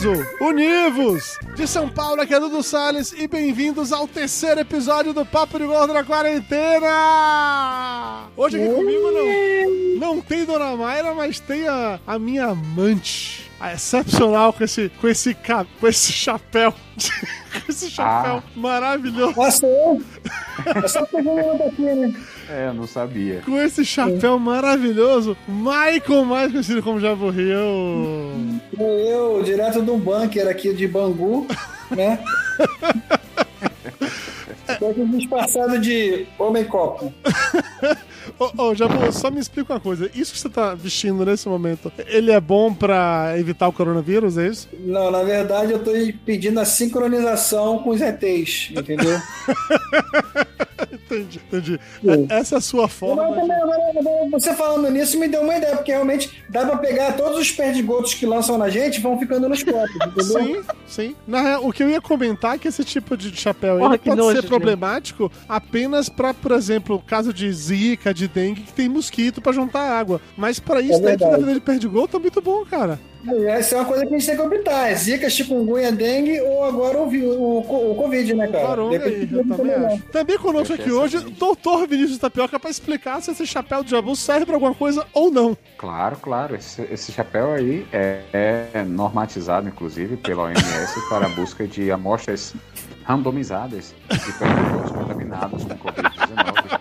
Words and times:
Peso, 0.00 0.14
univos! 0.40 1.38
De 1.54 1.66
São 1.66 1.86
Paulo, 1.86 2.22
aqui 2.22 2.32
é 2.32 2.40
Dudu 2.40 2.62
Salles 2.62 3.12
e 3.12 3.28
bem-vindos 3.28 3.92
ao 3.92 4.08
terceiro 4.08 4.58
episódio 4.60 5.12
do 5.12 5.26
Papo 5.26 5.58
de 5.58 5.66
Gordo 5.66 5.92
na 5.92 6.02
Quarentena! 6.02 6.88
Hoje 8.34 8.62
aqui 8.62 8.74
comigo 8.74 9.10
não, 9.10 10.14
não 10.14 10.22
tem 10.22 10.46
Dona 10.46 10.74
Mayra, 10.74 11.12
mas 11.12 11.38
tem 11.38 11.68
a, 11.68 12.00
a 12.06 12.18
minha 12.18 12.46
amante. 12.46 13.50
A 13.60 13.74
excepcional 13.74 14.54
com 14.54 14.64
esse, 14.64 14.90
com 15.00 15.06
esse, 15.06 15.36
com 15.78 15.86
esse 15.86 16.12
chapéu. 16.12 16.72
com 17.52 17.70
esse 17.70 17.90
chapéu 17.90 18.42
maravilhoso. 18.56 19.34
Nossa, 19.36 19.66
eu? 19.66 20.02
É 20.82 20.88
só 20.88 21.00
daqui, 21.58 21.82
né? 21.82 22.14
É, 22.48 22.68
eu 22.68 22.74
não 22.74 22.86
sabia. 22.86 23.42
Com 23.44 23.60
esse 23.60 23.84
chapéu 23.84 24.38
maravilhoso. 24.38 25.36
Michael, 25.46 26.24
mais 26.24 26.50
conhecido 26.50 26.82
como 26.82 26.98
Jabo 26.98 27.28
Rio. 27.28 28.59
Eu, 28.78 29.42
direto 29.42 29.82
de 29.82 29.90
um 29.90 29.98
bunker 29.98 30.48
aqui 30.48 30.72
de 30.72 30.86
Bangu, 30.86 31.46
né? 31.90 32.18
Aqui 34.68 35.04
disfarçado 35.04 35.78
de 35.78 36.26
homem 36.38 36.64
copo. 36.64 37.12
Ô, 38.38 38.62
ô, 38.62 38.74
Jabu, 38.74 39.12
só 39.12 39.30
me 39.30 39.40
explica 39.40 39.74
uma 39.74 39.80
coisa. 39.80 40.10
Isso 40.14 40.32
que 40.32 40.38
você 40.38 40.48
tá 40.48 40.74
vestindo 40.74 41.24
nesse 41.26 41.48
momento, 41.48 41.92
ele 42.06 42.30
é 42.30 42.40
bom 42.40 42.72
pra 42.72 43.34
evitar 43.36 43.68
o 43.68 43.72
coronavírus, 43.72 44.38
é 44.38 44.46
isso? 44.46 44.68
Não, 44.78 45.10
na 45.10 45.22
verdade 45.22 45.72
eu 45.72 45.82
tô 45.82 45.90
pedindo 46.24 46.60
a 46.60 46.64
sincronização 46.64 47.80
com 47.80 47.90
os 47.90 48.00
ETs, 48.00 48.70
entendeu? 48.70 49.20
entendi, 51.14 51.40
entendi. 51.48 51.80
Sim. 52.02 52.26
É- 52.30 52.34
Essa 52.40 52.54
é 52.54 52.58
a 52.58 52.60
sua 52.60 52.88
forma. 52.88 53.24
Agora, 53.24 53.40
de- 53.42 54.30
você 54.30 54.54
falando 54.54 54.90
nisso 54.90 55.18
me 55.18 55.28
deu 55.28 55.42
uma 55.42 55.56
ideia, 55.56 55.76
porque 55.76 55.92
realmente 55.92 56.42
dá 56.48 56.64
pra 56.66 56.76
pegar 56.76 57.12
todos 57.16 57.38
os 57.38 57.50
perdigotos 57.50 58.14
que 58.14 58.24
lançam 58.26 58.56
na 58.56 58.68
gente 58.68 58.96
e 58.96 59.00
vão 59.00 59.18
ficando 59.18 59.48
nos 59.48 59.62
copos, 59.62 59.90
entendeu? 60.06 60.24
Sim, 60.24 60.62
sim. 60.86 61.16
Na 61.26 61.40
real, 61.42 61.66
o 61.66 61.72
que 61.72 61.82
eu 61.82 61.90
ia 61.90 62.00
comentar 62.00 62.54
é 62.54 62.58
que 62.58 62.68
esse 62.68 62.84
tipo 62.84 63.16
de 63.16 63.34
chapéu 63.36 63.78
Porra, 63.78 63.98
pode 63.98 64.16
nojo, 64.16 64.30
ser 64.36 64.42
gente. 64.42 64.48
problemático 64.48 65.30
apenas 65.48 66.08
pra, 66.08 66.32
por 66.32 66.52
exemplo, 66.52 67.02
caso 67.06 67.32
de 67.32 67.50
zika, 67.52 68.12
de 68.14 68.28
dengue, 68.28 68.62
que 68.62 68.72
tem 68.72 68.88
mosquito 68.88 69.40
pra 69.40 69.52
juntar 69.52 69.80
água. 69.82 70.20
Mas 70.36 70.58
pra 70.60 70.80
isso, 70.80 70.94
É 70.94 71.00
daí 71.00 71.16
que 71.16 71.24
na 71.24 71.30
verdade. 71.30 71.42
vida 71.48 71.54
de 71.54 71.60
perdigol 71.60 72.08
tá 72.08 72.18
muito 72.18 72.40
bom, 72.40 72.64
cara. 72.64 72.98
Essa 73.48 73.74
é 73.74 73.78
uma 73.80 73.84
coisa 73.84 74.06
que 74.06 74.14
a 74.14 74.18
gente 74.18 74.26
tem 74.26 74.34
que 74.34 74.40
optar. 74.42 74.88
É 74.90 74.94
zika, 74.94 75.28
chikungunya, 75.28 75.92
dengue 75.92 76.40
ou 76.40 76.64
agora 76.64 76.98
o, 77.02 77.06
vi- 77.06 77.22
o, 77.26 77.62
co- 77.68 77.90
o 77.90 77.94
Covid, 77.94 78.32
né, 78.32 78.46
cara? 78.48 78.66
Coronga 78.68 79.04
aí, 79.04 79.22
eu 79.30 79.38
também 79.40 79.46
problema. 79.46 79.86
acho. 79.88 80.02
Também 80.04 80.38
conosco 80.38 80.72
aqui 80.72 80.90
hoje, 80.90 80.99
doutor 81.38 81.86
Vinícius 81.86 82.18
Tapioca, 82.18 82.58
pra 82.58 82.70
explicar 82.70 83.20
se 83.20 83.30
esse 83.30 83.46
chapéu 83.46 83.82
de 83.82 83.90
Jabu 83.90 84.14
serve 84.16 84.46
pra 84.46 84.54
alguma 84.54 84.74
coisa 84.74 85.06
ou 85.12 85.30
não. 85.30 85.56
Claro, 85.78 86.16
claro. 86.16 86.54
Esse, 86.54 86.82
esse 86.82 87.12
chapéu 87.12 87.52
aí 87.52 87.86
é, 87.92 88.22
é 88.32 88.84
normatizado, 88.84 89.68
inclusive, 89.68 90.16
pela 90.16 90.44
OMS 90.44 91.08
para 91.08 91.26
a 91.26 91.28
busca 91.30 91.66
de 91.66 91.90
amostras 91.90 92.54
randomizadas 93.04 93.94
de 94.08 94.32
perdigotos 94.32 94.92
contaminados 94.92 95.64
com 95.64 95.76
Covid-19. 95.78 96.80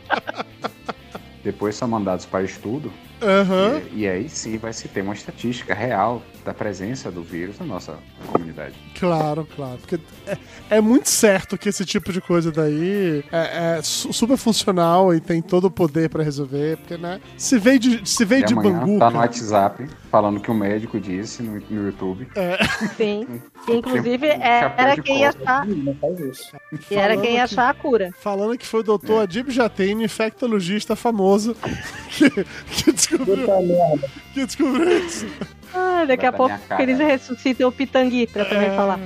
Depois 1.43 1.75
são 1.75 1.87
mandados 1.87 2.25
para 2.25 2.43
estudo 2.43 2.91
Aham. 3.21 3.81
e, 3.91 4.01
e 4.01 4.07
aí 4.07 4.29
sim 4.29 4.57
vai 4.57 4.73
se 4.73 4.87
ter 4.87 5.01
uma 5.01 5.13
estatística 5.13 5.73
real 5.73 6.21
da 6.49 6.53
presença 6.55 7.11
do 7.11 7.21
vírus 7.21 7.59
na 7.59 7.65
nossa 7.67 7.99
comunidade. 8.25 8.73
Claro, 8.99 9.47
claro. 9.55 9.77
Porque 9.77 9.99
é, 10.25 10.35
é 10.71 10.81
muito 10.81 11.07
certo 11.07 11.55
que 11.59 11.69
esse 11.69 11.85
tipo 11.85 12.11
de 12.11 12.19
coisa 12.19 12.51
daí 12.51 13.23
é, 13.31 13.77
é 13.77 13.81
su- 13.83 14.11
super 14.11 14.35
funcional 14.35 15.13
e 15.13 15.19
tem 15.19 15.43
todo 15.43 15.65
o 15.65 15.71
poder 15.71 16.09
pra 16.09 16.23
resolver. 16.23 16.77
Porque, 16.77 16.97
né? 16.97 17.21
Se 17.37 17.59
veio 17.59 17.77
de, 17.77 18.09
se 18.09 18.25
veio 18.25 18.41
E 18.41 18.45
de 18.47 18.55
Bangu. 18.55 18.97
tá 18.97 19.11
no 19.11 19.19
WhatsApp 19.19 19.87
falando 20.09 20.39
que 20.39 20.49
o 20.49 20.53
médico 20.55 20.99
disse 20.99 21.43
no, 21.43 21.61
no 21.69 21.85
YouTube. 21.85 22.27
Sim. 22.97 23.27
Que, 23.65 23.73
inclusive, 23.75 24.25
um 24.25 24.31
é- 24.41 24.73
era 24.77 25.01
quem 25.01 25.19
ia 25.19 25.29
achar, 25.29 25.67
que 26.87 26.95
era 26.95 27.17
quem 27.17 27.35
ia 27.35 27.43
achar 27.43 27.69
a 27.69 27.73
cura. 27.73 28.09
Falando 28.21 28.57
que 28.57 28.65
foi 28.65 28.79
o 28.79 28.83
doutor 28.83 29.21
Adib 29.23 29.49
Jatene, 29.51 30.05
infectologista 30.05 30.95
famoso, 30.95 31.55
que, 32.09 32.29
que 32.31 32.91
descobriu, 32.93 33.45
que 34.33 34.45
descobriu 34.45 35.05
isso. 35.05 35.27
Ah, 35.73 36.05
daqui 36.07 36.25
a 36.25 36.31
pouco 36.31 36.55
eles 36.79 36.97
ressuscitam 36.97 37.67
o 37.67 37.71
Pitangui 37.71 38.27
pra 38.27 38.45
também 38.45 38.69
É, 38.69 38.75
falar. 38.75 38.99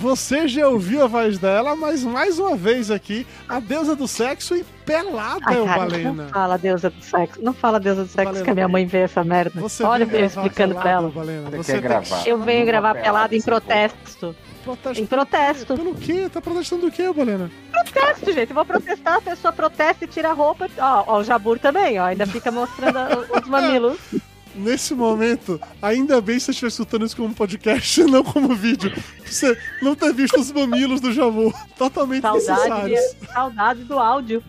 Você 0.00 0.46
já 0.46 0.68
ouviu 0.68 1.02
a 1.02 1.08
voz 1.08 1.38
dela, 1.38 1.74
mas 1.74 2.04
mais 2.04 2.38
uma 2.38 2.54
vez 2.54 2.88
aqui, 2.88 3.26
a 3.48 3.58
deusa 3.58 3.96
do 3.96 4.06
sexo 4.06 4.54
e 4.54 4.64
pelada, 4.86 5.40
Ai, 5.46 5.56
é 5.56 5.60
o 5.60 5.64
cara, 5.64 5.80
Balena. 5.80 6.12
não 6.12 6.28
fala 6.28 6.56
deusa 6.56 6.90
do 6.90 7.02
sexo. 7.02 7.42
Não 7.42 7.52
fala 7.52 7.80
deusa 7.80 8.02
do 8.04 8.08
sexo 8.08 8.24
Balena, 8.26 8.44
que 8.44 8.50
a 8.50 8.54
minha 8.54 8.68
mãe 8.68 8.86
vê 8.86 8.98
essa 8.98 9.24
merda. 9.24 9.60
Você 9.60 9.82
Olha 9.82 10.06
eu 10.10 10.24
explicando 10.24 10.76
pra 10.76 10.90
ela. 10.90 11.08
Balena. 11.10 11.50
Você 11.50 11.80
gravar? 11.80 12.22
Eu 12.28 12.38
venho 12.38 12.64
gravar 12.64 12.94
vou 12.94 13.02
pelado 13.02 13.34
em 13.34 13.42
protesto. 13.42 14.36
Protesto 14.62 15.02
Em 15.02 15.06
protesto. 15.06 15.74
Pelo 15.74 15.94
quê? 15.94 16.28
Tá 16.32 16.40
protestando 16.40 16.82
do 16.86 16.92
quê, 16.92 17.10
Balena? 17.12 17.50
Protesto, 17.72 18.32
gente. 18.32 18.50
Eu 18.50 18.54
vou 18.54 18.64
protestar, 18.64 19.16
a 19.16 19.20
pessoa 19.20 19.52
protesta 19.52 20.04
e 20.04 20.08
tira 20.08 20.30
a 20.30 20.32
roupa. 20.32 20.68
Ó, 20.78 21.04
ó, 21.08 21.18
o 21.18 21.24
Jabur 21.24 21.58
também, 21.58 21.98
ó. 21.98 22.04
Ainda 22.04 22.26
fica 22.26 22.52
mostrando 22.52 22.98
os 23.34 23.48
mamilos. 23.48 23.98
Nesse 24.58 24.94
momento, 24.94 25.60
ainda 25.80 26.20
bem 26.20 26.38
se 26.38 26.46
você 26.46 26.50
estiver 26.52 26.68
escutando 26.68 27.06
isso 27.06 27.16
como 27.16 27.32
podcast 27.34 28.00
e 28.00 28.04
não 28.10 28.22
como 28.24 28.54
vídeo. 28.54 28.92
Você 29.24 29.56
não 29.80 29.94
ter 29.94 30.12
visto 30.12 30.38
os 30.40 30.50
mamilos 30.52 31.00
do 31.00 31.12
Javu. 31.12 31.52
Totalmente 31.76 32.22
Saudade, 32.22 32.90
necessários. 32.90 33.16
saudade 33.32 33.84
do 33.84 33.98
áudio. 33.98 34.42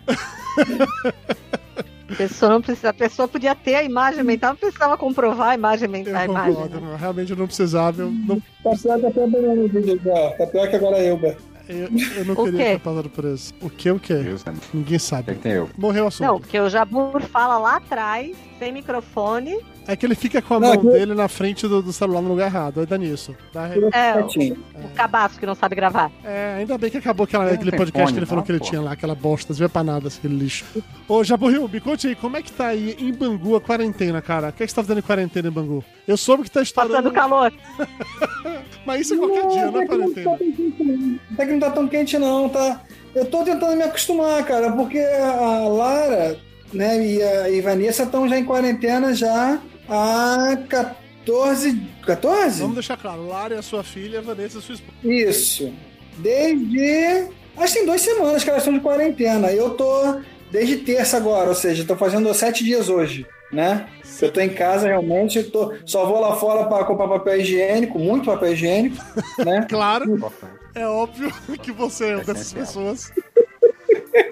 A 2.10 2.14
pessoa, 2.16 2.50
não 2.52 2.60
precisa, 2.60 2.90
a 2.90 2.92
pessoa 2.94 3.28
podia 3.28 3.54
ter 3.54 3.76
a 3.76 3.84
imagem 3.84 4.24
mental, 4.24 4.50
não 4.50 4.56
precisava 4.56 4.98
comprovar 4.98 5.50
a 5.50 5.54
imagem 5.54 5.88
mental. 5.88 6.16
A 6.16 6.24
Eu 6.26 6.30
imagem, 6.32 6.54
concordo, 6.54 6.80
né? 6.80 6.86
não, 6.90 6.96
realmente 6.96 7.30
eu 7.30 7.36
não 7.36 7.46
precisava. 7.46 8.02
Eu 8.02 8.10
não, 8.10 8.40
Tá 8.62 8.70
pior 8.82 8.98
que 8.98 9.06
até 9.06 9.24
o 9.24 9.30
Benjamin 9.30 9.68
vídeo 9.68 10.00
já. 10.04 10.30
Tá 10.36 10.46
pior 10.46 10.68
que 10.68 10.76
agora 10.76 10.98
eu, 10.98 11.16
Ber. 11.16 11.36
eu, 11.68 11.88
eu 12.16 12.24
não 12.24 12.34
O 12.34 12.44
queria 12.44 12.58
ter 12.64 12.80
passado 12.80 13.08
por 13.10 13.24
isso. 13.26 13.54
O 13.60 13.70
que, 13.70 13.90
o 13.90 14.00
que? 14.00 14.12
Né? 14.14 14.36
Ninguém 14.74 14.98
sabe. 14.98 15.34
que 15.34 15.40
tem 15.40 15.52
eu? 15.52 15.70
Morreu 15.78 16.04
o 16.04 16.08
assunto. 16.08 16.26
Não, 16.26 16.40
porque 16.40 16.58
o 16.58 16.68
Jabur 16.68 17.20
fala 17.22 17.58
lá 17.58 17.76
atrás, 17.76 18.36
sem 18.60 18.70
microfone. 18.72 19.58
É 19.88 19.96
que 19.96 20.04
ele 20.06 20.14
fica 20.14 20.40
com 20.42 20.54
a 20.54 20.60
Não, 20.60 20.68
mão 20.68 20.74
é 20.74 20.78
que- 20.78 20.86
dele 20.90 21.14
na 21.14 21.26
frente 21.26 21.66
do, 21.66 21.82
do 21.82 21.92
celular 21.92 22.20
no 22.20 22.28
lugar 22.28 22.46
errado. 22.46 22.78
Aí 22.80 22.86
dá 22.86 22.96
nisso. 22.98 23.34
Dá 23.52 23.66
re- 23.66 23.80
É, 23.92 24.12
o, 24.14 24.26
Quietinho. 24.26 24.62
o 24.84 24.88
cabaço 24.94 25.40
que 25.40 25.46
não 25.46 25.54
sabe 25.54 25.74
gravar. 25.74 26.12
É, 26.22 26.56
ainda 26.58 26.76
bem 26.78 26.90
que 26.90 26.98
acabou 26.98 27.24
aquela, 27.24 27.46
Não 27.46 27.54
aquele 27.54 27.70
podcast 27.72 28.02
fone, 28.02 28.12
que 28.12 28.18
ele 28.18 28.26
falou 28.26 28.42
não, 28.42 28.46
que 28.46 28.52
ele 28.52 28.58
pô. 28.60 28.64
tinha 28.66 28.80
lá, 28.82 28.92
aquela 28.92 29.14
bosta, 29.14 29.54
não 29.58 29.68
pra 29.70 29.82
nada, 29.82 30.08
aquele 30.08 30.36
lixo. 30.36 30.64
Ô, 31.08 31.24
Jaburril, 31.24 31.66
me 31.66 31.80
conte 31.80 32.06
aí, 32.08 32.14
como 32.14 32.36
é 32.36 32.42
que 32.42 32.52
tá 32.52 32.66
aí 32.68 32.94
em 33.00 33.12
Bangu 33.12 33.56
a 33.56 33.60
quarentena, 33.60 34.20
cara? 34.22 34.50
O 34.50 34.52
que, 34.52 34.62
é 34.62 34.66
que 34.66 34.70
você 34.70 34.76
tá 34.76 34.82
fazendo 34.82 34.98
em 34.98 35.02
quarentena 35.02 35.48
em 35.48 35.52
Bangu? 35.52 35.82
Eu 36.06 36.16
soube 36.16 36.42
que 36.44 36.50
tá 36.50 36.60
estourando. 36.62 36.94
Passando 37.10 37.12
calor. 37.12 37.52
Mas 38.86 39.00
isso 39.02 39.14
é 39.14 39.16
qualquer 39.16 39.46
dia, 39.48 39.66
não 39.66 39.68
é 39.68 39.70
não 39.72 39.80
tá 39.80 39.86
quarentena. 39.86 40.38
não. 40.38 41.18
Até 41.32 41.46
que 41.46 41.52
não 41.52 41.60
tá 41.60 41.70
tão 41.70 41.88
quente, 41.88 42.18
não, 42.18 42.48
tá? 42.48 42.80
Eu 43.14 43.24
tô 43.26 43.42
tentando 43.42 43.76
me 43.76 43.82
acostumar, 43.82 44.44
cara, 44.44 44.70
porque 44.72 44.98
a 44.98 45.66
Lara, 45.68 46.36
né, 46.72 47.04
e 47.04 47.22
a 47.22 47.50
e 47.50 47.60
Vanessa 47.60 48.04
estão 48.04 48.28
já 48.28 48.38
em 48.38 48.44
quarentena 48.44 49.14
já 49.14 49.60
há 49.88 50.56
14. 50.68 51.80
14? 52.04 52.60
Vamos 52.60 52.74
deixar 52.74 52.96
claro, 52.96 53.26
Lara 53.26 53.54
é 53.54 53.58
a 53.58 53.62
sua 53.62 53.84
filha, 53.84 54.22
Vanessa 54.22 54.58
é 54.58 54.60
sua 54.60 54.74
esposa. 54.74 54.96
Isso. 55.02 55.72
Desde. 56.18 57.28
Acho 57.56 57.72
que 57.72 57.78
tem 57.78 57.86
duas 57.86 58.00
semanas 58.00 58.42
que 58.42 58.50
elas 58.50 58.62
estão 58.62 58.74
de 58.74 58.80
quarentena. 58.80 59.52
Eu 59.52 59.70
tô 59.70 60.20
desde 60.50 60.78
terça 60.78 61.16
agora, 61.16 61.48
ou 61.48 61.54
seja, 61.54 61.84
tô 61.84 61.96
fazendo 61.96 62.32
sete 62.34 62.64
dias 62.64 62.88
hoje, 62.88 63.26
né? 63.52 63.88
Eu 64.20 64.32
tô 64.32 64.40
em 64.40 64.48
casa 64.48 64.88
realmente, 64.88 65.38
eu 65.38 65.50
tô, 65.50 65.72
só 65.84 66.04
vou 66.04 66.20
lá 66.20 66.36
fora 66.36 66.64
para 66.66 66.84
comprar 66.84 67.08
papel 67.08 67.40
higiênico, 67.40 67.98
muito 67.98 68.26
papel 68.26 68.52
higiênico, 68.52 68.96
né? 69.38 69.66
Claro, 69.70 70.32
é 70.74 70.86
óbvio 70.86 71.32
que 71.62 71.72
você 71.72 72.10
é 72.10 72.16
uma 72.16 72.24
dessas 72.24 72.52
pessoas. 72.52 73.12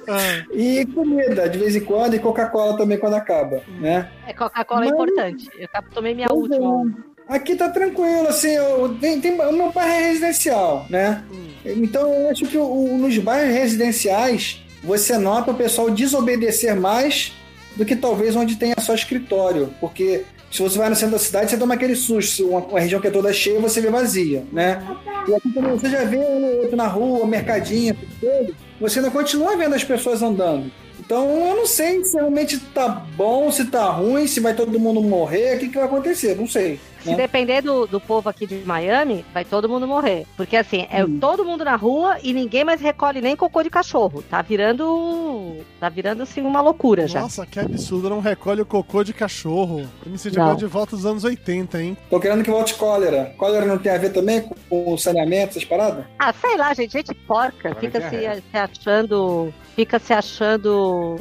Ah, 0.08 0.44
E 0.52 0.86
comida, 0.86 1.48
de 1.48 1.58
vez 1.58 1.76
em 1.76 1.80
quando, 1.80 2.14
e 2.14 2.19
Coca-Cola 2.19 2.76
também 2.76 2.98
quando 2.98 3.14
acaba, 3.14 3.62
né? 3.80 4.08
É, 4.26 4.32
Coca-Cola 4.32 4.86
é 4.86 4.90
Mas- 4.90 4.94
importante. 4.94 5.48
Eu 5.58 5.69
tomei 5.94 6.14
minha 6.14 6.28
Pois 6.28 6.42
última. 6.50 6.82
é. 7.04 7.34
Aqui 7.34 7.54
tá 7.56 7.69
tranquilo, 7.69 8.26
assim, 8.28 8.48
eu, 8.52 8.96
tem, 9.00 9.20
tem- 9.20 9.38
o 9.38 9.52
meu 9.52 9.70
bairro 9.70 9.92
é 9.92 10.08
residencial, 10.08 10.86
né? 10.88 11.22
Então 11.64 12.10
eu 12.12 12.30
acho 12.30 12.46
que 12.46 12.56
o- 12.56 12.96
nos 12.96 13.19
bairros 13.19 13.54
residenciais 13.54 14.62
você 14.82 15.19
nota 15.19 15.50
o 15.50 15.54
pessoal 15.54 15.90
desobedecer 15.90 16.74
mais 16.74 17.34
do 17.76 17.84
que 17.84 17.94
talvez 17.94 18.34
onde 18.34 18.56
tenha 18.56 18.74
só 18.81 18.94
escritório, 18.94 19.74
porque 19.78 20.24
se 20.50 20.62
você 20.62 20.78
vai 20.78 20.88
no 20.88 20.96
centro 20.96 21.12
da 21.12 21.19
cidade, 21.19 21.50
você 21.50 21.58
toma 21.58 21.74
aquele 21.74 21.94
susto, 21.94 22.32
se 22.36 22.42
uma, 22.42 22.60
uma 22.60 22.81
região 22.81 22.98
que 23.00 23.08
é 23.08 23.10
toda 23.10 23.31
cheia, 23.31 23.60
você 23.60 23.82
vê 23.82 23.90
vazia, 23.90 24.42
né? 24.50 24.82
E 25.28 25.34
aqui 25.34 25.52
também 25.52 25.72
você 25.72 25.90
já 25.90 26.04
vê 26.04 26.16
ou 26.16 26.60
outro 26.62 26.76
na 26.76 26.86
rua, 26.86 27.26
mercadinho, 27.26 27.94
tudo, 28.19 28.56
você 28.80 29.00
não 29.00 29.10
continua 29.10 29.56
vendo 29.56 29.75
as 29.75 29.84
pessoas 29.84 30.22
andando. 30.22 30.70
Então 31.08 31.26
eu 31.49 31.56
não 31.56 31.64
sei 31.66 32.05
se 32.05 32.16
realmente 32.19 32.58
tá 32.58 32.87
bom, 33.16 33.50
se 33.50 33.64
tá 33.64 33.87
ruim, 33.88 34.26
se 34.26 34.40
vai 34.40 34.52
todo 34.52 34.78
mundo 34.78 35.00
morrer, 35.00 35.56
o 35.56 35.58
que, 35.58 35.69
que 35.70 35.76
vai 35.76 35.87
acontecer, 35.87 36.37
não 36.37 36.46
sei. 36.46 36.78
Se 37.02 37.14
depender 37.14 37.62
do, 37.62 37.87
do 37.87 37.99
povo 37.99 38.28
aqui 38.28 38.46
de 38.46 38.56
Miami, 38.56 39.25
vai 39.32 39.43
todo 39.43 39.70
mundo 39.70 39.87
morrer. 39.87 40.26
Porque 40.37 40.55
assim, 40.55 40.87
é 40.90 41.02
Hum. 41.02 41.19
todo 41.19 41.46
mundo 41.46 41.64
na 41.64 41.76
rua 41.76 42.19
e 42.22 42.34
ninguém 42.34 42.62
mais 42.62 42.82
recolhe 42.82 43.22
nem 43.22 43.34
cocô 43.34 43.62
de 43.62 43.70
cachorro. 43.70 44.22
Tá 44.28 44.43
virando. 44.43 45.56
Tá 45.81 45.88
virando 45.88 46.25
assim 46.25 46.43
uma 46.43 46.60
loucura 46.60 47.06
já. 47.08 47.22
Nossa, 47.22 47.46
que 47.46 47.58
absurdo, 47.58 48.10
não 48.10 48.20
recolhe 48.20 48.60
o 48.60 48.66
cocô 48.66 49.02
de 49.02 49.14
cachorro. 49.14 49.88
Eu 50.05 50.12
me 50.12 50.19
senti 50.19 50.38
agora 50.38 50.56
de 50.56 50.66
volta 50.66 50.94
dos 50.94 51.06
anos 51.06 51.25
80, 51.25 51.82
hein? 51.82 51.96
Tô 52.10 52.20
querendo 52.20 52.44
que 52.44 52.50
volte 52.50 52.75
cólera. 52.75 53.32
Cólera 53.38 53.64
não 53.64 53.78
tem 53.78 53.93
a 53.93 53.96
ver 53.99 54.12
também 54.12 54.43
com, 54.43 54.55
com 54.69 54.93
o 54.93 54.99
saneamento, 54.99 55.50
essas 55.52 55.64
paradas? 55.64 56.05
Ah, 56.19 56.34
sei 56.34 56.56
lá, 56.58 56.75
gente, 56.75 56.93
gente 56.93 57.14
porca, 57.14 57.70
Agora 57.70 57.81
fica 57.81 58.10
se, 58.10 58.16
é. 58.16 58.34
se 58.34 58.56
achando. 58.58 59.55
Fica 59.78 60.00
se 60.00 60.12
achando 60.12 61.16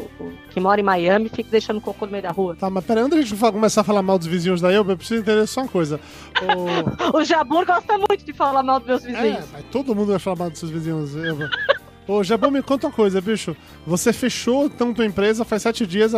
que 0.50 0.60
mora 0.60 0.82
em 0.82 0.84
Miami, 0.84 1.30
fica 1.30 1.48
deixando 1.52 1.80
cocô 1.80 2.08
no 2.08 2.12
meio 2.12 2.24
da 2.24 2.32
rua. 2.32 2.56
Tá, 2.60 2.72
mas 2.72 2.84
peraí, 2.84 3.04
antes 3.04 3.20
de 3.20 3.24
a 3.36 3.38
gente 3.38 3.52
começar 3.54 3.82
a 3.82 3.84
falar 3.84 4.02
mal 4.02 4.18
dos 4.18 4.26
vizinhos 4.26 4.60
da 4.60 4.74
Elba, 4.74 4.94
eu 4.94 4.98
preciso 4.98 5.22
entender 5.22 5.46
só 5.46 5.62
uma 5.62 5.68
coisa. 5.68 6.00
O... 7.14 7.18
O 7.20 7.24
Jabur 7.24 7.66
gosta 7.68 7.98
muito 8.00 8.26
de 8.26 8.34
falar 8.34 8.64
mal 8.64 8.80
dos 8.80 8.88
meus 8.88 9.06
É, 9.06 9.12
vizinhos. 9.12 9.46
mas 9.54 9.64
todo 9.72 9.94
mundo 9.96 10.08
vai 10.10 10.18
falar 10.20 10.38
mal 10.38 10.50
dos 10.50 10.58
seus 10.60 10.72
vizinhos, 10.72 11.16
Elba. 11.16 11.48
Ô, 12.08 12.24
Jabu, 12.24 12.50
me 12.50 12.64
conta 12.64 12.88
uma 12.88 12.94
coisa, 12.94 13.20
bicho. 13.22 13.56
Você 13.86 14.12
fechou 14.12 14.66
então 14.66 14.94
tua 14.94 15.06
empresa 15.06 15.44
faz 15.46 15.62
sete 15.62 15.86
dias, 15.86 16.14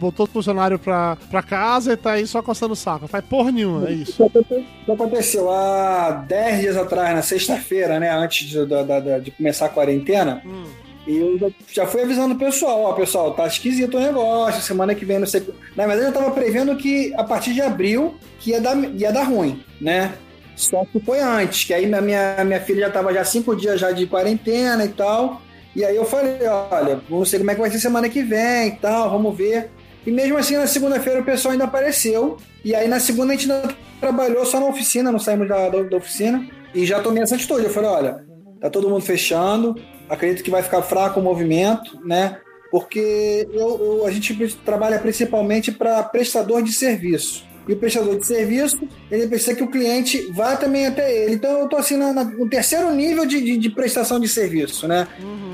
botou 0.00 0.24
o 0.24 0.28
funcionário 0.28 0.78
pra, 0.80 1.16
pra 1.30 1.40
casa 1.42 1.92
e 1.92 1.96
tá 1.96 2.12
aí 2.12 2.26
só 2.26 2.42
coçando 2.42 2.72
o 2.72 2.76
saco. 2.76 3.06
Faz 3.06 3.24
porra 3.24 3.52
nenhuma, 3.52 3.86
é 3.88 3.92
isso. 3.92 4.24
O 4.24 4.30
que 4.30 4.90
aconteceu? 4.92 5.50
Há 5.52 6.24
10 6.26 6.60
dias 6.60 6.76
atrás, 6.76 7.14
na 7.14 7.22
sexta-feira, 7.22 8.00
né? 8.00 8.10
Antes 8.10 8.48
de, 8.48 8.64
da- 8.66 8.82
da- 8.82 8.98
da- 9.00 9.18
de 9.20 9.30
começar 9.30 9.66
a 9.66 9.68
quarentena, 9.68 10.42
Hum. 10.44 10.64
Eu 11.06 11.38
já, 11.38 11.48
já 11.72 11.86
fui 11.86 12.02
avisando 12.02 12.34
o 12.34 12.38
pessoal, 12.38 12.82
ó, 12.82 12.92
pessoal, 12.92 13.32
tá 13.32 13.46
esquisito 13.46 13.96
o 13.96 14.00
negócio, 14.00 14.60
semana 14.60 14.94
que 14.94 15.04
vem 15.04 15.18
não 15.18 15.26
sei. 15.26 15.46
Na 15.76 15.86
verdade, 15.86 16.08
eu 16.08 16.12
tava 16.12 16.30
prevendo 16.32 16.76
que 16.76 17.14
a 17.16 17.22
partir 17.22 17.54
de 17.54 17.60
abril 17.60 18.16
que 18.40 18.50
ia 18.50 18.60
dar, 18.60 18.76
ia 18.76 19.12
dar 19.12 19.24
ruim, 19.24 19.62
né? 19.80 20.14
Só 20.56 20.84
que 20.86 20.98
foi 21.00 21.20
antes, 21.20 21.64
que 21.64 21.74
aí 21.74 21.86
minha, 21.86 22.00
minha, 22.00 22.44
minha 22.44 22.60
filha 22.60 22.86
já 22.86 22.90
tava 22.90 23.12
já 23.12 23.24
cinco 23.24 23.54
dias 23.54 23.78
já 23.78 23.92
de 23.92 24.06
quarentena 24.06 24.84
e 24.84 24.88
tal. 24.88 25.42
E 25.76 25.84
aí 25.84 25.94
eu 25.94 26.06
falei, 26.06 26.38
olha, 26.70 27.00
vamos 27.08 27.30
ver 27.30 27.38
como 27.38 27.50
é 27.50 27.54
que 27.54 27.60
vai 27.60 27.70
ser 27.70 27.78
semana 27.78 28.08
que 28.08 28.22
vem 28.22 28.68
e 28.68 28.76
tal, 28.76 29.10
vamos 29.10 29.36
ver. 29.36 29.70
E 30.06 30.10
mesmo 30.10 30.38
assim, 30.38 30.56
na 30.56 30.66
segunda-feira 30.66 31.20
o 31.20 31.24
pessoal 31.24 31.52
ainda 31.52 31.64
apareceu. 31.64 32.38
E 32.64 32.74
aí 32.74 32.88
na 32.88 32.98
segunda 32.98 33.34
a 33.34 33.36
gente 33.36 33.52
ainda 33.52 33.74
trabalhou 34.00 34.46
só 34.46 34.58
na 34.58 34.66
oficina, 34.66 35.12
não 35.12 35.18
saímos 35.18 35.46
da, 35.46 35.68
da, 35.68 35.82
da 35.82 35.96
oficina. 35.98 36.48
E 36.74 36.86
já 36.86 37.00
tomei 37.00 37.22
essa 37.22 37.34
atitude. 37.34 37.64
Eu 37.64 37.70
falei, 37.70 37.90
olha, 37.90 38.24
tá 38.58 38.70
todo 38.70 38.88
mundo 38.88 39.02
fechando, 39.02 39.76
acredito 40.08 40.42
que 40.42 40.50
vai 40.50 40.62
ficar 40.62 40.82
fraco 40.82 41.20
o 41.20 41.22
movimento, 41.22 42.00
né? 42.04 42.38
Porque 42.70 43.46
eu, 43.52 43.98
eu- 44.00 44.06
a 44.06 44.10
gente 44.10 44.34
trabalha 44.64 44.98
principalmente 44.98 45.70
para 45.72 46.02
prestador 46.02 46.62
de 46.62 46.72
serviço. 46.72 47.44
E 47.68 47.72
o 47.72 47.76
prestador 47.76 48.16
de 48.16 48.24
serviço, 48.24 48.78
ele 49.10 49.26
precisa 49.26 49.52
que 49.54 49.62
o 49.62 49.68
cliente 49.68 50.30
vá 50.32 50.54
também 50.56 50.86
até 50.86 51.12
ele. 51.24 51.34
Então 51.34 51.58
eu 51.58 51.68
tô 51.68 51.76
assim 51.76 51.96
na- 51.96 52.12
na- 52.12 52.22
no 52.24 52.48
terceiro 52.48 52.92
nível 52.94 53.26
de, 53.26 53.40
de- 53.40 53.56
de 53.56 53.70
prestação 53.70 54.20
de 54.20 54.28
serviço, 54.28 54.86
né? 54.86 55.08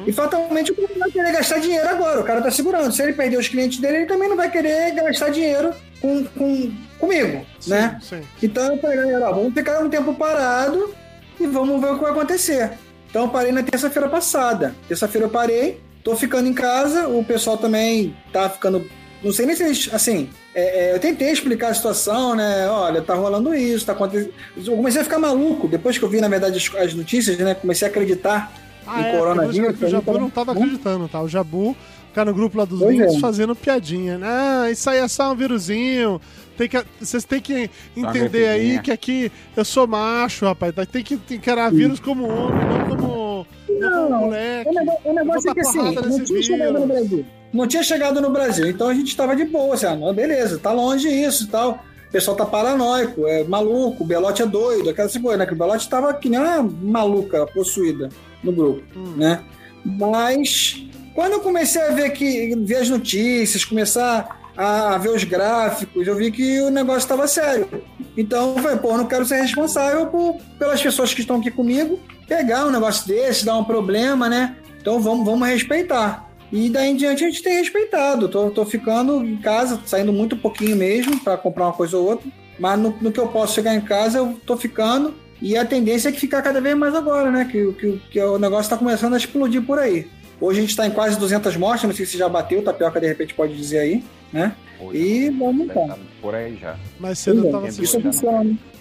E 0.07 0.13
fatalmente 0.13 0.73
o 0.73 0.75
cara 0.75 0.89
vai 0.99 1.11
querer 1.11 1.33
gastar 1.33 1.59
dinheiro 1.59 1.89
agora. 1.89 2.21
O 2.21 2.25
cara 2.25 2.43
tá 2.43 2.51
segurando. 2.51 2.93
Se 2.93 3.03
ele 3.03 3.15
perder 3.15 3.39
os 3.39 3.49
clientes 3.49 3.79
dele, 3.79 3.99
ele 3.99 4.07
também 4.07 4.29
não 4.29 4.37
vai 4.37 4.51
querer 4.51 4.91
gastar 4.95 5.31
dinheiro 5.31 5.73
com, 6.03 6.25
com- 6.25 6.73
comigo, 6.99 7.47
né? 7.67 7.99
Sim. 8.03 8.21
Então 8.43 8.75
eu 8.75 8.79
falei, 8.79 8.97
galera, 8.99 9.31
vamos 9.33 9.55
ficar 9.55 9.83
um 9.83 9.89
tempo 9.89 10.13
parado 10.15 10.95
e 11.41 11.47
vamos 11.47 11.81
ver 11.81 11.93
o 11.93 11.95
que 11.95 12.03
vai 12.03 12.11
acontecer. 12.13 12.73
Então 13.13 13.25
eu 13.25 13.29
parei 13.29 13.53
na 13.53 13.63
terça-feira 13.63 14.09
passada. 14.09 14.75
Terça-feira 14.89 15.27
eu 15.27 15.31
parei, 15.31 15.79
tô 16.03 16.17
ficando 16.17 16.49
em 16.49 16.55
casa, 16.55 17.09
o 17.09 17.23
pessoal 17.23 17.59
também 17.59 18.17
tá 18.33 18.49
ficando. 18.49 18.83
Não 19.23 19.31
sei 19.33 19.45
nem 19.45 19.55
se 19.55 19.63
eles. 19.63 19.91
Assim, 19.93 20.31
é, 20.55 20.87
é, 20.93 20.95
eu 20.95 20.99
tentei 20.99 21.31
explicar 21.31 21.69
a 21.69 21.75
situação, 21.75 22.35
né? 22.35 22.67
Olha, 22.71 23.03
tá 23.03 23.15
rolando 23.15 23.55
isso, 23.55 23.85
tá 23.85 23.93
acontecendo. 23.93 24.33
Eu 24.57 24.77
comecei 24.77 25.03
a 25.03 25.05
ficar 25.05 25.19
maluco. 25.19 25.69
Depois 25.69 25.99
que 25.99 26.05
eu 26.05 26.09
vi, 26.09 26.23
na 26.23 26.29
verdade, 26.29 26.57
as, 26.57 26.75
as 26.83 26.95
notícias, 26.95 27.37
né? 27.37 27.55
Comecei 27.55 27.87
a 27.87 27.91
acreditar 27.91 28.51
Ah, 28.87 29.01
em 29.03 29.05
é, 29.05 29.19
coronavírus. 29.19 29.81
o 29.83 29.89
Jabu 29.89 30.19
não 30.19 30.31
tava 30.31 30.55
né? 30.55 30.61
acreditando, 30.63 31.07
tá? 31.07 31.21
O 31.21 31.29
Jabu 31.29 31.77
ficar 32.09 32.25
no 32.25 32.33
grupo 32.33 32.57
lá 32.57 32.65
dos 32.65 32.81
Pois 32.81 32.97
links 32.97 33.15
é. 33.17 33.21
fazendo 33.21 33.55
piadinha. 33.55 34.19
Ah, 34.23 34.71
isso 34.71 34.89
aí 34.89 34.99
é 35.01 35.07
só 35.07 35.31
um 35.31 35.37
vírusinho. 35.37 36.19
Tem 36.63 36.69
que, 36.69 36.85
vocês 37.01 37.25
têm 37.25 37.41
que 37.41 37.71
entender 37.97 38.47
aí 38.49 38.59
gripezinha. 38.59 38.83
que 38.83 38.91
aqui 38.93 39.33
eu 39.57 39.65
sou 39.65 39.87
macho, 39.87 40.45
rapaz. 40.45 40.73
Tem 40.91 41.03
que 41.03 41.19
encarar 41.31 41.73
vírus 41.73 41.99
como 41.99 42.25
homem, 42.29 42.65
não 42.69 42.97
como, 42.97 43.47
não 43.69 43.91
como 43.91 44.21
moleque. 44.21 44.71
O 45.05 45.13
negócio, 45.13 45.51
é 45.51 45.55
que 45.55 45.61
assim, 45.61 45.95
não 45.95 46.25
tinha 46.25 46.43
chegado 46.43 46.79
no. 46.79 46.87
Brasil. 46.87 47.27
Não 47.53 47.67
tinha 47.67 47.83
chegado 47.83 48.21
no 48.21 48.31
Brasil, 48.31 48.67
então 48.69 48.89
a 48.89 48.95
gente 48.95 49.09
estava 49.09 49.35
de 49.35 49.45
boa, 49.45 49.75
assim, 49.75 49.87
ah, 49.87 50.13
beleza, 50.13 50.59
tá 50.59 50.71
longe 50.73 51.09
isso 51.09 51.45
e 51.45 51.47
tal. 51.49 51.85
O 52.09 52.13
pessoal 52.13 52.37
tá 52.37 52.47
paranoico, 52.47 53.27
é 53.27 53.43
maluco, 53.43 54.05
o 54.05 54.07
Belote 54.07 54.43
é 54.43 54.47
doido, 54.47 54.89
aquela 54.91 55.09
coisa, 55.09 55.37
né? 55.39 55.47
Que 55.47 55.55
o 55.55 55.57
Belote 55.57 55.89
tava 55.89 56.15
que 56.15 56.29
nem 56.29 56.39
uma 56.39 56.63
maluca, 56.63 57.45
possuída 57.47 58.09
no 58.45 58.53
grupo, 58.53 58.83
Hum. 58.97 59.15
né? 59.17 59.43
Mas 59.85 60.87
quando 61.15 61.33
eu 61.33 61.41
comecei 61.41 61.83
a 61.83 61.91
ver 61.91 62.11
que 62.11 62.55
ver 62.57 62.77
as 62.77 62.89
notícias, 62.89 63.65
começar 63.65 64.42
a 64.57 64.99
ver 64.99 65.11
os 65.11 65.25
gráficos, 65.25 66.07
eu 66.07 66.15
vi 66.15 66.31
que 66.31 66.61
o 66.61 66.71
negócio 66.71 67.01
estava 67.01 67.27
sério. 67.27 67.69
Então 68.17 68.57
eu 68.57 68.63
falei, 68.63 68.79
pô, 68.79 68.97
não 68.97 69.07
quero 69.07 69.25
ser 69.25 69.41
responsável 69.41 70.07
por, 70.07 70.37
pelas 70.59 70.83
pessoas 70.83 71.15
que 71.15 71.21
estão 71.21 71.37
aqui 71.37 71.51
comigo 71.51 71.99
pegar 72.29 72.67
um 72.67 72.71
negócio 72.71 73.07
desse, 73.07 73.45
dar 73.45 73.59
um 73.59 73.65
problema, 73.65 74.29
né? 74.29 74.57
Então 74.81 75.01
vamos, 75.01 75.25
vamos 75.25 75.47
respeitar. 75.47 76.31
E 76.51 76.69
daí 76.69 76.91
em 76.91 76.97
diante 76.97 77.25
a 77.25 77.27
gente 77.27 77.43
tem 77.43 77.59
respeitado. 77.59 78.29
Tô, 78.29 78.51
tô 78.51 78.65
ficando 78.65 79.25
em 79.25 79.37
casa, 79.37 79.81
saindo 79.87 80.13
muito 80.13 80.37
pouquinho 80.37 80.77
mesmo 80.77 81.19
para 81.21 81.37
comprar 81.37 81.65
uma 81.67 81.73
coisa 81.73 81.97
ou 81.97 82.07
outra. 82.07 82.31
Mas 82.59 82.79
no, 82.79 82.95
no 83.01 83.13
que 83.13 83.21
eu 83.21 83.29
posso 83.29 83.55
chegar 83.55 83.75
em 83.75 83.81
casa, 83.81 84.19
eu 84.19 84.39
tô 84.47 84.57
ficando. 84.57 85.15
E 85.41 85.57
a 85.57 85.65
tendência 85.65 86.09
é 86.09 86.13
que 86.13 86.21
ficar 86.21 86.43
cada 86.43 86.61
vez 86.61 86.77
mais 86.77 86.95
agora, 86.95 87.31
né? 87.31 87.49
Que, 87.51 87.73
que, 87.73 88.03
que 88.11 88.21
o 88.21 88.39
negócio 88.39 88.65
está 88.65 88.77
começando 88.77 89.15
a 89.15 89.17
explodir 89.17 89.63
por 89.63 89.79
aí. 89.79 90.09
Hoje 90.41 90.59
a 90.59 90.61
gente 90.63 90.71
está 90.71 90.87
em 90.87 90.91
quase 90.91 91.19
200 91.19 91.57
mortes, 91.57 91.85
não 91.85 91.95
sei 91.95 92.05
se 92.05 92.19
já 92.19 92.29
bateu, 92.29 92.63
Tapioca 92.63 93.01
de 93.01 93.07
repente 93.07 93.33
pode 93.33 93.57
dizer 93.57 93.79
aí, 93.79 94.05
né? 94.33 94.55
Hoje, 94.81 94.99
E 94.99 95.31
vamos 95.31 95.67
então. 95.67 95.87
tá 95.87 95.99
por 96.21 96.35
aí 96.35 96.57
já. 96.57 96.77
Mais 96.99 97.19
cedo 97.19 97.47
eu 97.47 97.53
tava 97.53 97.69
assistindo. 97.69 98.11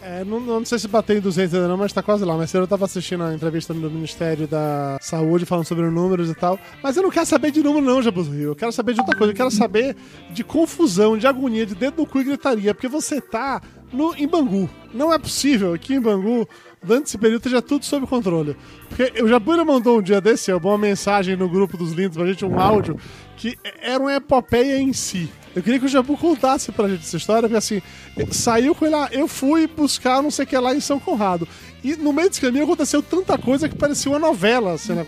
É, 0.04 0.24
não, 0.24 0.40
não 0.40 0.66
sei 0.66 0.80
se 0.80 0.88
bateu 0.88 1.16
em 1.16 1.22
200 1.22 1.54
ainda 1.54 1.68
não, 1.68 1.78
mas 1.78 1.94
tá 1.94 2.02
quase 2.02 2.26
lá. 2.26 2.36
Mas 2.36 2.50
cedo 2.50 2.64
eu 2.64 2.68
tava 2.68 2.86
assistindo 2.86 3.24
a 3.24 3.34
entrevista 3.36 3.72
do 3.72 3.92
Ministério 3.92 4.48
da 4.48 4.98
Saúde 5.00 5.46
falando 5.46 5.66
sobre 5.66 5.88
números 5.92 6.30
e 6.30 6.34
tal. 6.34 6.58
Mas 6.82 6.98
eu 6.98 7.04
não 7.04 7.12
quero 7.12 7.26
saber 7.28 7.52
de 7.52 7.62
número 7.62 7.86
não, 7.86 8.02
Jabuz 8.02 8.28
Rio. 8.28 8.50
Eu 8.52 8.56
quero 8.56 8.72
saber 8.72 8.94
de 8.94 9.00
outra 9.02 9.16
coisa. 9.16 9.32
Eu 9.32 9.38
quero 9.38 9.52
saber 9.52 9.96
de 10.32 10.44
confusão, 10.44 11.18
de 11.18 11.28
agonia, 11.28 11.68
de 11.68 11.76
dedo 11.76 11.98
no 11.98 12.08
cu 12.08 12.20
e 12.20 12.24
gritaria. 12.24 12.74
Porque 12.74 12.88
você 12.88 13.22
tá 13.22 13.62
no, 13.94 14.16
em 14.16 14.28
Bangu. 14.28 14.68
Não 14.92 15.14
é 15.14 15.20
possível 15.20 15.74
aqui 15.74 15.94
em 15.94 16.02
Bangu, 16.02 16.48
durante 16.84 17.06
esse 17.08 17.18
período, 17.18 17.38
esteja 17.42 17.62
tudo 17.62 17.86
sob 17.86 18.08
controle. 18.08 18.56
Porque 18.90 19.22
o 19.22 19.28
Jabura 19.28 19.64
mandou 19.64 20.00
um 20.00 20.02
dia 20.02 20.20
desse, 20.20 20.52
uma 20.52 20.78
mensagem 20.78 21.36
no 21.36 21.48
grupo 21.48 21.78
dos 21.78 21.92
lindos 21.92 22.18
pra 22.18 22.26
gente, 22.26 22.44
um 22.44 22.60
áudio, 22.60 22.98
que 23.38 23.56
era 23.82 24.00
uma 24.00 24.16
epopeia 24.16 24.80
em 24.80 24.94
si. 24.94 25.30
Eu 25.56 25.62
queria 25.62 25.80
que 25.80 25.86
o 25.86 25.90
Jabu 25.90 26.16
contasse 26.18 26.72
pra 26.72 26.88
gente 26.88 27.02
essa 27.04 27.18
história, 27.18 27.42
porque 27.50 27.58
assim, 27.58 27.82
saiu 28.32 28.74
com 28.74 28.86
ele 28.86 28.96
lá, 28.96 29.10
eu 29.12 29.28
fui 29.28 29.68
buscar 29.68 30.22
não 30.24 30.32
sei 30.32 30.46
o 30.46 30.48
que 30.48 30.58
lá 30.58 30.74
em 30.74 30.80
São 30.80 31.00
Conrado. 31.00 31.48
E 31.84 31.96
no 31.96 32.14
meio 32.14 32.30
desse 32.30 32.40
caminho 32.40 32.64
aconteceu 32.64 33.02
tanta 33.02 33.38
coisa 33.38 33.68
que 33.68 33.76
parecia 33.76 34.12
uma 34.12 34.20
novela. 34.20 34.74
Assim, 34.74 34.94
né? 34.94 35.06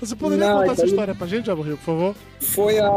Você 0.00 0.16
poderia 0.16 0.46
Não, 0.46 0.52
contar 0.60 0.64
essa 0.72 0.82
então- 0.82 0.86
história 0.86 1.14
pra 1.14 1.26
gente, 1.26 1.46
Jabu 1.46 1.62
Rio, 1.62 1.76
por 1.76 1.84
favor? 1.84 2.14
Foi 2.40 2.78
a 2.78 2.88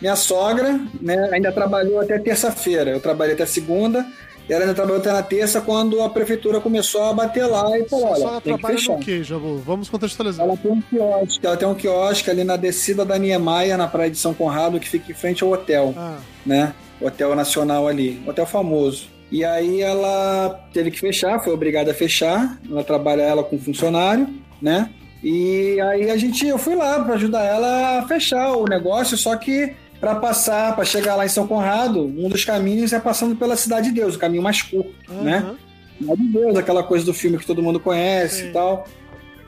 minha 0.00 0.16
sogra, 0.16 0.80
né? 1.00 1.28
Ainda 1.32 1.52
trabalhou 1.52 2.00
até 2.00 2.18
terça-feira. 2.18 2.90
Eu 2.90 3.00
trabalhei 3.00 3.34
até 3.34 3.46
segunda. 3.46 4.04
Ela 4.48 4.62
ainda 4.62 4.74
trabalhou 4.74 5.00
até 5.00 5.12
na 5.12 5.22
terça 5.22 5.60
quando 5.60 6.02
a 6.02 6.08
prefeitura 6.08 6.60
começou 6.60 7.04
a 7.04 7.12
bater 7.12 7.46
lá 7.46 7.78
e 7.78 7.88
falou: 7.88 8.06
olha, 8.06 8.40
tem 8.40 8.56
que 8.56 8.66
fechar. 8.66 9.22
Jabu? 9.22 9.56
Vamos 9.58 9.88
contextualizar. 9.88 10.44
Ela 10.46 10.56
tem 10.56 10.70
um 10.72 10.80
quiosque, 10.80 11.46
ela 11.46 11.56
tem 11.56 11.68
um 11.68 11.74
quiosque 11.74 12.30
ali 12.30 12.44
na 12.44 12.56
descida 12.56 13.04
da 13.04 13.18
Niemeyer, 13.18 13.78
na 13.78 13.86
praia 13.86 14.10
de 14.10 14.18
São 14.18 14.34
Conrado, 14.34 14.78
que 14.80 14.88
fica 14.88 15.10
em 15.10 15.14
frente 15.14 15.42
ao 15.42 15.50
hotel, 15.50 15.94
Ah, 15.96 16.16
né? 16.44 16.74
Hotel 17.00 17.34
Nacional 17.34 17.88
ali, 17.88 18.22
hotel 18.26 18.46
famoso. 18.46 19.08
E 19.30 19.44
aí 19.44 19.80
ela 19.80 20.60
teve 20.74 20.90
que 20.90 21.00
fechar, 21.00 21.42
foi 21.42 21.54
obrigada 21.54 21.90
a 21.92 21.94
fechar. 21.94 22.58
Ela 22.70 22.84
trabalha 22.84 23.22
ela 23.22 23.42
com 23.42 23.58
funcionário, 23.58 24.28
né? 24.60 24.90
E 25.24 25.80
aí 25.80 26.10
a 26.10 26.16
gente, 26.16 26.46
eu 26.46 26.58
fui 26.58 26.74
lá 26.74 27.02
para 27.02 27.14
ajudar 27.14 27.44
ela 27.44 28.00
a 28.00 28.08
fechar 28.08 28.52
o 28.52 28.64
negócio, 28.64 29.16
só 29.16 29.36
que 29.36 29.72
para 30.02 30.16
passar, 30.16 30.74
para 30.74 30.84
chegar 30.84 31.14
lá 31.14 31.24
em 31.24 31.28
São 31.28 31.46
Conrado, 31.46 32.04
um 32.04 32.28
dos 32.28 32.44
caminhos 32.44 32.92
é 32.92 32.98
passando 32.98 33.36
pela 33.36 33.54
Cidade 33.54 33.90
de 33.90 33.94
Deus, 33.94 34.16
o 34.16 34.18
caminho 34.18 34.42
mais 34.42 34.60
curto, 34.60 34.92
né? 35.08 35.36
aham. 35.36 35.56
Cidade 35.96 36.22
de 36.22 36.28
Deus, 36.32 36.56
aquela 36.56 36.82
coisa 36.82 37.04
do 37.04 37.14
filme 37.14 37.38
que 37.38 37.46
todo 37.46 37.62
mundo 37.62 37.78
conhece 37.78 38.42
Sim. 38.42 38.48
e 38.48 38.52
tal. 38.52 38.84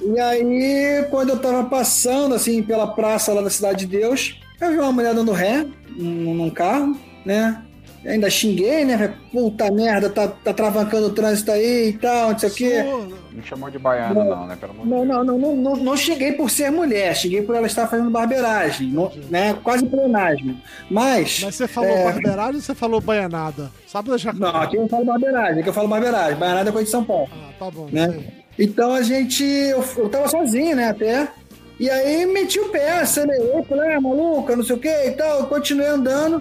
E 0.01 0.21
aí, 0.21 1.07
quando 1.11 1.31
eu 1.31 1.41
tava 1.41 1.65
passando, 1.65 2.37
assim, 2.37 2.63
pela 2.63 2.87
praça 2.87 3.33
lá 3.33 3.43
da 3.43 3.51
Cidade 3.51 3.85
de 3.85 3.99
Deus, 3.99 4.41
eu 4.61 4.71
vi 4.71 4.79
uma 4.79 4.93
mulher 4.93 5.13
dando 5.13 5.33
ré 5.33 5.67
num, 5.97 6.35
num 6.35 6.51
carro, 6.51 6.97
né? 7.27 7.61
Ainda 8.07 8.29
xinguei, 8.29 8.85
né? 8.85 9.15
Puta 9.33 9.71
merda, 9.71 10.11
tá, 10.11 10.29
tá 10.29 10.53
travancando 10.53 11.07
o 11.07 11.11
trânsito 11.11 11.51
aí 11.53 11.89
e 11.89 11.93
tal, 11.95 12.33
não 12.33 12.39
sei 12.39 12.49
o 12.51 12.55
quê. 12.55 12.85
Não 13.33 13.43
chamou 13.43 13.71
de 13.71 13.79
baiano, 13.79 14.23
não, 14.25 14.47
né? 14.47 14.57
Pelo 14.61 14.73
amor 14.73 14.85
de 14.85 14.91
Não, 14.91 14.99
Deus. 14.99 15.09
não, 15.09 15.25
não, 15.25 15.39
não, 15.39 15.57
não, 15.57 15.77
não 15.85 15.97
xinguei 15.97 16.33
por 16.33 16.51
ser 16.51 16.71
mulher, 16.71 17.17
xinguei 17.17 17.41
por 17.43 17.57
ela 17.57 17.67
estar 17.67 17.87
fazendo 17.89 18.11
barbeiragem, 18.11 18.89
não- 18.91 19.11
né? 19.31 19.57
Quase 19.65 19.87
pleonasmo. 19.87 20.57
Mas. 20.91 21.41
Mas 21.43 21.55
você 21.55 21.67
falou 21.67 21.91
é, 21.91 22.05
barbeiragem 22.05 22.55
ou 22.57 22.61
você 22.61 22.75
falou 22.75 23.01
baianada? 23.01 23.71
Sabe 23.87 24.11
deixar 24.11 24.35
Não, 24.35 24.49
aqui 24.55 24.77
eu 24.77 24.87
falo 24.89 25.05
barbeiragem, 25.07 25.61
aqui 25.61 25.69
eu 25.69 25.73
falo 25.75 25.89
barbeiragem. 25.89 26.37
Baianada 26.39 26.69
é 26.69 26.73
coisa 26.73 26.85
de 26.85 26.91
São 26.91 27.05
Paulo. 27.05 27.29
Ah, 27.33 27.51
tá 27.59 27.71
bom. 27.71 27.89
né? 27.91 28.11
sei. 28.11 28.45
Então 28.67 28.93
a 28.93 29.03
gente. 29.03 29.43
Eu, 29.43 29.83
eu 29.97 30.09
tava 30.09 30.29
sozinho, 30.29 30.77
né, 30.77 30.91
até. 30.91 31.27
E 31.81 31.91
aí 31.91 32.25
meti 32.27 32.61
o 32.61 32.69
pé, 32.69 33.01
acelerei, 33.01 33.63
falei, 33.69 33.95
ah, 33.95 34.01
maluca, 34.01 34.55
não 34.55 34.63
sei 34.63 34.77
o 34.77 34.79
que 34.79 34.89
e 34.89 35.11
tal. 35.13 35.41
Eu 35.41 35.47
continuei 35.47 35.89
andando. 35.89 36.41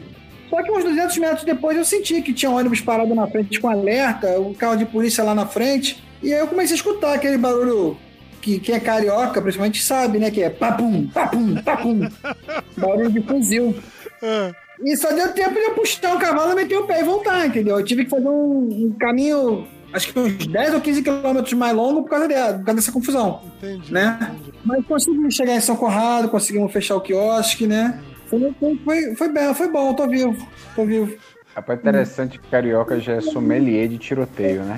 Só 0.54 0.62
que 0.62 0.72
uns 0.72 0.84
200 0.84 1.18
metros 1.18 1.44
depois 1.44 1.76
eu 1.76 1.84
senti 1.84 2.22
que 2.22 2.32
tinha 2.32 2.52
um 2.52 2.56
ônibus 2.56 2.80
parado 2.80 3.16
na 3.16 3.26
frente 3.26 3.60
com 3.60 3.68
alerta, 3.68 4.40
um 4.40 4.54
carro 4.54 4.76
de 4.76 4.86
polícia 4.86 5.24
lá 5.24 5.34
na 5.34 5.48
frente. 5.48 6.04
E 6.22 6.32
aí 6.32 6.40
eu 6.40 6.46
comecei 6.46 6.76
a 6.76 6.78
escutar 6.78 7.16
aquele 7.16 7.40
barulho 7.40 7.98
que 8.40 8.60
quem 8.60 8.76
é 8.76 8.80
carioca, 8.80 9.42
principalmente, 9.42 9.82
sabe, 9.82 10.20
né? 10.20 10.30
Que 10.30 10.44
é 10.44 10.52
papum, 10.52 11.08
papum, 11.08 11.56
papum. 11.56 12.02
barulho 12.78 13.12
de 13.12 13.22
fuzil. 13.22 13.76
É. 14.22 14.52
E 14.86 14.96
só 14.96 15.12
deu 15.12 15.34
tempo 15.34 15.56
de 15.56 15.60
eu 15.60 15.74
puxar 15.74 16.16
o 16.16 16.20
cavalo, 16.20 16.56
meter 16.56 16.78
o 16.78 16.86
pé 16.86 17.02
e 17.02 17.04
voltar, 17.04 17.48
entendeu? 17.48 17.80
Eu 17.80 17.84
tive 17.84 18.04
que 18.04 18.12
fazer 18.12 18.28
um, 18.28 18.68
um 18.70 18.96
caminho, 19.00 19.68
acho 19.92 20.14
que 20.14 20.20
uns 20.20 20.46
10 20.46 20.76
ou 20.76 20.82
15 20.82 21.02
quilômetros 21.02 21.54
mais 21.54 21.76
longo 21.76 22.04
por 22.04 22.12
causa, 22.12 22.28
dela, 22.28 22.54
por 22.60 22.66
causa 22.66 22.76
dessa 22.76 22.92
confusão. 22.92 23.42
Entendi. 23.58 23.92
Né? 23.92 24.20
entendi. 24.22 24.54
Mas 24.64 24.86
conseguimos 24.86 25.34
chegar 25.34 25.56
em 25.56 25.62
São 25.62 25.76
Corrado, 25.76 26.30
conseguimos 26.30 26.72
fechar 26.72 26.96
o 26.96 27.02
quiosque, 27.02 27.66
né? 27.66 28.00
Foi, 28.28 28.54
foi, 28.60 28.80
foi, 28.84 29.16
foi 29.16 29.30
bem, 29.30 29.54
foi 29.54 29.70
bom, 29.70 29.94
tô 29.94 30.08
vivo, 30.08 30.48
tô 30.76 30.86
vivo. 30.86 31.16
Rapaz, 31.56 31.80
interessante 31.80 32.40
que 32.40 32.48
carioca 32.48 33.00
já 33.00 33.14
é 33.14 33.22
sommelier 33.22 33.88
de 33.88 33.98
tiroteio, 34.00 34.64
né? 34.64 34.76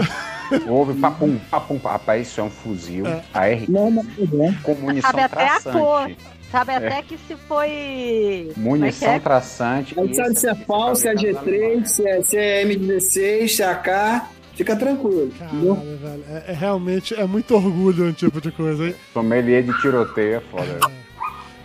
Houve 0.68 0.94
papum, 1.00 1.40
papum. 1.50 1.78
Rapaz, 1.78 2.28
isso 2.28 2.42
é 2.42 2.44
um 2.44 2.50
fuzil 2.50 3.06
AR 3.34 3.64
Não, 3.70 3.90
não, 3.90 4.04
bom. 4.04 4.54
com 4.62 4.76
munição 4.76 5.10
Sabe 5.10 5.24
até 5.24 5.48
a 5.48 5.62
cor. 5.62 5.72
traçante. 5.72 6.18
Sabe 6.52 6.72
até 6.74 7.02
que 7.02 7.18
se 7.18 7.36
foi. 7.48 8.52
Munição 8.56 9.10
é 9.10 9.16
é? 9.16 9.20
traçante. 9.20 10.00
A 10.00 10.04
gente 10.04 10.16
sabe 10.16 10.36
se 10.40 10.48
é 10.48 10.56
FAL, 10.56 10.96
se 10.96 11.08
é 11.08 11.16
G3, 11.16 11.86
se 11.86 12.08
é, 12.08 12.22
se 12.22 12.38
é 12.38 12.64
M16, 12.66 13.48
se 13.48 13.64
é 13.64 13.66
AK. 13.66 14.30
Fica 14.54 14.76
tranquilo? 14.76 15.32
Caralho, 15.38 15.76
velho. 15.76 16.24
É, 16.30 16.52
é 16.52 16.54
realmente 16.54 17.14
é 17.14 17.26
muito 17.26 17.56
orgulho 17.56 18.06
um 18.06 18.14
tipo 18.14 18.40
de 18.40 18.52
coisa, 18.52 18.86
hein? 18.86 18.96
Sommelier 19.14 19.64
de 19.64 19.82
tiroteio 19.82 20.36
é 20.36 20.40
foda. 20.40 20.80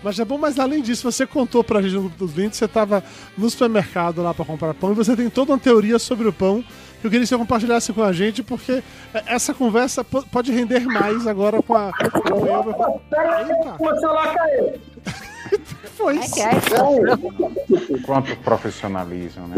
Mas 0.03 0.19
é 0.19 0.25
bom, 0.25 0.39
mas 0.39 0.59
além 0.59 0.81
disso, 0.83 1.11
você 1.11 1.27
contou 1.27 1.63
pra 1.63 1.83
gente 1.83 1.95
no 1.95 2.01
grupo 2.03 2.17
dos 2.17 2.35
links, 2.35 2.59
você 2.59 2.67
tava 2.67 3.05
no 3.37 3.51
supermercado 3.51 4.23
lá 4.23 4.33
pra 4.33 4.45
comprar 4.45 4.73
pão 4.75 4.93
e 4.93 4.95
você 4.95 5.15
tem 5.15 5.29
toda 5.29 5.53
uma 5.53 5.59
teoria 5.59 5.99
sobre 5.99 6.27
o 6.27 6.33
pão 6.33 6.63
que 7.01 7.07
eu 7.07 7.11
queria 7.11 7.21
que 7.21 7.27
você 7.29 7.37
compartilhasse 7.37 7.93
com 7.93 8.03
a 8.03 8.13
gente, 8.13 8.43
porque 8.43 8.83
essa 9.27 9.55
conversa 9.55 10.03
po- 10.05 10.23
pode 10.31 10.53
render 10.53 10.81
mais 10.81 11.27
agora 11.27 11.63
com 11.63 11.75
a. 11.75 11.91
Com 11.93 12.45
a 12.45 12.49
Elba. 12.49 13.01
Eita, 13.49 13.77
O 13.79 14.01
celular 14.01 14.35
caiu. 14.35 14.73
foi 15.97 16.17
isso? 16.19 16.41
é. 16.41 18.01
Quanto 18.05 18.37
profissionalismo, 18.37 19.47
né? 19.49 19.57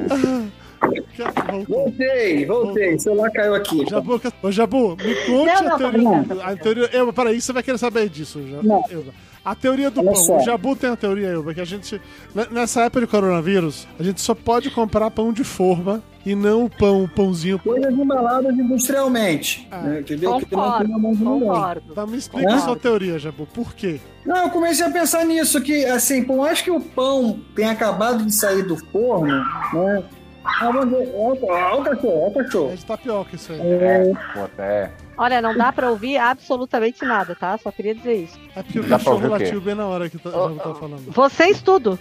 Voltou. 0.80 1.64
Voltei, 1.68 2.44
voltei. 2.46 2.94
O 2.96 3.00
celular 3.00 3.30
caiu 3.30 3.54
aqui. 3.54 3.84
Jabu, 3.88 4.20
ô 4.42 4.50
Jabu, 4.50 4.96
me 4.96 5.14
conte 5.26 5.54
Não, 5.54 5.62
não, 5.62 5.75
a 5.75 5.78
teoria. 5.78 6.08
brincando. 6.11 6.42
A 6.42 6.56
teoria. 6.56 6.90
Elba, 6.92 7.12
peraí, 7.12 7.40
você 7.40 7.52
vai 7.52 7.62
querer 7.62 7.78
saber 7.78 8.08
disso, 8.08 8.40
Jabu. 8.49 8.66
Não. 8.66 8.84
Elba. 8.90 9.12
A 9.44 9.54
teoria 9.56 9.90
do 9.90 10.00
Olha 10.00 10.12
pão. 10.12 10.16
só. 10.16 10.37
O 10.37 10.40
Jabu 10.44 10.76
tem 10.76 10.90
a 10.90 10.96
teoria, 10.96 11.28
Elba, 11.28 11.52
que 11.52 11.61
a 11.61 11.64
gente. 11.64 12.00
n- 12.34 12.46
Nessa 12.50 12.82
época 12.82 13.00
de 13.00 13.06
coronavírus, 13.08 13.88
a 13.99 14.02
gente 14.02 14.20
só 14.20 14.34
pode 14.34 14.70
comprar 14.70 15.11
pão 15.11 15.32
de 15.32 15.42
forma 15.42 16.00
e 16.25 16.34
não 16.37 16.66
o 16.66 16.70
pão, 16.70 17.02
o 17.02 17.08
pãozinho. 17.08 17.58
Coisas 17.58 17.92
embaladas 17.92 18.54
industrialmente. 18.56 19.66
Ah. 19.70 19.78
né, 19.78 20.00
entendeu? 20.00 20.37
Que 20.38 20.54
não 20.54 20.62
Concordo, 20.62 20.84
tem 20.84 20.92
na 20.92 20.99
mão 20.99 21.12
de 21.12 21.25
ninguém. 21.25 21.40
concordo. 21.49 21.82
Então 21.90 22.06
me 22.06 22.16
explica 22.16 22.52
Hã? 22.52 22.54
a 22.56 22.61
sua 22.61 22.76
teoria, 22.76 23.18
Jabu. 23.18 23.46
Por 23.46 23.75
quê? 23.75 24.00
Não, 24.25 24.37
eu 24.44 24.50
comecei 24.50 24.87
a 24.87 24.90
pensar 24.90 25.25
nisso, 25.25 25.61
que 25.61 25.84
assim, 25.87 26.22
por 26.22 26.37
mais 26.37 26.61
que 26.62 26.70
o 26.70 26.80
pão 26.80 27.40
tenha 27.56 27.72
acabado 27.72 28.25
de 28.25 28.32
sair 28.32 28.62
do 28.62 28.76
forno, 28.76 29.26
né? 29.72 30.04
Ah, 30.44 30.58
cachorro, 30.58 31.12
olha 31.14 31.76
o 31.76 32.30
É 32.30 32.44
cachorro. 32.44 32.76
de 32.76 32.84
tapioca 32.84 33.37
isso 33.37 33.52
aí. 33.52 33.61
É, 33.61 34.12
pô, 34.34 34.40
até. 34.44 34.90
Olha, 35.16 35.40
não 35.42 35.56
dá 35.56 35.70
pra 35.72 35.90
ouvir 35.90 36.16
absolutamente 36.16 37.04
nada, 37.04 37.34
tá? 37.34 37.56
Só 37.58 37.70
queria 37.70 37.94
dizer 37.94 38.14
isso. 38.14 38.38
É 38.56 38.62
porque 38.62 38.80
o 38.80 38.82
Dá 38.82 38.99
cachorro 38.99 39.28
latiu 39.28 39.61
bem 39.61 39.75
na 39.75 39.87
hora 39.87 40.08
que 40.08 40.18
tá, 40.18 40.30
o 40.30 40.32
Jabu 40.32 40.56
tá 40.56 40.75
falando. 40.75 41.12
Vocês 41.12 41.62
tudo. 41.62 41.99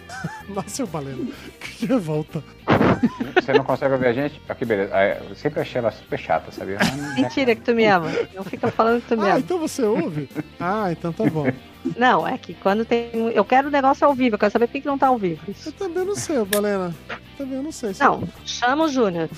Nossa, 0.50 0.86
baleno. 0.88 1.31
Que 1.60 1.86
revolta. 1.86 2.43
Você 3.36 3.53
não 3.53 3.63
consegue 3.63 3.93
ouvir 3.93 4.07
a 4.07 4.13
gente? 4.13 4.41
Aqui, 4.48 4.63
beleza. 4.65 4.91
Ah, 4.95 5.05
Eu 5.29 5.36
sempre 5.36 5.60
achei 5.60 5.79
ela 5.79 5.91
super 5.91 6.17
chata, 6.17 6.51
sabia? 6.51 6.77
Mentira 7.15 7.53
que 7.53 7.62
tu 7.62 7.75
me 7.75 7.86
ama. 7.86 8.10
Não 8.33 8.43
fica 8.43 8.69
falando 8.71 9.01
que 9.01 9.07
tu 9.10 9.17
me 9.17 9.27
Ah, 9.27 9.31
ama. 9.31 9.39
então 9.39 9.60
você 9.60 9.83
ouve? 9.83 10.29
Ah, 10.60 10.91
então 10.91 11.12
tá 11.12 11.25
bom. 11.25 11.51
Não, 11.98 12.27
é 12.27 12.38
que 12.38 12.53
quando 12.55 12.86
tem. 12.86 13.10
Eu 13.33 13.43
quero 13.43 13.67
o 13.67 13.71
negócio 13.71 14.05
ao 14.07 14.13
vivo, 14.13 14.36
eu 14.36 14.39
quero 14.39 14.51
saber 14.51 14.67
por 14.67 14.79
que 14.81 14.88
não 14.88 14.98
tá 14.98 15.07
ao 15.07 15.17
vivo. 15.17 15.41
Eu 15.65 15.71
também 15.74 16.05
não 16.05 16.15
sei, 16.15 16.43
Balena. 16.45 16.93
Também 17.41 17.63
não 17.63 17.71
sei. 17.71 17.93
se- 17.93 18.03
Não, 18.03 18.24
chama 18.45 18.83
o 18.86 18.88
Júnior. 18.88 19.27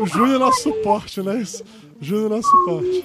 O 0.00 0.06
Júnior 0.06 0.36
é 0.36 0.38
nosso 0.38 0.62
suporte, 0.62 1.20
é? 1.20 1.22
O 1.22 2.04
Júnior 2.04 2.26
é 2.26 2.36
nosso 2.36 2.48
suporte. 2.48 3.04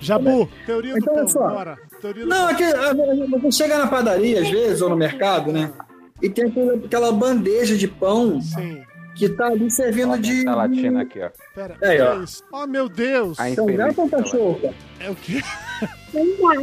Jabu, 0.00 0.48
teoria 0.66 0.94
do 0.94 0.98
Então, 0.98 1.14
olha 1.14 1.22
pão, 1.22 1.28
só. 1.28 1.48
bora. 1.48 1.78
Teoria 2.00 2.24
do 2.24 2.28
Não, 2.28 2.48
é 2.50 2.54
que 2.54 2.64
ah, 2.64 2.92
você 3.40 3.52
chega 3.62 3.78
na 3.78 3.86
padaria, 3.86 4.42
às 4.42 4.50
vezes, 4.50 4.82
ou 4.82 4.90
no 4.90 4.96
mercado, 4.96 5.52
né? 5.52 5.72
E 6.20 6.28
tem 6.28 6.52
aquela, 6.84 7.12
bandeja 7.12 7.76
de 7.76 7.86
pão 7.86 8.40
Sim. 8.42 8.82
que 9.14 9.28
tá 9.28 9.46
ali 9.46 9.70
servindo 9.70 10.18
de. 10.18 10.44
Tá 10.44 10.56
latina 10.56 11.02
aqui, 11.02 11.20
ó. 11.20 11.30
Pera, 11.54 11.76
ó. 11.80 11.86
é 11.86 12.16
isso? 12.24 12.42
Oh, 12.52 12.66
meu 12.66 12.88
Deus. 12.88 13.38
A 13.38 13.44
São 13.54 13.64
infeliz 13.64 13.76
gato 13.78 14.00
ou 14.02 14.08
cachorro? 14.10 14.74
É 14.98 15.08
o 15.10 15.14
quê? 15.14 15.40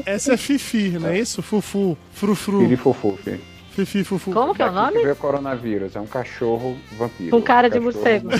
Essa 0.05 0.33
é 0.33 0.37
Fifi, 0.37 0.89
não 0.99 1.09
é 1.09 1.19
isso? 1.19 1.41
Fufu. 1.41 1.97
Frufru. 2.13 2.77
Fofo, 2.77 3.17
filho. 3.23 3.39
Fifi, 3.71 4.03
fufu. 4.03 4.31
Como 4.31 4.53
que 4.53 4.61
é 4.61 4.65
o 4.65 4.69
que 4.69 4.75
nome? 4.75 5.07
o 5.11 5.15
coronavírus. 5.15 5.95
É 5.95 5.99
um 6.01 6.05
cachorro 6.07 6.75
vampiro. 6.97 7.29
Com 7.31 7.41
cara 7.41 7.69
de 7.69 7.79
morcego. 7.79 8.29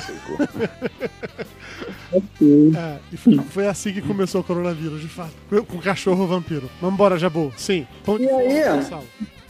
É, 2.12 2.98
e 3.13 3.18
foi, 3.18 3.38
foi 3.50 3.68
assim 3.68 3.94
que 3.94 4.01
começou 4.01 4.42
o 4.42 4.44
coronavírus, 4.44 5.00
de 5.01 5.08
fato. 5.08 5.32
Com 5.68 5.78
cachorro 5.80 6.25
vampiro. 6.28 6.70
Vambora, 6.82 7.18
Jabu. 7.20 7.54
Sim. 7.56 7.86
Pão 8.04 8.18
de 8.18 8.24
E 8.24 8.30
aí? 8.30 8.63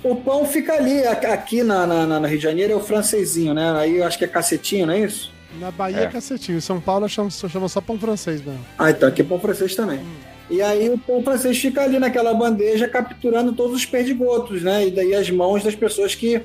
O 0.03 0.15
pão 0.17 0.45
fica 0.45 0.73
ali, 0.73 1.03
aqui 1.05 1.63
na, 1.63 1.87
na, 1.87 2.05
na- 2.05 2.19
no 2.19 2.27
Rio 2.27 2.37
de 2.37 2.43
Janeiro 2.43 2.73
é 2.73 2.75
o 2.75 2.79
francesinho, 2.81 3.53
né? 3.53 3.71
Aí 3.77 3.97
eu 3.97 4.05
acho 4.05 4.17
que 4.17 4.25
é 4.25 4.27
cacetinho, 4.27 4.85
não 4.87 4.93
é 4.93 4.99
isso? 4.99 5.31
Na 5.59 5.71
Bahia 5.71 5.99
é 6.01 6.03
É. 6.03 6.07
cacetinho. 6.07 6.57
Em 6.57 6.61
São 6.61 6.79
Paulo 6.79 7.07
chama, 7.09 7.29
chama 7.29 7.67
só 7.69 7.81
pão 7.81 7.97
francês 7.97 8.41
mesmo. 8.43 8.63
Ah, 8.77 8.91
então 8.91 9.07
aqui 9.09 9.21
é 9.21 9.25
pão 9.25 9.39
francês 9.39 9.73
também. 9.75 9.99
E 10.49 10.61
aí 10.61 10.89
o 10.89 10.97
pão 10.97 11.21
francês 11.21 11.57
fica 11.57 11.83
ali 11.83 11.99
naquela 11.99 12.33
bandeja 12.33 12.87
capturando 12.87 13.53
todos 13.53 13.75
os 13.75 13.85
perdigotos, 13.85 14.63
né? 14.63 14.87
E 14.87 14.91
daí 14.91 15.13
as 15.13 15.29
mãos 15.29 15.63
das 15.63 15.75
pessoas 15.75 16.15
que. 16.15 16.41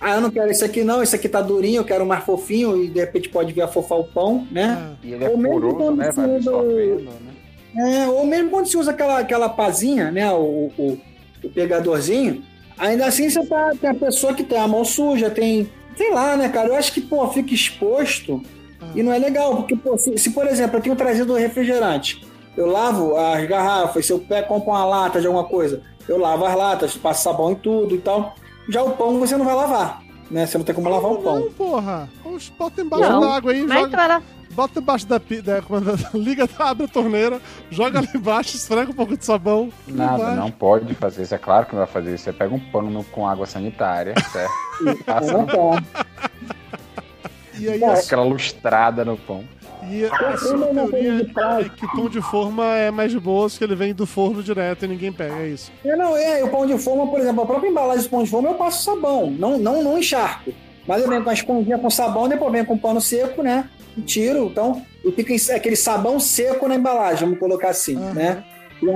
Ah, 0.00 0.16
eu 0.16 0.20
não 0.20 0.30
quero 0.30 0.50
esse 0.50 0.64
aqui 0.64 0.82
não, 0.82 1.00
esse 1.00 1.14
aqui 1.14 1.28
tá 1.28 1.40
durinho, 1.40 1.80
eu 1.80 1.84
quero 1.84 2.04
mais 2.04 2.24
fofinho, 2.24 2.82
e 2.82 2.88
de 2.88 2.98
repente 2.98 3.28
pode 3.28 3.52
vir 3.52 3.62
afofar 3.62 3.98
o 3.98 4.04
pão, 4.04 4.46
né? 4.50 4.96
É. 5.04 5.06
E 5.06 5.12
ele 5.12 5.24
é 5.24 5.28
Ou 5.28 5.36
mesmo 5.36 5.90
né? 5.92 6.10
Vai 6.10 6.36
absorvendo, 6.36 7.02
né? 7.04 8.02
É, 8.02 8.08
ou 8.08 8.26
mesmo 8.26 8.50
quando 8.50 8.66
se 8.66 8.76
usa 8.76 8.90
aquela, 8.90 9.18
aquela 9.20 9.48
pazinha, 9.48 10.10
né? 10.10 10.30
O, 10.32 10.72
o, 10.76 10.98
o 11.44 11.48
pegadorzinho, 11.50 12.42
ainda 12.76 13.06
assim 13.06 13.30
você 13.30 13.46
tá, 13.46 13.72
tem 13.80 13.90
a 13.90 13.94
pessoa 13.94 14.34
que 14.34 14.42
tem 14.42 14.58
a 14.58 14.66
mão 14.66 14.84
suja, 14.84 15.30
tem. 15.30 15.70
Sei 15.96 16.10
lá, 16.10 16.36
né, 16.36 16.48
cara? 16.48 16.68
Eu 16.68 16.74
acho 16.74 16.92
que, 16.92 17.00
pô, 17.00 17.28
fica 17.28 17.54
exposto 17.54 18.42
e 18.94 19.02
não 19.02 19.12
é 19.12 19.18
legal, 19.18 19.56
porque, 19.56 19.76
pô, 19.76 19.96
se, 19.96 20.16
se, 20.18 20.30
por 20.30 20.46
exemplo, 20.46 20.78
eu 20.78 20.82
tenho 20.82 20.96
trazido 20.96 21.34
refrigerante, 21.34 22.24
eu 22.56 22.66
lavo 22.66 23.16
as 23.16 23.46
garrafas, 23.46 24.04
se 24.06 24.12
eu 24.12 24.18
pego, 24.18 24.48
compro 24.48 24.70
uma 24.70 24.84
lata 24.84 25.20
de 25.20 25.26
alguma 25.26 25.44
coisa, 25.44 25.82
eu 26.08 26.18
lavo 26.18 26.44
as 26.44 26.54
latas, 26.56 26.96
passo 26.96 27.22
sabão 27.22 27.52
em 27.52 27.54
tudo 27.56 27.94
e 27.94 27.98
tal. 27.98 28.34
Já 28.68 28.82
o 28.82 28.90
pão 28.92 29.18
você 29.18 29.36
não 29.36 29.44
vai 29.44 29.54
lavar, 29.54 30.02
né? 30.30 30.46
Você 30.46 30.56
não 30.58 30.64
tem 30.64 30.74
como 30.74 30.88
lavar 30.88 31.10
o 31.12 31.18
pão. 31.22 31.40
Não, 31.40 31.52
porra. 31.52 32.08
Bota 32.58 32.80
embaixo 32.80 33.20
da 33.20 33.34
água 33.34 33.52
aí, 33.52 33.62
Mas 33.66 33.80
joga. 33.80 34.02
era. 34.02 34.22
Bota 34.52 34.80
embaixo 34.80 35.06
da, 35.06 35.16
da, 35.16 35.22
liga, 36.14 36.46
abre 36.58 36.84
a 36.84 36.88
torneira, 36.88 37.40
joga 37.70 37.98
ali 38.00 38.08
embaixo, 38.14 38.54
esfrega 38.54 38.90
um 38.90 38.94
pouco 38.94 39.16
de 39.16 39.24
sabão. 39.24 39.70
Nada, 39.88 40.24
vai. 40.24 40.36
não 40.36 40.50
pode 40.50 40.94
fazer 40.94 41.22
isso. 41.22 41.34
É 41.34 41.38
claro 41.38 41.64
que 41.64 41.72
não 41.72 41.78
vai 41.84 41.86
fazer 41.90 42.14
isso. 42.14 42.24
Você 42.24 42.32
pega 42.34 42.54
um 42.54 42.60
pano 42.60 43.02
com 43.04 43.26
água 43.26 43.46
sanitária, 43.46 44.12
certo? 44.30 44.52
E 44.86 45.02
passa 45.04 45.32
Não 45.32 45.44
dá. 45.46 45.82
E 47.58 47.68
aí, 47.68 47.82
É. 47.82 47.86
a, 47.86 47.92
aquela 47.94 48.24
lustrada 48.24 49.04
no 49.04 49.16
pão. 49.16 49.44
E 49.90 50.04
a 50.04 50.36
sua 50.36 50.66
teoria 50.68 51.26
é 51.60 51.68
que 51.68 51.84
o 51.84 51.90
pão 51.92 52.08
de 52.08 52.20
forma 52.20 52.64
é 52.76 52.90
mais 52.90 53.10
de 53.10 53.18
boas, 53.20 53.56
que 53.58 53.64
ele 53.64 53.74
vem 53.74 53.92
do 53.94 54.06
forno 54.06 54.42
direto 54.42 54.84
e 54.84 54.88
ninguém 54.88 55.12
pega, 55.12 55.36
é 55.36 55.48
isso. 55.48 55.70
É, 55.84 55.96
não, 55.96 56.16
é, 56.16 56.42
o 56.44 56.48
pão 56.50 56.66
de 56.66 56.78
forma, 56.78 57.06
por 57.06 57.20
exemplo, 57.20 57.42
a 57.42 57.46
própria 57.46 57.68
embalagem 57.68 58.04
do 58.04 58.10
pão 58.10 58.22
de 58.22 58.30
forma 58.30 58.48
eu 58.48 58.54
passo 58.54 58.84
sabão, 58.84 59.30
não, 59.30 59.58
não, 59.58 59.82
não 59.82 59.98
encharco. 59.98 60.52
Mas 60.86 61.02
eu 61.02 61.08
venho 61.08 61.22
com 61.22 61.30
a 61.30 61.34
esponjinha 61.34 61.78
com 61.78 61.88
sabão, 61.90 62.28
depois 62.28 62.50
venho 62.52 62.66
com 62.66 62.76
pano 62.76 63.00
seco, 63.00 63.42
né? 63.42 63.68
E 63.96 64.00
tiro. 64.02 64.46
Então, 64.46 64.82
eu 65.04 65.12
fico 65.12 65.30
em- 65.32 65.54
aquele 65.54 65.76
sabão 65.76 66.18
seco 66.18 66.66
na 66.66 66.74
embalagem, 66.74 67.24
vamos 67.24 67.38
colocar 67.38 67.68
assim, 67.70 67.96
Aham. 67.96 68.12
né? 68.14 68.44
E 68.82 68.86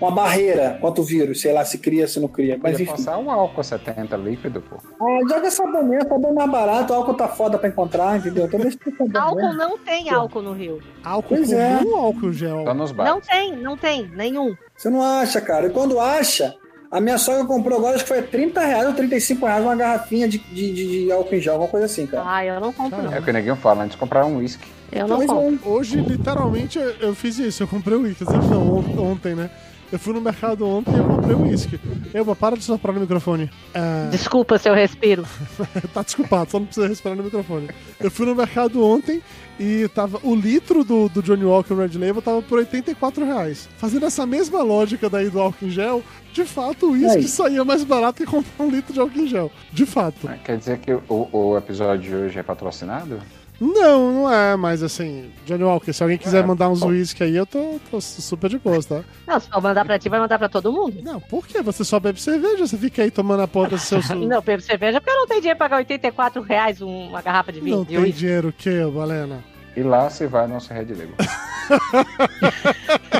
uma 0.00 0.10
barreira 0.10 0.76
contra 0.80 1.00
o 1.00 1.04
vírus, 1.04 1.40
sei 1.40 1.52
lá 1.52 1.64
se 1.64 1.78
cria, 1.78 2.06
se 2.06 2.18
não 2.20 2.28
cria. 2.28 2.58
Mas 2.62 2.78
enfim. 2.80 2.90
passar 2.90 3.16
um 3.18 3.30
álcool 3.30 3.62
70 3.62 4.16
líquido, 4.16 4.60
pô. 4.62 4.76
Ah, 5.00 5.20
joga 5.28 5.50
sabonete, 5.50 6.08
sabão 6.08 6.34
mais 6.34 6.50
barato, 6.50 6.92
o 6.92 6.96
álcool 6.96 7.14
tá 7.14 7.28
foda 7.28 7.58
pra 7.58 7.68
encontrar, 7.68 8.18
entendeu? 8.18 8.46
Então 8.46 8.60
deixa. 8.60 8.78
Álcool 9.18 9.54
não 9.54 9.78
tem 9.78 10.10
álcool 10.10 10.42
no 10.42 10.52
Rio. 10.52 10.80
Álcool 11.02 11.36
Pois 11.36 11.48
comum 11.48 11.60
é. 11.60 11.80
ou 11.84 11.96
álcool 11.96 12.32
gel? 12.32 12.64
Só 12.64 12.74
nos 12.74 12.90
Não 12.90 12.96
bares. 12.96 13.26
tem, 13.26 13.56
não 13.56 13.76
tem, 13.76 14.08
nenhum. 14.08 14.54
Você 14.76 14.90
não 14.90 15.02
acha, 15.02 15.40
cara. 15.40 15.66
E 15.68 15.70
quando 15.70 16.00
acha, 16.00 16.54
a 16.90 17.00
minha 17.00 17.16
sogra 17.16 17.44
comprou 17.44 17.78
agora, 17.78 17.94
acho 17.94 18.04
que 18.04 18.08
foi 18.08 18.22
30 18.22 18.60
reais 18.60 18.86
ou 18.88 18.92
35 18.94 19.46
reais 19.46 19.62
uma 19.64 19.76
garrafinha 19.76 20.28
de, 20.28 20.38
de, 20.38 20.72
de, 20.72 21.04
de 21.06 21.12
álcool 21.12 21.34
em 21.36 21.40
gel, 21.40 21.54
alguma 21.54 21.70
coisa 21.70 21.86
assim, 21.86 22.06
cara. 22.06 22.24
Ah, 22.26 22.44
eu 22.44 22.60
não 22.60 22.72
compro, 22.72 23.02
não. 23.02 23.12
É 23.12 23.20
o 23.20 23.22
que 23.22 23.30
o 23.30 23.32
neguinho 23.32 23.56
fala, 23.56 23.84
antes 23.84 23.92
de 23.92 23.98
comprar 23.98 24.26
um 24.26 24.38
uísque. 24.38 24.66
Eu 24.92 25.08
não 25.08 25.16
Pois 25.16 25.28
compro. 25.30 25.70
é. 25.70 25.72
Hoje, 25.74 25.96
literalmente, 26.00 26.78
eu, 27.00 27.14
fiz 27.14 27.38
isso. 27.38 27.62
Eu 27.62 27.68
comprei 27.68 27.96
o 27.96 28.02
uísque. 28.02 28.24
Dizer, 28.24 28.38
Não, 28.48 28.76
on- 28.78 29.12
ontem, 29.12 29.34
né? 29.34 29.50
Eu 29.94 29.98
fui 30.00 30.12
no 30.12 30.20
mercado 30.20 30.66
ontem 30.66 30.92
e 30.92 30.98
eu 30.98 31.04
comprei 31.04 31.36
o 31.36 31.42
uísque. 31.42 31.78
Eba, 32.12 32.34
para 32.34 32.56
de 32.56 32.64
soprar 32.64 32.92
no 32.92 33.00
microfone. 33.00 33.48
É, 33.72 34.08
Desculpa 34.10 34.58
se 34.58 34.68
eu 34.68 34.74
respiro. 34.74 35.24
tá 35.94 36.02
desculpado, 36.02 36.50
só 36.50 36.58
não 36.58 36.66
precisa 36.66 36.88
respirar 36.88 37.16
no 37.16 37.22
microfone. 37.22 37.68
Eu 38.00 38.10
fui 38.10 38.26
no 38.26 38.34
mercado 38.34 38.84
ontem 38.84 39.22
e 39.56 39.86
tava 39.94 40.18
o 40.24 40.34
litro 40.34 40.82
do, 40.82 41.08
do 41.08 41.22
Johnny 41.22 41.44
Walker 41.44 41.74
Red 41.74 41.96
Label 41.96 42.20
tava 42.20 42.42
por 42.42 42.58
84 42.58 43.24
reais. 43.24 43.68
Fazendo 43.78 44.04
essa 44.04 44.26
mesma 44.26 44.64
lógica 44.64 45.08
daí 45.08 45.30
do 45.30 45.40
álcool 45.40 45.66
em 45.66 45.70
gel, 45.70 46.02
de 46.34 46.44
fato 46.44 46.86
o 46.86 46.90
uísque 46.92 47.18
Aí. 47.18 47.28
saía 47.28 47.64
mais 47.64 47.82
barato 47.84 48.18
que 48.22 48.30
comprar 48.30 48.64
um 48.64 48.68
litro 48.68 48.92
de 48.92 49.00
álcool 49.00 49.20
em 49.20 49.26
gel. 49.26 49.50
De 49.72 49.86
fato. 49.86 50.28
Quer 50.44 50.58
dizer 50.58 50.78
que 50.78 50.92
o, 50.92 51.28
o 51.32 51.56
episódio 51.56 52.02
de 52.10 52.14
hoje 52.14 52.38
é 52.38 52.42
patrocinado? 52.42 53.20
Não, 53.60 54.12
não 54.12 54.32
é, 54.34 54.56
mas 54.56 54.82
assim, 54.82 55.30
Johnny 55.46 55.62
Walker, 55.62 55.92
se 55.92 56.02
alguém 56.02 56.18
quiser 56.18 56.42
É, 56.42 56.46
mandar 56.46 56.68
uns 56.68 56.82
uísque 56.82 57.22
aí, 57.22 57.36
eu 57.36 57.46
tô, 57.46 57.78
tô 57.88 58.00
super 58.00 58.50
de 58.50 58.58
gosto, 58.58 58.96
tá? 58.96 59.04
Não, 59.28 59.38
se 59.38 59.48
for 59.48 59.62
mandar 59.62 59.84
pra 59.84 59.96
ti, 59.96 60.08
vai 60.08 60.18
mandar 60.18 60.40
pra 60.40 60.48
todo 60.48 60.72
mundo. 60.72 60.96
Não, 61.04 61.20
por 61.20 61.46
quê? 61.46 61.62
Você 61.62 61.84
só 61.84 62.00
bebe 62.00 62.20
cerveja, 62.20 62.66
você 62.66 62.76
fica 62.76 63.02
aí 63.02 63.12
tomando 63.12 63.44
a 63.44 63.48
ponta 63.48 63.76
do 63.76 63.78
seu 63.78 64.02
su... 64.02 64.12
Não, 64.16 64.42
bebo 64.42 64.60
cerveja 64.60 65.00
porque 65.00 65.12
eu 65.12 65.16
não 65.20 65.26
tenho 65.28 65.40
dinheiro 65.40 65.56
pra 65.56 65.66
pagar 65.68 65.76
84 65.78 66.42
reais 66.42 66.82
um- 66.82 67.10
uma 67.10 67.22
garrafa 67.22 67.52
de 67.52 67.60
vinho. 67.60 67.76
Não 67.76 67.84
de 67.84 67.90
tem 67.90 67.98
uísque. 67.98 68.18
dinheiro 68.18 68.48
o 68.48 68.52
quê, 68.52 68.80
Valena? 68.92 69.38
E 69.76 69.82
lá 69.84 70.10
se 70.10 70.26
vai 70.26 70.48
nosso 70.48 70.74
Red 70.74 70.86
Label. 70.86 71.14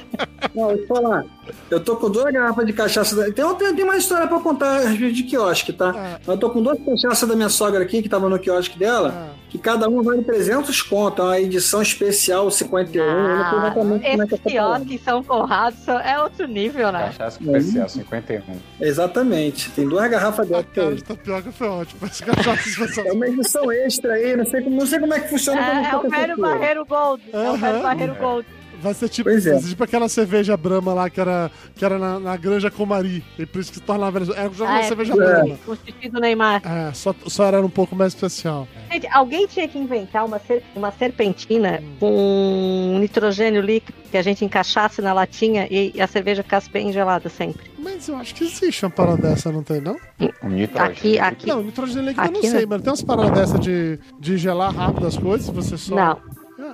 Não, 0.55 0.71
eu 0.71 0.87
falar. 0.87 1.25
Eu 1.71 1.81
tô 1.81 1.97
com 1.97 2.09
duas 2.09 2.33
garrafas 2.33 2.65
de 2.65 2.73
cachaça. 2.73 3.15
Da... 3.17 3.31
Tem, 3.33 3.45
outra- 3.45 3.75
tem 3.75 3.85
uma 3.85 3.97
história 3.97 4.27
pra 4.27 4.39
contar 4.39 4.77
a 4.77 4.89
respeito 4.89 5.15
de 5.15 5.23
quiosque, 5.25 5.73
tá? 5.73 5.93
Ah. 5.95 6.21
Eu 6.27 6.39
tô 6.39 6.49
com 6.51 6.63
duas 6.63 6.79
cachaças 6.83 7.29
da 7.29 7.35
minha 7.35 7.49
sogra 7.49 7.83
aqui, 7.83 8.01
que 8.01 8.09
tava 8.09 8.29
no 8.29 8.39
quiosque 8.39 8.79
dela, 8.79 9.13
Ah. 9.15 9.35
que 9.51 9.59
cada 9.59 9.89
uma 9.89 10.03
vale 10.03 10.23
300 10.23 10.81
conto. 10.83 11.21
É 11.21 11.25
uma 11.25 11.41
edição 11.41 11.83
especial 11.83 12.51
51. 12.51 13.05
eu 13.05 13.17
não 13.17 13.51
sei 13.51 13.59
exatamente 13.59 13.75
como 13.75 13.95
é 13.95 14.27
que 14.27 14.31
tô 14.31 14.37
falando. 14.51 14.85
quiosques 14.87 15.01
São 15.03 15.23
Conrado 15.25 15.77
é 16.05 16.21
outro 16.21 16.47
nível, 16.47 16.93
né? 16.93 17.07
Cachaça 17.07 17.39
especial 17.43 17.89
51. 17.89 18.43
Exatamente. 18.81 19.71
Tem 19.73 19.89
duas 19.89 20.09
garrafas 20.11 20.47
A 20.47 20.51
dela. 20.51 20.65
cara 20.75 20.95
de 20.95 21.05
tapioca 21.05 21.53
foi 21.53 21.69
ótimo. 21.69 22.07
Esse 22.07 22.23
cachaça 22.23 22.69
especial. 22.69 23.07
É 23.09 23.13
uma 23.13 23.27
edição 23.27 23.73
extra 23.73 24.15
aí, 24.15 24.37
não 24.37 24.47
sei, 24.47 24.63
como- 24.63 24.77
não 24.79 24.87
sei 24.87 25.01
como 25.01 25.13
é 25.15 25.21
que 25.21 25.29
funciona. 25.29 25.61
É, 25.61 25.83
é 25.85 25.91
ter 25.91 25.97
o 25.97 26.09
velho. 26.11 26.37
Barreiro 26.39 26.87
Gold. 26.87 27.23
É 27.33 27.51
o 27.51 27.57
velho. 27.57 27.83
Barreiro 27.83 28.15
Gold. 28.15 28.47
Vai 28.83 28.95
ser 28.95 29.09
tipo, 29.09 29.29
Pois 29.31 29.47
é. 29.47 29.59
tipo 29.61 29.83
aquela 29.85 30.09
cerveja 30.09 30.57
Brahma 30.57 30.93
lá 30.95 31.11
que 31.11 31.21
era, 31.21 31.51
que 31.75 31.85
era 31.85 31.99
na, 31.99 32.19
na 32.21 32.37
Granja 32.37 32.71
Comari. 32.71 33.25
E 33.39 33.47
por 33.47 33.61
isso 33.61 33.71
que 33.73 33.79
se 33.79 33.83
tornava. 33.85 34.19
Era 34.19 34.51
já 34.53 34.65
uma 34.65 34.75
Ah, 34.75 34.81
é, 34.81 34.83
cerveja 34.85 35.13
com- 35.13 35.19
Brahma. 35.19 35.59
Com 35.65 35.73
o 35.73 35.77
xixi 35.77 36.09
do 36.09 36.21
Neymar. 36.21 36.63
É, 36.65 36.93
só, 36.93 37.15
só 37.27 37.45
era 37.47 37.61
um 37.65 37.71
pouco 37.71 37.95
mais 37.97 38.13
especial. 38.15 38.69
Gente, 38.93 39.07
alguém 39.09 39.47
tinha 39.47 39.67
que 39.69 39.79
inventar 39.79 40.25
uma, 40.25 40.39
ser- 40.39 40.63
uma 40.77 40.91
serpentina 40.93 41.83
com 42.01 42.97
nitrogênio 43.01 43.61
líquido 43.63 43.97
que 44.11 44.17
a 44.17 44.23
gente 44.23 44.45
encaixasse 44.45 45.01
na 45.03 45.13
latinha 45.13 45.67
e 45.71 46.01
a 46.01 46.07
cerveja 46.07 46.43
ficasse 46.43 46.71
bem 46.71 46.93
gelada 46.93 47.29
sempre. 47.29 47.71
Mas 47.79 48.09
eu 48.09 48.17
acho 48.17 48.35
que 48.35 48.45
existe 48.45 48.85
uma 48.85 48.91
parada 48.91 49.23
dessa, 49.29 49.51
não 49.51 49.63
tem, 49.63 49.81
não? 49.81 49.97
Nitrogênio. 50.43 50.69
Aqui, 50.93 51.19
aqui. 51.19 51.47
Não, 51.49 51.63
nitrogênio 51.63 52.09
líquido 52.09 52.27
eu 52.27 52.31
não 52.33 52.39
Aqui 52.39 52.49
sei, 52.51 52.61
não. 52.63 52.69
mas 52.69 52.83
tem 52.83 52.91
umas 52.91 53.03
paradas 53.03 53.33
dessa 53.51 53.59
de, 53.59 53.99
de 54.21 54.39
gelar 54.39 54.75
rápido 54.75 55.07
as 55.07 55.17
coisas, 55.19 55.49
você 55.49 55.77
só. 55.77 55.95
Não, 55.95 56.19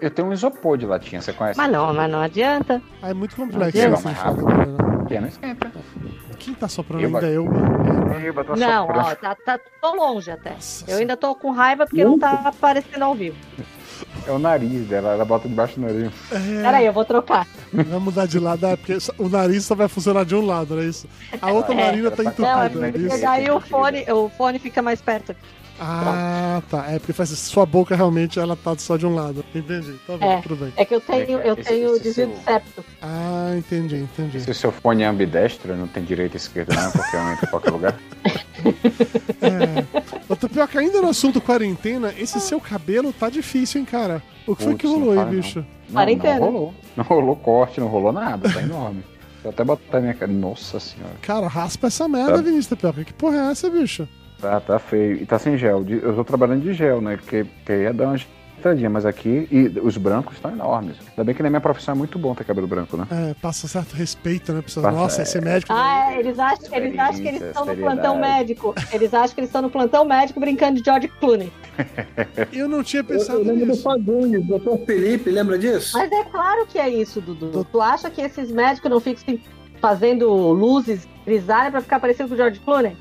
Eu 0.00 0.11
tenho 0.11 0.28
um 0.28 0.33
isopor 0.33 0.78
de 0.78 0.87
latinha, 0.87 1.21
você 1.21 1.33
conhece? 1.33 1.59
mas 1.59 1.71
não, 1.71 1.92
mas 1.92 2.11
não 2.11 2.21
adianta. 2.21 2.80
Ah, 3.02 3.10
é 3.10 3.15
muito 3.15 3.36
complexo. 3.36 3.78
Não, 3.78 3.95
assim, 3.95 4.04
mais 4.04 4.17
de 4.17 4.23
fazer, 4.23 4.43
rápido. 4.45 4.73
né? 4.73 5.04
Que 5.08 5.21
não 5.21 5.28
esquenta. 5.28 5.73
Quem 6.39 6.54
tá 6.54 6.69
soprando 6.69 7.02
Eu, 7.02 7.15
ainda? 7.17 7.26
Eu. 7.28 7.45
Eu 8.25 8.45
tô 8.45 8.56
Não, 8.56 8.86
soprando. 8.86 9.06
ó, 9.06 9.15
tá, 9.15 9.34
tá, 9.34 9.60
tô 9.80 9.95
longe 9.95 10.30
até. 10.30 10.50
Nossa 10.50 10.91
Eu 10.91 10.99
ainda 10.99 11.17
tô 11.17 11.34
com 11.34 11.50
raiva 11.50 11.86
porque 11.86 12.02
não 12.04 12.19
tá 12.19 12.43
aparecendo 12.45 13.02
ao 13.02 13.15
vivo. 13.15 13.36
É 14.26 14.30
o 14.30 14.39
nariz 14.39 14.86
dela, 14.86 15.13
ela 15.13 15.25
bota 15.25 15.49
debaixo 15.49 15.78
do 15.78 15.82
nariz. 15.86 16.13
É, 16.32 16.63
Peraí, 16.63 16.86
eu 16.86 16.93
vou 16.93 17.04
trocar. 17.04 17.47
vai 17.73 17.99
mudar 17.99 18.26
de 18.26 18.39
lado, 18.39 18.65
é 18.67 18.76
porque 18.76 18.97
o 19.19 19.28
nariz 19.28 19.65
só 19.65 19.75
vai 19.75 19.89
funcionar 19.89 20.25
de 20.25 20.34
um 20.34 20.45
lado, 20.45 20.75
não 20.76 20.82
é 20.82 20.86
isso? 20.86 21.06
A 21.43 21.50
outra 21.52 21.75
É. 21.75 21.76
narina 21.76 22.10
tá 22.10 22.23
Não, 22.23 22.30
entupida, 22.30 22.54
Não, 22.54 22.84
é 22.84 22.93
porque 22.93 23.19
daí 23.19 23.50
o 23.50 23.60
fone, 23.60 24.04
o 24.13 24.28
fone 24.30 24.58
fica 24.58 24.80
mais 24.80 25.00
perto. 25.02 25.34
Ah, 25.82 26.62
tá. 26.71 26.86
É 26.90 26.99
porque 26.99 27.12
faz 27.12 27.30
sua 27.30 27.64
boca 27.64 27.97
realmente 27.97 28.38
ela 28.38 28.54
tá 28.54 28.76
só 28.76 28.97
de 28.97 29.06
um 29.06 29.14
lado. 29.14 29.45
Entendi. 29.54 29.95
Tá 30.06 30.16
bom, 30.16 30.32
É. 30.32 30.40
tudo 30.43 30.56
bem. 30.56 30.73
É 30.76 30.84
que 30.84 30.95
eu 30.95 31.00
tenho, 31.00 31.38
eu 31.40 31.54
Esse- 31.54 31.69
tenho 31.71 31.95
esse 31.95 32.02
desvio 32.02 32.26
de 32.28 32.34
seu- 32.34 32.45
septo. 32.45 32.84
Ah, 33.00 33.54
entendi, 33.56 33.97
entendi. 33.97 34.40
Se 34.40 34.50
o 34.50 34.54
seu 34.54 34.71
fone 34.71 35.02
é 35.02 35.06
ambidestro, 35.06 35.75
não 35.76 35.86
tem 35.88 36.04
direita 36.04 36.36
e 36.36 36.38
esquerda 36.38 36.75
não, 36.75 36.90
porque 36.93 37.16
aumenta 37.16 37.47
em 37.47 37.49
qualquer 37.49 37.71
lugar. 37.71 37.97
É. 39.40 39.84
Ô, 40.28 40.36
Tapioca, 40.36 40.78
ainda 40.78 41.00
no 41.00 41.08
assunto 41.08 41.40
quarentena, 41.40 42.12
esse 42.19 42.40
seu 42.40 42.60
cabelo 42.60 43.12
tá 43.12 43.30
difícil, 43.30 43.80
hein, 43.80 43.86
cara? 43.86 44.23
O 44.47 44.54
que 44.54 44.64
foi 44.64 44.75
que 44.75 44.86
rolou 44.86 45.19
aí, 45.19 45.25
bicho? 45.30 45.64
Não, 45.88 45.95
Quarentena. 45.95 46.40
não 46.40 46.47
rolou. 46.52 46.75
Não 46.97 47.04
rolou 47.04 47.36
corte, 47.36 47.80
não 47.80 47.88
rolou 47.88 48.12
nada, 48.12 48.49
tá 48.52 48.60
enorme. 48.62 49.02
Eu 49.43 49.50
até 49.50 49.64
botar 49.64 50.00
minha 50.00 50.12
cara. 50.12 50.30
Nossa 50.30 50.78
senhora. 50.78 51.14
Cara, 51.23 51.47
raspa 51.49 51.86
essa 51.86 52.06
merda, 52.06 52.32
Tá. 52.36 52.43
Vinícius 52.43 52.66
Tapioca. 52.66 53.04
Que 53.04 53.12
porra 53.14 53.36
é 53.38 53.50
essa, 53.52 53.71
bicho? 53.71 54.06
Tá, 54.40 54.60
tá 54.60 54.78
feio. 54.78 55.16
E 55.22 55.26
tá 55.26 55.38
sem 55.38 55.56
gel. 55.56 55.84
Eu 55.88 56.14
tô 56.14 56.24
trabalhando 56.24 56.62
de 56.62 56.72
gel, 56.72 57.00
né? 57.00 57.16
Porque, 57.16 57.44
porque 57.44 57.72
ia 57.82 57.92
dar 57.92 58.04
uma 58.04 58.14
ajeitadinha, 58.14 58.88
mas 58.90 59.04
aqui. 59.04 59.46
E 59.50 59.78
os 59.80 59.96
brancos 59.96 60.34
estão 60.34 60.50
enormes. 60.50 60.96
Ainda 61.10 61.24
bem 61.24 61.34
que 61.34 61.42
na 61.42 61.50
minha 61.50 61.60
profissão 61.60 61.94
é 61.94 61.98
muito 61.98 62.18
bom 62.18 62.34
ter 62.34 62.44
cabelo 62.44 62.66
branco, 62.66 62.96
né? 62.96 63.06
É, 63.10 63.34
passa 63.34 63.68
certo 63.68 63.94
respeito, 63.94 64.52
né? 64.52 64.62
Pessoal? 64.62 64.84
Passa, 64.86 64.96
Nossa, 64.96 65.20
é. 65.20 65.22
esse 65.24 65.40
médico. 65.40 65.72
Ah, 65.72 66.12
é, 66.12 66.18
eles 66.20 66.38
acham, 66.38 66.74
eles 66.74 66.98
acham 66.98 67.22
que 67.22 67.28
eles 67.28 67.42
estão 67.42 67.64
no 67.66 67.76
plantão 67.76 68.18
médico. 68.18 68.74
Eles 68.92 69.12
acham 69.14 69.34
que 69.34 69.40
eles 69.40 69.48
estão 69.48 69.62
no 69.62 69.70
plantão 69.70 70.04
médico 70.04 70.40
brincando 70.40 70.78
de 70.80 70.84
George 70.84 71.08
Clooney. 71.20 71.52
Eu 72.52 72.68
não 72.68 72.82
tinha 72.82 73.00
Eu, 73.00 73.04
pensado 73.04 73.38
eu 73.38 73.44
lembro 73.44 73.66
do 73.66 73.70
nisso. 73.72 73.82
Fagundes, 73.82 74.46
doutor 74.46 74.78
Felipe, 74.84 75.30
lembra 75.30 75.58
disso? 75.58 75.96
Mas 75.96 76.10
é 76.12 76.24
claro 76.24 76.66
que 76.66 76.78
é 76.78 76.88
isso, 76.88 77.20
Dudu. 77.20 77.64
Tu 77.64 77.80
acha 77.80 78.10
que 78.10 78.20
esses 78.20 78.50
médicos 78.50 78.90
não 78.90 79.00
ficam 79.00 79.22
se 79.24 79.42
fazendo 79.80 80.28
luzes 80.52 81.08
grisalhas 81.24 81.70
pra 81.70 81.80
ficar 81.80 81.98
parecendo 82.00 82.28
com 82.28 82.34
o 82.34 82.36
George 82.36 82.60
Clooney? 82.60 82.94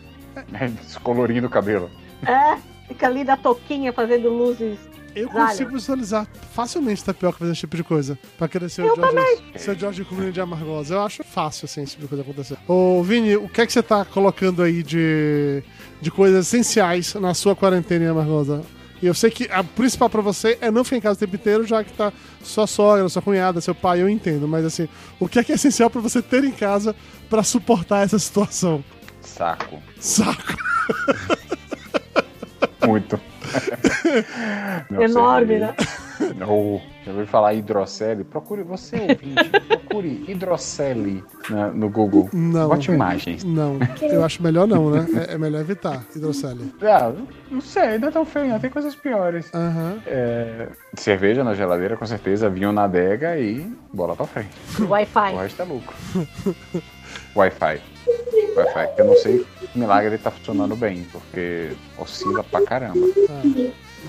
Descolorindo 0.83 1.47
o 1.47 1.49
cabelo. 1.49 1.89
É, 2.25 2.57
fica 2.87 3.07
ali 3.07 3.23
da 3.23 3.37
toquinha 3.37 3.93
fazendo 3.93 4.29
luzes. 4.29 4.77
Eu 5.15 5.27
Zalha. 5.27 5.47
consigo 5.47 5.71
visualizar 5.71 6.27
facilmente 6.53 7.03
Tapioca 7.03 7.39
fazendo 7.39 7.53
esse 7.53 7.61
tipo 7.61 7.75
de 7.75 7.83
coisa. 7.83 8.17
Pra 8.37 8.47
querer 8.47 8.69
ser 8.69 8.83
o 8.83 8.95
George, 8.95 9.43
ser 9.57 9.71
o 9.71 9.79
George 9.79 10.05
Clooney 10.05 10.31
de 10.31 10.39
Amargosa. 10.39 10.95
Eu 10.95 11.01
acho 11.01 11.23
fácil, 11.23 11.65
assim, 11.65 11.81
esse 11.81 11.93
tipo 11.93 12.03
de 12.03 12.09
coisa 12.09 12.21
acontecer. 12.23 12.57
Ô, 12.67 13.01
Vini, 13.03 13.35
o 13.35 13.49
que 13.49 13.61
é 13.61 13.65
que 13.65 13.73
você 13.73 13.81
tá 13.81 14.05
colocando 14.05 14.61
aí 14.61 14.83
de, 14.83 15.63
de 15.99 16.11
coisas 16.11 16.45
essenciais 16.47 17.15
na 17.15 17.33
sua 17.33 17.55
quarentena 17.55 18.05
em 18.05 18.07
Amargosa? 18.07 18.61
E 19.01 19.07
eu 19.07 19.13
sei 19.13 19.31
que 19.31 19.49
a 19.49 19.63
principal 19.63 20.09
pra 20.09 20.21
você 20.21 20.57
é 20.59 20.69
não 20.69 20.83
ficar 20.83 20.97
em 20.97 21.01
casa 21.01 21.15
o 21.15 21.19
tempo 21.19 21.35
inteiro, 21.35 21.65
já 21.65 21.83
que 21.83 21.93
tá 21.93 22.11
sua 22.43 22.67
sogra, 22.67 23.07
sua 23.07 23.21
cunhada, 23.21 23.61
seu 23.61 23.73
pai, 23.73 24.01
eu 24.01 24.09
entendo. 24.09 24.47
Mas 24.47 24.65
assim, 24.65 24.89
o 25.19 25.27
que 25.27 25.39
é 25.39 25.43
que 25.43 25.53
é 25.53 25.55
essencial 25.55 25.89
pra 25.89 26.01
você 26.01 26.21
ter 26.21 26.43
em 26.43 26.51
casa 26.51 26.93
pra 27.29 27.41
suportar 27.41 28.03
essa 28.03 28.19
situação? 28.19 28.83
Saco. 29.21 29.79
Saco. 29.99 30.55
Muito. 32.85 33.19
Meu 34.89 35.01
Enorme, 35.03 35.47
cerveja. 35.59 35.75
Não. 36.37 36.81
Já 37.05 37.11
ouviu 37.11 37.27
falar 37.27 37.53
hidrocele? 37.53 38.23
Procure, 38.25 38.61
você 38.63 38.97
ouvinte, 38.97 39.49
procure 39.67 40.25
hidrocele 40.27 41.23
na- 41.49 41.69
no 41.69 41.89
Google. 41.89 42.29
Não. 42.33 42.67
Bote 42.69 42.91
imagens. 42.91 43.43
Não, 43.43 43.77
eu 44.01 44.23
acho 44.23 44.43
melhor 44.43 44.67
não, 44.67 44.89
né? 44.91 45.07
É, 45.29 45.33
é 45.35 45.37
melhor 45.37 45.61
evitar 45.61 46.03
hidrocele. 46.15 46.73
Ah, 46.81 47.13
não 47.49 47.61
sei, 47.61 47.97
não 47.97 48.09
é 48.09 48.11
tão 48.11 48.25
feio, 48.25 48.47
não. 48.49 48.59
Tem 48.59 48.69
coisas 48.69 48.95
piores. 48.95 49.49
Aham. 49.53 49.99
É, 50.05 50.67
cerveja 50.95 51.43
na 51.43 51.53
geladeira, 51.55 51.95
com 51.95 52.05
certeza, 52.05 52.49
vinho 52.49 52.71
na 52.73 52.83
adega 52.83 53.37
e 53.37 53.65
bola 53.93 54.15
pra 54.15 54.25
frente. 54.27 54.49
Wi-Fi. 54.79 55.33
O 55.33 55.37
resto 55.37 55.61
é 55.61 55.65
lucro. 55.65 55.95
Wi-Fi. 57.35 57.81
Wi-Fi, 58.55 58.95
que 58.95 59.01
eu 59.01 59.05
não 59.05 59.15
sei 59.15 59.45
que 59.71 59.79
milagre 59.79 60.09
ele 60.09 60.17
tá 60.17 60.31
funcionando 60.31 60.75
bem, 60.75 61.05
porque 61.11 61.71
oscila 61.97 62.43
pra 62.43 62.61
caramba. 62.63 62.99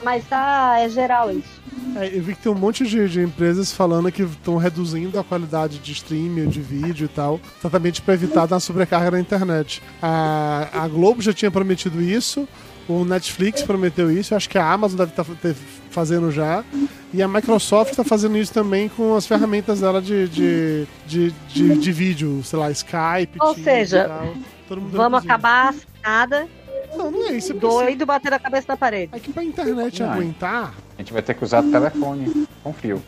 Mas 0.02 0.24
tá, 0.26 0.78
é 0.78 0.88
geral 0.88 1.30
isso. 1.30 1.60
É, 1.96 2.16
eu 2.16 2.22
vi 2.22 2.34
que 2.34 2.42
tem 2.42 2.52
um 2.52 2.54
monte 2.54 2.86
de, 2.86 3.08
de 3.08 3.20
empresas 3.20 3.72
falando 3.72 4.10
que 4.10 4.22
estão 4.22 4.56
reduzindo 4.56 5.18
a 5.18 5.24
qualidade 5.24 5.78
de 5.78 5.92
streaming, 5.92 6.48
de 6.48 6.60
vídeo 6.60 7.04
e 7.04 7.08
tal, 7.08 7.40
exatamente 7.58 8.00
para 8.00 8.14
evitar 8.14 8.46
dar 8.46 8.60
sobrecarga 8.60 9.10
na 9.10 9.20
internet. 9.20 9.82
A, 10.00 10.68
a 10.72 10.88
Globo 10.88 11.20
já 11.20 11.32
tinha 11.32 11.50
prometido 11.50 12.00
isso, 12.00 12.48
o 12.90 13.04
Netflix 13.04 13.62
prometeu 13.62 14.10
isso, 14.10 14.34
eu 14.34 14.36
acho 14.36 14.48
que 14.48 14.58
a 14.58 14.72
Amazon 14.72 14.98
deve 14.98 15.12
estar 15.12 15.24
fazendo 15.90 16.30
já. 16.32 16.64
E 17.12 17.22
a 17.22 17.28
Microsoft 17.28 17.94
tá 17.94 18.02
fazendo 18.04 18.36
isso 18.36 18.52
também 18.52 18.88
com 18.88 19.14
as 19.14 19.26
ferramentas 19.26 19.80
dela 19.80 20.00
de, 20.02 20.28
de, 20.28 20.86
de, 21.06 21.30
de, 21.48 21.78
de 21.78 21.92
vídeo, 21.92 22.40
sei 22.44 22.58
lá, 22.58 22.70
Skype. 22.70 23.38
Ou 23.40 23.54
Teams 23.54 23.64
seja, 23.64 24.04
e 24.04 24.08
tal. 24.08 24.34
Todo 24.68 24.80
mundo 24.80 24.96
Vamos 24.96 25.24
acabar 25.24 25.74
nada, 26.02 26.48
Não, 26.96 27.10
não 27.10 27.26
é 27.28 27.32
isso. 27.32 27.52
É 27.52 27.54
porque 27.54 27.66
assim, 27.66 27.76
doido, 27.84 28.06
bater 28.06 28.32
a 28.32 28.38
cabeça 28.38 28.66
na 28.68 28.76
parede. 28.76 29.10
É 29.12 29.18
que 29.18 29.32
pra 29.32 29.42
internet 29.44 30.02
Não. 30.02 30.12
aguentar. 30.12 30.74
A 30.96 31.02
gente 31.02 31.12
vai 31.12 31.22
ter 31.22 31.34
que 31.34 31.44
usar 31.44 31.62
telefone 31.62 32.46
com 32.62 32.72
fio. 32.72 33.02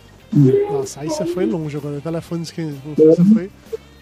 Nossa, 0.71 1.01
aí 1.01 1.09
você 1.09 1.27
foi 1.27 1.45
longe 1.47 1.77
agora. 1.77 1.99
O 1.99 2.01
telefone 2.01 2.43
esquenta. 2.43 2.77
Você 2.97 3.25
foi 3.25 3.51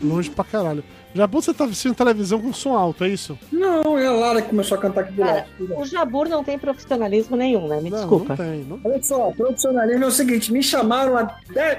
longe 0.00 0.30
pra 0.30 0.44
caralho. 0.44 0.84
Bom 1.14 1.40
você 1.40 1.52
tá 1.52 1.64
assistindo 1.64 1.94
televisão 1.94 2.40
com 2.40 2.52
som 2.52 2.74
alto, 2.76 3.04
é 3.04 3.08
isso? 3.08 3.38
Não, 3.50 3.98
é 3.98 4.06
a 4.06 4.12
Lara 4.12 4.42
que 4.42 4.50
começou 4.50 4.78
a 4.78 4.80
cantar 4.80 5.00
aqui 5.02 5.12
do 5.12 5.22
Cara, 5.22 5.46
lado. 5.58 5.80
o 5.80 5.84
Jabur 5.84 6.28
não 6.28 6.44
tem 6.44 6.58
profissionalismo 6.58 7.36
nenhum, 7.36 7.66
né? 7.66 7.80
Me 7.80 7.90
não, 7.90 7.98
desculpa. 7.98 8.36
não 8.36 8.36
tem. 8.36 8.64
Não... 8.64 8.80
Olha 8.84 9.02
só, 9.02 9.30
profissionalismo 9.32 10.04
é 10.04 10.06
o 10.06 10.10
seguinte, 10.10 10.52
me 10.52 10.62
chamaram 10.62 11.16
há 11.16 11.36
10, 11.52 11.78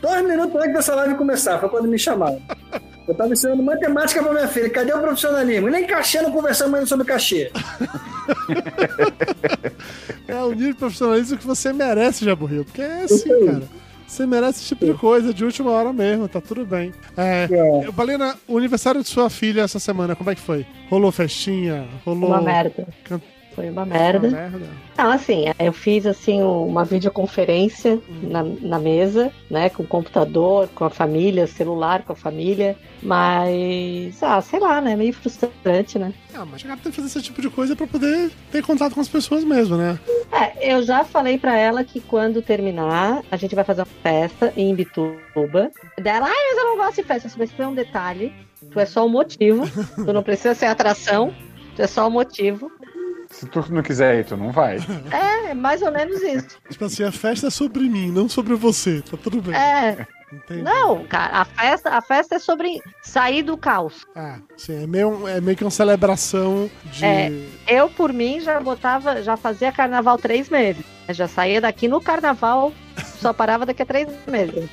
dois 0.00 0.24
minutos 0.24 0.54
antes 0.56 0.74
dessa 0.74 0.94
live 0.94 1.14
começar, 1.16 1.58
foi 1.58 1.68
quando 1.68 1.88
me 1.88 1.98
chamaram. 1.98 2.40
Eu 3.06 3.16
tava 3.16 3.32
ensinando 3.32 3.60
matemática 3.64 4.22
pra 4.22 4.32
minha 4.32 4.46
filha, 4.46 4.70
cadê 4.70 4.94
o 4.94 5.00
profissionalismo? 5.00 5.68
Nem 5.68 5.84
cachê, 5.84 6.22
não 6.22 6.30
conversamos 6.30 6.74
ainda 6.74 6.86
sobre 6.86 7.04
cachê. 7.04 7.50
É 10.28 10.42
o 10.42 10.52
nível 10.52 10.72
de 10.72 10.78
profissionalismo 10.78 11.36
que 11.36 11.46
você 11.46 11.72
merece, 11.72 12.24
Jaburril. 12.24 12.64
Porque 12.64 12.80
é 12.80 13.02
assim, 13.02 13.46
cara. 13.46 13.62
Você 14.12 14.26
merece 14.26 14.58
esse 14.60 14.68
tipo 14.68 14.84
de 14.84 14.92
coisa, 14.92 15.32
de 15.32 15.42
última 15.42 15.70
hora 15.70 15.90
mesmo, 15.90 16.28
tá 16.28 16.38
tudo 16.38 16.66
bem. 16.66 16.92
É, 17.16 17.48
É. 17.50 17.90
Balena, 17.92 18.36
o 18.46 18.58
aniversário 18.58 19.00
de 19.02 19.08
sua 19.08 19.30
filha 19.30 19.62
essa 19.62 19.78
semana, 19.78 20.14
como 20.14 20.28
é 20.28 20.34
que 20.34 20.40
foi? 20.42 20.66
Rolou 20.90 21.10
festinha? 21.10 21.86
Rolou. 22.04 22.28
Uma 22.28 22.42
merda. 22.42 22.86
Can- 23.04 23.22
Foi 23.54 23.68
uma 23.70 23.82
Uma 23.82 23.94
merda. 23.94 24.28
merda. 24.28 24.60
Não, 24.96 25.10
assim, 25.10 25.44
eu 25.58 25.72
fiz 25.72 26.06
assim 26.06 26.42
uma 26.42 26.84
videoconferência 26.84 27.94
Hum. 28.08 28.28
na, 28.30 28.42
na 28.42 28.78
mesa, 28.78 29.30
né, 29.50 29.68
com 29.68 29.82
o 29.82 29.86
computador, 29.86 30.68
com 30.74 30.84
a 30.84 30.90
família, 30.90 31.46
celular 31.46 32.02
com 32.02 32.12
a 32.12 32.16
família, 32.16 32.76
mas, 33.02 34.22
ah, 34.22 34.40
sei 34.40 34.58
lá, 34.60 34.80
né, 34.80 34.96
meio 34.96 35.12
frustrante, 35.12 35.98
né. 35.98 36.12
Ah, 36.34 36.44
mas 36.44 36.60
chegar 36.60 36.76
tem 36.78 36.90
que 36.90 36.96
fazer 36.96 37.08
esse 37.08 37.22
tipo 37.22 37.40
de 37.42 37.50
coisa 37.50 37.74
pra 37.76 37.86
poder 37.86 38.30
ter 38.50 38.62
contato 38.62 38.94
com 38.94 39.00
as 39.00 39.08
pessoas 39.08 39.44
mesmo, 39.44 39.76
né? 39.76 39.98
É, 40.32 40.72
eu 40.74 40.82
já 40.82 41.04
falei 41.04 41.38
pra 41.38 41.56
ela 41.56 41.84
que 41.84 42.00
quando 42.00 42.40
terminar, 42.42 43.22
a 43.30 43.36
gente 43.36 43.54
vai 43.54 43.64
fazer 43.64 43.82
uma 43.82 43.86
festa 44.02 44.52
em 44.56 44.74
Bituba. 44.74 45.70
Dela, 46.00 46.26
ai, 46.26 46.34
mas 46.50 46.58
eu 46.58 46.64
não 46.66 46.76
gosto 46.76 46.96
de 46.96 47.02
festa. 47.02 47.30
Mas 47.36 47.50
foi 47.52 47.66
um 47.66 47.74
detalhe, 47.74 48.32
tu 48.70 48.78
é 48.80 48.86
só 48.86 49.04
o 49.06 49.08
motivo, 49.08 49.64
tu 49.94 50.12
não 50.12 50.22
precisa 50.22 50.54
ser 50.54 50.66
atração, 50.66 51.32
tu 51.76 51.82
é 51.82 51.86
só 51.86 52.06
o 52.06 52.10
motivo. 52.10 52.70
Se 53.32 53.46
tu 53.46 53.64
não 53.72 53.82
quiser 53.82 54.20
ir, 54.20 54.24
tu 54.24 54.36
não 54.36 54.52
vai. 54.52 54.76
É, 55.10 55.54
mais 55.54 55.82
ou 55.82 55.90
menos 55.90 56.22
isso. 56.22 56.58
Tipo 56.70 56.84
assim, 56.84 57.02
a 57.02 57.10
festa 57.10 57.48
é 57.48 57.50
sobre 57.50 57.82
mim, 57.88 58.10
não 58.10 58.28
sobre 58.28 58.54
você. 58.54 59.02
Tá 59.02 59.16
tudo 59.16 59.42
bem. 59.42 59.54
É, 59.54 60.06
Entendi. 60.32 60.62
não, 60.62 61.04
cara, 61.04 61.40
a 61.40 61.44
festa, 61.44 61.90
a 61.90 62.00
festa 62.00 62.36
é 62.36 62.38
sobre 62.38 62.80
sair 63.02 63.42
do 63.42 63.56
caos. 63.56 64.06
Ah, 64.14 64.38
sim, 64.56 64.84
é 64.84 64.86
meio, 64.86 65.28
é 65.28 65.40
meio 65.40 65.56
que 65.56 65.64
uma 65.64 65.70
celebração 65.70 66.70
de. 66.84 67.04
É. 67.04 67.32
Eu, 67.66 67.90
por 67.90 68.12
mim, 68.12 68.40
já 68.40 68.60
botava, 68.60 69.22
já 69.22 69.36
fazia 69.36 69.72
carnaval 69.72 70.16
três 70.16 70.48
meses. 70.48 70.84
Eu 71.08 71.14
já 71.14 71.26
saía 71.28 71.60
daqui 71.60 71.88
no 71.88 72.00
carnaval, 72.00 72.72
só 73.20 73.32
parava 73.32 73.66
daqui 73.66 73.82
a 73.82 73.86
três 73.86 74.08
meses. 74.26 74.68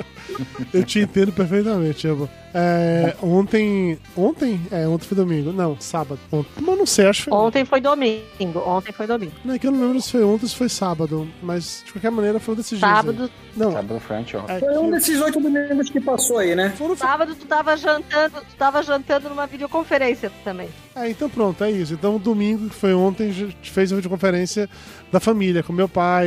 Eu 0.73 0.83
te 0.83 0.99
entendo 0.99 1.31
perfeitamente, 1.31 2.07
Eva. 2.07 2.29
É, 2.53 3.15
ontem. 3.21 3.97
Ontem? 4.15 4.59
É, 4.71 4.87
ontem 4.87 5.05
foi 5.05 5.15
domingo. 5.17 5.51
Não, 5.51 5.79
sábado. 5.79 6.19
Ontem. 6.31 6.49
Mas 6.61 6.77
não 6.77 6.85
sei, 6.85 7.07
acho 7.07 7.23
que 7.25 7.29
foi. 7.29 7.37
Ontem 7.37 7.65
foi 7.65 7.81
domingo, 7.81 8.59
ontem 8.65 8.91
foi 8.91 9.05
domingo. 9.05 9.33
Não, 9.45 9.53
é 9.53 9.59
que 9.59 9.67
eu 9.67 9.71
não 9.71 9.81
lembro 9.81 10.01
se 10.01 10.11
foi 10.11 10.23
ontem 10.23 10.45
ou 10.45 10.49
se 10.49 10.55
foi 10.55 10.69
sábado. 10.69 11.27
Mas, 11.43 11.83
de 11.85 11.91
qualquer 11.91 12.09
maneira, 12.11 12.39
foi 12.39 12.53
um 12.53 12.57
desses 12.57 12.79
dias. 12.79 12.83
aí. 12.89 12.95
Sábado, 12.95 13.29
Não, 13.55 13.71
Sábado 13.71 13.99
foi 13.99 14.15
anteontem. 14.17 14.55
é 14.55 14.59
Foi 14.59 14.77
um 14.77 14.89
desses 14.91 15.21
oito 15.21 15.39
domingos 15.39 15.89
que 15.89 15.99
passou 15.99 16.37
aí, 16.39 16.55
né? 16.55 16.73
foram 16.77 16.95
sábado 16.95 17.35
tu 17.35 17.45
tava 17.45 17.75
jantando, 17.77 18.35
tu 18.41 18.55
tava 18.57 18.81
jantando 18.81 19.29
numa 19.29 19.45
videoconferência 19.45 20.31
também. 20.43 20.69
É, 20.95 21.07
então 21.09 21.29
pronto, 21.29 21.63
é 21.63 21.69
isso. 21.71 21.93
Então, 21.93 22.17
domingo, 22.17 22.67
que 22.69 22.75
foi 22.75 22.93
ontem, 22.93 23.29
a 23.29 23.33
gente 23.33 23.69
fez 23.71 23.91
a 23.93 23.95
videoconferência 23.95 24.67
da 25.11 25.19
família, 25.19 25.61
com 25.63 25.71
meu 25.73 25.87
pai, 25.89 26.18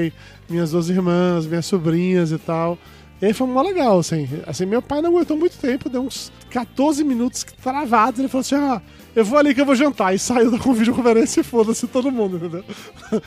minhas 0.48 0.70
duas 0.70 0.88
irmãs, 0.88 1.46
minhas 1.46 1.66
sobrinhas 1.66 2.32
e 2.32 2.38
tal. 2.38 2.78
E 3.20 3.26
aí 3.26 3.32
foi 3.32 3.46
mó 3.46 3.62
legal, 3.62 3.98
assim. 3.98 4.28
Assim, 4.46 4.66
meu 4.66 4.82
pai 4.82 5.00
não 5.00 5.10
aguentou 5.10 5.36
muito 5.36 5.56
tempo, 5.56 5.88
deu 5.88 6.02
uns 6.02 6.32
14 6.50 7.04
minutos 7.04 7.44
travados. 7.62 8.18
Ele 8.18 8.28
falou 8.28 8.40
assim: 8.40 8.56
ah, 8.56 8.82
eu 9.14 9.24
vou 9.24 9.38
ali 9.38 9.54
que 9.54 9.60
eu 9.60 9.66
vou 9.66 9.76
jantar. 9.76 10.14
E 10.14 10.18
saiu 10.18 10.50
da 10.50 10.58
videoconferência 10.58 11.40
e 11.40 11.44
foda-se 11.44 11.86
todo 11.86 12.10
mundo, 12.10 12.36
entendeu? 12.36 12.64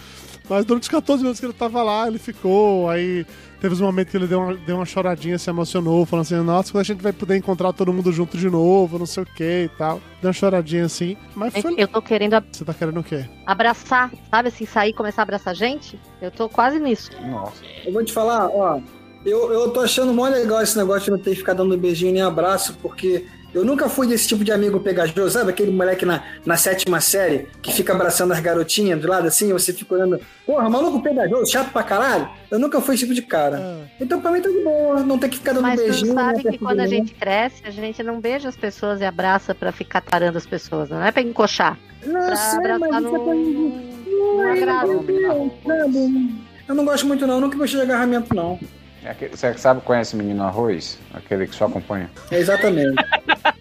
Mas 0.50 0.66
durante 0.66 0.84
os 0.84 0.90
14 0.90 1.22
minutos 1.22 1.40
que 1.40 1.46
ele 1.46 1.54
tava 1.54 1.82
lá, 1.84 2.08
ele 2.08 2.20
ficou. 2.20 2.90
Aí 2.90 3.26
teve 3.60 3.74
uns 3.74 3.82
momentos 3.82 4.12
que 4.12 4.18
ele 4.18 4.28
deu 4.28 4.40
uma, 4.40 4.54
deu 4.56 4.76
uma 4.76 4.86
choradinha, 4.86 5.38
se 5.38 5.50
emocionou, 5.50 6.06
falando 6.06 6.26
assim: 6.26 6.36
nossa, 6.36 6.72
quando 6.72 6.82
a 6.82 6.86
gente 6.86 7.02
vai 7.02 7.14
poder 7.14 7.36
encontrar 7.38 7.74
todo 7.74 7.92
mundo 7.92 8.12
junto 8.12 8.38
de 8.38 8.50
novo, 8.50 9.00
não 9.00 9.06
sei 9.06 9.24
o 9.24 9.26
que 9.26 9.64
e 9.66 9.70
tal. 9.78 10.02
Deu 10.22 10.30
uma 10.30 10.34
choradinha 10.34 10.86
assim. 10.86 11.18
Mas 11.36 11.54
foi. 11.58 11.74
Eu 11.78 11.88
tô 11.88 12.02
querendo 12.02 12.42
Você 12.52 12.64
tá 12.64 12.74
querendo 12.74 13.00
o 13.00 13.04
quê? 13.04 13.26
abraçar, 13.46 14.12
sabe 14.30 14.50
assim, 14.50 14.66
sair 14.66 14.90
e 14.90 14.94
começar 14.94 15.22
a 15.22 15.24
abraçar 15.24 15.56
gente? 15.56 16.00
Eu 16.22 16.32
tô 16.32 16.48
quase 16.50 16.80
nisso. 16.80 17.10
Nossa. 17.28 17.64
Eu 17.86 17.94
vou 17.94 18.04
te 18.04 18.14
falar, 18.14 18.48
ó. 18.50 18.80
Eu, 19.26 19.52
eu 19.52 19.72
tô 19.72 19.80
achando 19.80 20.14
mó 20.14 20.28
legal 20.28 20.62
esse 20.62 20.78
negócio 20.78 21.06
de 21.06 21.12
não 21.12 21.18
ter 21.18 21.32
que 21.32 21.38
ficar 21.38 21.54
dando 21.54 21.76
beijinho 21.76 22.14
nem 22.14 22.22
abraço, 22.22 22.78
porque 22.80 23.26
eu 23.56 23.66
nunca 23.66 23.88
fui 23.90 24.06
desse 24.08 24.28
tipo 24.28 24.44
de 24.44 24.52
amigo 24.52 24.80
pegajoso, 24.80 25.30
sabe? 25.32 25.50
Aquele 25.50 25.72
moleque 25.72 26.06
na, 26.06 26.22
na 26.46 26.58
sétima 26.58 27.00
série 27.02 27.48
que 27.62 27.74
fica 27.74 27.94
abraçando 27.94 28.34
as 28.34 28.40
garotinhas 28.40 29.00
do 29.02 29.08
lado 29.08 29.28
assim, 29.28 29.52
você 29.54 29.72
fica 29.74 29.96
olhando, 29.96 30.20
porra, 30.46 30.70
maluco 30.70 31.02
pegajoso, 31.02 31.52
chato 31.52 31.72
pra 31.72 31.82
caralho. 31.84 32.30
Eu 32.52 32.60
nunca 32.60 32.80
fui 32.82 32.96
esse 32.96 33.04
tipo 33.04 33.14
de 33.16 33.22
cara. 33.22 33.58
Ah, 33.60 33.86
Então 34.00 34.20
pra 34.22 34.30
mim 34.32 34.42
tá 34.42 34.50
de 34.50 34.60
boa, 34.64 35.00
não 35.02 35.18
ter 35.18 35.30
que 35.30 35.38
ficar 35.38 35.54
dando 35.54 35.64
Mas 35.64 35.80
beijinho. 35.80 36.14
sabe 36.14 36.44
né, 36.44 36.52
que 36.52 36.58
quando 36.60 36.80
a 36.82 36.88
gente 36.88 37.14
cresce, 37.16 37.62
a 37.66 37.72
gente 37.72 38.04
não 38.04 38.20
beija 38.20 38.50
as 38.50 38.56
pessoas 38.58 39.00
e 39.02 39.06
abraça 39.06 39.56
pra 39.56 39.72
ficar 39.72 40.02
tarando 40.02 40.38
as 40.38 40.46
pessoas, 40.46 40.90
não 40.90 41.04
é 41.04 41.12
pra 41.12 41.22
encoxar. 41.22 41.78
Não, 42.06 42.26
Pra 42.28 42.36
sei, 42.36 42.60
abraçar 42.60 42.90
mas 42.92 43.04
no, 43.04 43.10
isso 43.18 44.42
é 44.42 44.52
agrado. 44.52 44.88
meu 44.90 45.00
Deus, 45.04 45.52
sabe? 45.66 46.36
Eu 46.68 46.76
não 46.76 46.84
gosto 46.86 47.06
muito 47.08 47.26
não, 47.26 47.40
nunca 47.40 47.58
gostei 47.58 47.80
de 47.80 47.86
agarramento 47.86 48.36
não. 48.36 48.60
É 49.06 49.12
aquele- 49.12 49.36
Você 49.38 49.54
sabe, 49.58 49.82
conhece 49.82 50.16
o 50.16 50.18
menino 50.18 50.44
arroz? 50.44 50.98
Aquele 51.14 51.46
que 51.48 51.56
só 51.56 51.66
acompanha. 51.66 52.10
É 52.32 52.40
exatamente. 52.40 52.96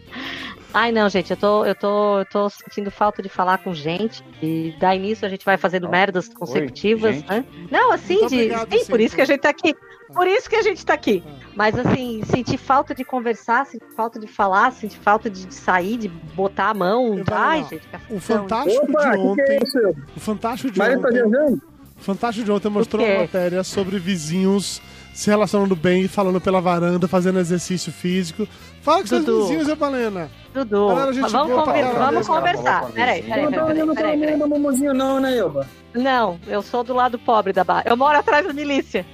Ai, 0.76 0.90
não, 0.90 1.08
gente, 1.08 1.30
eu 1.30 1.36
tô, 1.36 1.64
eu 1.64 1.74
tô, 1.76 2.18
eu 2.18 2.24
tô 2.26 2.50
sentindo 2.50 2.90
falta 2.90 3.22
de 3.22 3.28
falar 3.28 3.58
com 3.58 3.72
gente. 3.72 4.24
E 4.42 4.74
dar 4.80 4.96
início 4.96 5.24
a 5.24 5.28
gente 5.28 5.44
vai 5.44 5.56
fazendo 5.56 5.88
merdas 5.88 6.28
consecutivas, 6.28 7.14
gente. 7.14 7.28
né? 7.28 7.44
Não, 7.70 7.92
assim, 7.92 8.14
Muito 8.16 8.30
de. 8.30 8.34
obrigado, 8.36 8.72
sim, 8.72 8.78
sim, 8.80 8.90
por 8.90 9.00
isso 9.00 9.14
que 9.14 9.20
a 9.22 9.24
gente 9.24 9.40
tá 9.40 9.50
aqui. 9.50 9.72
Por 10.12 10.26
isso 10.26 10.50
que 10.50 10.56
a 10.56 10.62
gente 10.62 10.84
tá 10.84 10.92
aqui. 10.94 11.22
Mas 11.54 11.78
assim, 11.78 12.22
sentir 12.24 12.58
falta 12.58 12.92
de 12.92 13.04
conversar, 13.04 13.66
sentir 13.66 13.86
falta 13.96 14.18
de 14.18 14.26
falar, 14.26 14.72
sentir 14.72 14.98
falta 14.98 15.30
de 15.30 15.52
sair, 15.54 15.96
de 15.96 16.08
botar 16.08 16.70
a 16.70 16.74
mão. 16.74 17.18
Eu 17.18 17.24
Ai, 17.30 17.62
lá. 17.62 17.68
gente, 17.68 17.86
que 17.86 18.14
O. 18.14 18.20
Fantástico 18.20 18.84
Opa, 18.90 19.10
de 19.10 19.16
o 19.18 19.36
que, 19.36 19.42
que 19.44 19.52
ontem. 19.58 19.58
é? 19.84 19.88
O 20.16 20.20
Fantástico 20.20 20.72
de 20.72 20.78
Mário 20.80 21.00
tá 21.00 21.08
ontem. 21.08 21.12
viajando? 21.22 21.62
O 21.96 22.02
Fantástico 22.02 22.44
de 22.44 22.50
ontem 22.50 22.68
mostrou 22.68 23.04
uma 23.06 23.18
matéria 23.20 23.62
sobre 23.62 23.98
vizinhos 24.00 24.82
se 25.14 25.30
relacionando 25.30 25.74
bem, 25.76 26.06
falando 26.08 26.40
pela 26.40 26.60
varanda, 26.60 27.06
fazendo 27.08 27.38
exercício 27.38 27.90
físico. 27.92 28.46
Fala 28.82 29.00
com 29.00 29.06
seus 29.06 29.24
Dudu. 29.24 29.42
vizinhos, 29.44 29.68
Evalena. 29.68 30.30
Dudu, 30.52 30.88
Galera, 30.88 31.12
gente 31.12 31.30
vamos, 31.30 31.64
conver- 31.64 31.94
vamos 31.94 32.26
conversar. 32.26 32.90
Peraí, 32.92 33.22
peraí, 33.22 33.42
não 33.44 33.50
tá 33.52 33.64
peraí, 33.66 33.94
peraí. 33.94 34.16
meio 34.18 34.38
do 34.38 34.48
mumuzinho 34.48 34.92
não, 34.92 35.20
né, 35.20 35.36
Elba? 35.38 35.66
Não, 35.94 36.38
eu 36.46 36.60
sou 36.62 36.84
do 36.84 36.92
lado 36.92 37.18
pobre 37.18 37.52
da 37.52 37.64
barra. 37.64 37.84
Eu 37.86 37.96
moro 37.96 38.18
atrás 38.18 38.46
da 38.46 38.52
milícia. 38.52 39.06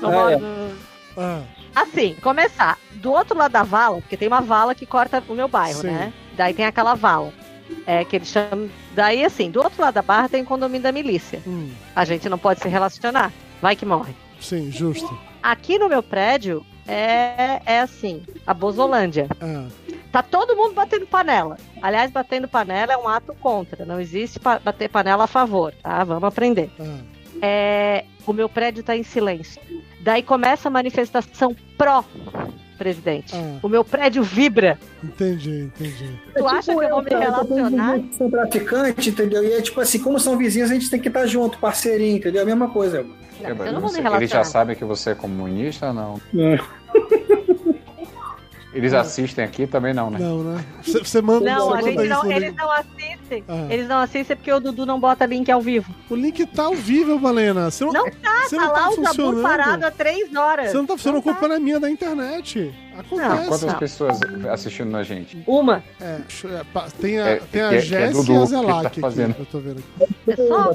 Eu 0.00 0.08
Ah, 0.08 0.12
moro 0.12 0.30
é. 0.30 0.36
no- 0.36 0.74
Ah, 1.16 1.40
Assim, 1.74 2.14
começar. 2.22 2.78
Do 2.94 3.12
outro 3.12 3.36
lado 3.36 3.52
da 3.52 3.62
vala, 3.62 4.00
porque 4.00 4.16
tem 4.16 4.28
uma 4.28 4.40
vala 4.40 4.74
que 4.74 4.86
corta 4.86 5.22
o 5.28 5.34
meu 5.34 5.48
bairro, 5.48 5.80
Sim. 5.80 5.88
né? 5.88 6.12
Daí 6.36 6.54
tem 6.54 6.64
aquela 6.64 6.94
vala. 6.94 7.32
É, 7.86 8.04
que 8.04 8.16
eles 8.16 8.28
chamam. 8.28 8.68
Daí, 8.94 9.24
assim, 9.24 9.50
do 9.50 9.60
outro 9.62 9.82
lado 9.82 9.94
da 9.94 10.02
barra 10.02 10.28
tem 10.28 10.42
o 10.42 10.46
condomínio 10.46 10.82
da 10.84 10.92
milícia. 10.92 11.42
hum, 11.46 11.68
A 11.94 12.04
gente 12.04 12.28
não 12.28 12.38
pode 12.38 12.60
se 12.60 12.68
relacionar. 12.68 13.32
Vai 13.60 13.74
que 13.74 13.84
morre. 13.84 14.14
sim, 14.40 14.70
justo. 14.70 15.18
Aqui 15.48 15.78
no 15.78 15.88
meu 15.88 16.02
prédio 16.02 16.66
é, 16.88 17.60
é 17.64 17.80
assim, 17.80 18.22
a 18.46 18.52
Bozolândia. 18.52 19.28
Ah, 19.40 19.68
Tá 20.10 20.22
todo 20.22 20.56
mundo 20.56 20.72
batendo 20.74 21.06
panela. 21.06 21.58
Aliás, 21.82 22.10
batendo 22.10 22.48
panela 22.48 22.92
é 22.92 22.96
um 22.96 23.06
ato 23.06 23.34
contra. 23.34 23.84
Não 23.84 24.00
existe 24.00 24.40
pa- 24.40 24.58
bater 24.58 24.88
panela 24.88 25.24
a 25.24 25.26
favor, 25.26 25.74
tá? 25.82 26.02
Vamos 26.04 26.24
aprender. 26.24 26.70
ah, 26.80 26.98
É, 27.42 28.04
o 28.26 28.32
meu 28.32 28.48
prédio 28.48 28.82
tá 28.82 28.96
em 28.96 29.02
silêncio. 29.02 29.60
Daí 30.00 30.22
começa 30.22 30.68
a 30.68 30.70
manifestação 30.70 31.54
pró-presidente. 32.76 33.34
Ah. 33.34 33.58
O 33.62 33.68
meu 33.68 33.84
prédio 33.84 34.22
vibra. 34.22 34.78
entendi, 35.02 35.70
entendi. 35.74 36.10
Tu 36.36 36.46
acha 36.46 36.74
que 36.74 36.84
eu 36.84 36.88
vou 36.90 37.02
me 37.02 37.10
relacionar? 37.10 37.92
vizinhos 37.94 38.10
que 38.10 38.16
São 38.16 38.30
traficantes, 38.30 39.06
entendeu? 39.08 39.42
E 39.44 39.52
é 39.52 39.62
tipo 39.62 39.80
assim, 39.80 39.98
como 39.98 40.20
são 40.20 40.36
vizinhos, 40.36 40.70
a 40.70 40.74
gente 40.74 40.90
tem 40.90 41.00
que 41.00 41.08
estar 41.08 41.26
junto, 41.26 41.58
parceirinho, 41.58 42.18
entendeu? 42.18 42.40
É 42.40 42.42
a 42.42 42.46
mesma 42.46 42.68
coisa. 42.68 43.02
Não, 43.40 43.50
Eu 43.50 43.56
eu 43.66 43.72
não 43.72 43.80
vou 43.80 43.90
me 43.90 43.96
sei, 43.96 44.00
Eles 44.00 44.02
já 44.02 44.36
relacionar. 44.38 44.44
sabem 44.44 44.76
que 44.76 44.84
você 44.84 45.10
é 45.10 45.14
comunista 45.14 45.88
ou 45.88 45.94
não? 45.94 46.20
É. 48.76 48.78
Eles 48.78 48.92
assistem 48.92 49.44
aqui 49.44 49.66
também 49.66 49.94
não, 49.94 50.10
né? 50.10 50.18
Não, 50.20 50.42
né? 50.44 50.64
Você, 50.82 50.98
você 50.98 51.22
manda, 51.22 51.44
Não, 51.50 51.68
você 51.70 51.78
a 51.78 51.82
gente 51.82 52.00
isso 52.00 52.08
não, 52.08 52.30
eles 52.32 52.54
não 52.54 52.70
assistem. 52.70 53.44
Ah. 53.48 53.66
Eles 53.70 53.88
não 53.88 53.98
assistem 53.98 54.36
porque 54.36 54.52
o 54.52 54.60
Dudu 54.60 54.84
não 54.84 55.00
bota 55.00 55.24
link 55.24 55.50
ao 55.50 55.60
vivo. 55.60 55.94
O 56.10 56.14
link 56.14 56.44
tá 56.46 56.64
ao 56.64 56.74
vivo, 56.74 57.18
Valena. 57.18 57.70
Você 57.70 57.84
não, 57.84 57.92
Não 57.92 58.10
tá, 58.10 58.42
você 58.46 58.56
tá 58.56 58.62
não 58.62 58.72
lá 58.72 58.78
tá 58.78 58.88
o 58.88 58.94
Zabur 58.94 59.06
funcionando. 59.08 59.42
parado 59.42 59.86
há 59.86 59.90
três 59.90 60.34
horas. 60.34 60.70
Você 60.70 60.76
não 60.76 60.86
tá 60.86 60.92
funcionando 60.94 61.24
Não 61.24 61.30
a 61.32 61.34
culpa 61.34 61.48
na 61.48 61.58
minha 61.58 61.80
da 61.80 61.88
internet. 61.90 62.74
Acontece. 62.98 63.48
Quantas 63.48 63.62
Não. 63.62 63.78
pessoas 63.78 64.18
assistindo 64.50 64.90
na 64.90 65.02
gente? 65.02 65.42
Uma. 65.46 65.82
É, 66.00 66.04
é, 66.04 66.88
tem 67.00 67.18
a, 67.20 67.26
É, 67.28 67.36
tem 67.50 67.62
a 67.62 67.66
é- 67.66 67.68
que 67.70 67.74
é 67.76 67.80
Jéssica 67.80 68.20
Dudu 68.22 68.32
e 68.32 68.36
a 68.42 68.46
Zelac 68.46 68.82
tá 68.82 68.88
aqui, 68.88 69.00
fazendo. 69.00 69.36
eu 69.38 69.46
tô 69.46 69.58
vendo 69.58 69.78
aqui. 69.98 70.06
É 70.30 70.36
só 70.36 70.72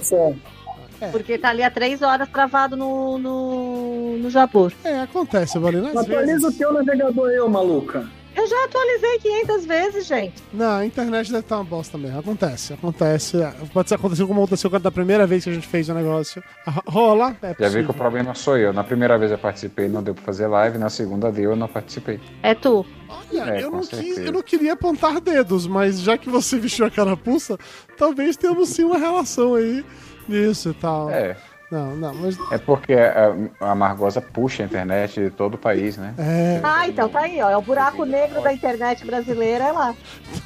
Só. 1.01 1.07
porque 1.11 1.37
tá 1.37 1.49
ali 1.49 1.63
há 1.63 1.71
três 1.71 2.01
horas 2.01 2.29
travado 2.29 2.77
no, 2.77 3.17
no, 3.17 4.17
no 4.19 4.29
Jabur. 4.29 4.71
É, 4.83 5.01
acontece, 5.01 5.57
Valena. 5.57 5.89
Às 5.89 5.97
Atualiza 5.97 6.47
o 6.47 6.51
teu 6.51 6.71
navegador 6.71 7.31
ô 7.43 7.49
maluca. 7.49 8.07
Eu 8.33 8.47
já 8.47 8.63
atualizei 8.63 9.19
500 9.19 9.65
vezes, 9.65 10.07
gente. 10.07 10.41
Não, 10.53 10.77
a 10.77 10.85
internet 10.85 11.27
deve 11.27 11.39
estar 11.39 11.57
uma 11.57 11.65
bosta 11.65 11.97
mesmo. 11.97 12.19
Acontece, 12.19 12.73
acontece. 12.73 13.41
É, 13.41 13.51
Pode 13.73 13.89
ser 13.89 13.95
acontecer 13.95 14.25
como 14.25 14.41
aconteceu 14.41 14.69
da 14.79 14.91
primeira 14.91 15.27
vez 15.27 15.43
que 15.43 15.49
a 15.49 15.53
gente 15.53 15.67
fez 15.67 15.89
o 15.89 15.93
negócio. 15.93 16.41
Ah, 16.65 16.81
Rola, 16.87 17.35
é 17.41 17.55
Já 17.59 17.67
vi 17.67 17.83
que 17.83 17.91
o 17.91 17.93
problema 17.93 18.33
sou 18.33 18.57
eu. 18.57 18.71
Na 18.71 18.85
primeira 18.85 19.17
vez 19.17 19.31
eu 19.31 19.37
participei, 19.37 19.89
não 19.89 20.01
deu 20.01 20.13
pra 20.13 20.23
fazer 20.23 20.47
live. 20.47 20.77
Na 20.77 20.89
segunda 20.89 21.29
deu, 21.29 21.51
eu 21.51 21.55
não 21.57 21.67
participei. 21.67 22.21
É 22.41 22.55
tu. 22.55 22.85
Olha, 23.09 23.57
É, 23.57 23.63
eu, 23.63 23.69
não 23.69 23.81
quis, 23.81 24.17
eu 24.17 24.31
não 24.31 24.41
queria 24.41 24.73
apontar 24.73 25.19
dedos, 25.19 25.67
mas 25.67 25.99
já 25.99 26.17
que 26.17 26.29
você 26.29 26.57
vestiu 26.59 26.85
a 26.85 26.89
carapuça, 26.91 27.57
talvez 27.97 28.37
tenhamos 28.37 28.69
sim 28.69 28.85
uma 28.85 28.97
relação 28.97 29.55
aí 29.55 29.83
nisso 30.27 30.69
e 30.69 30.73
tal. 30.73 31.09
É, 31.09 31.35
Não, 31.71 31.95
não, 31.95 32.13
mas. 32.13 32.37
é 32.51 32.57
porque 32.57 32.93
a, 32.93 33.33
a 33.71 33.73
Margosa 33.75 34.19
puxa 34.21 34.61
a 34.63 34.65
internet 34.65 35.21
de 35.21 35.29
todo 35.29 35.53
o 35.53 35.57
país, 35.57 35.95
né? 35.97 36.13
É. 36.17 36.59
Ah, 36.63 36.87
então 36.87 37.07
tá 37.07 37.19
aí, 37.21 37.41
ó. 37.41 37.49
É 37.49 37.55
o 37.57 37.61
buraco 37.61 38.03
negro 38.03 38.41
da 38.41 38.51
internet 38.53 39.05
brasileira, 39.05 39.63
é 39.65 39.71
lá. 39.71 39.95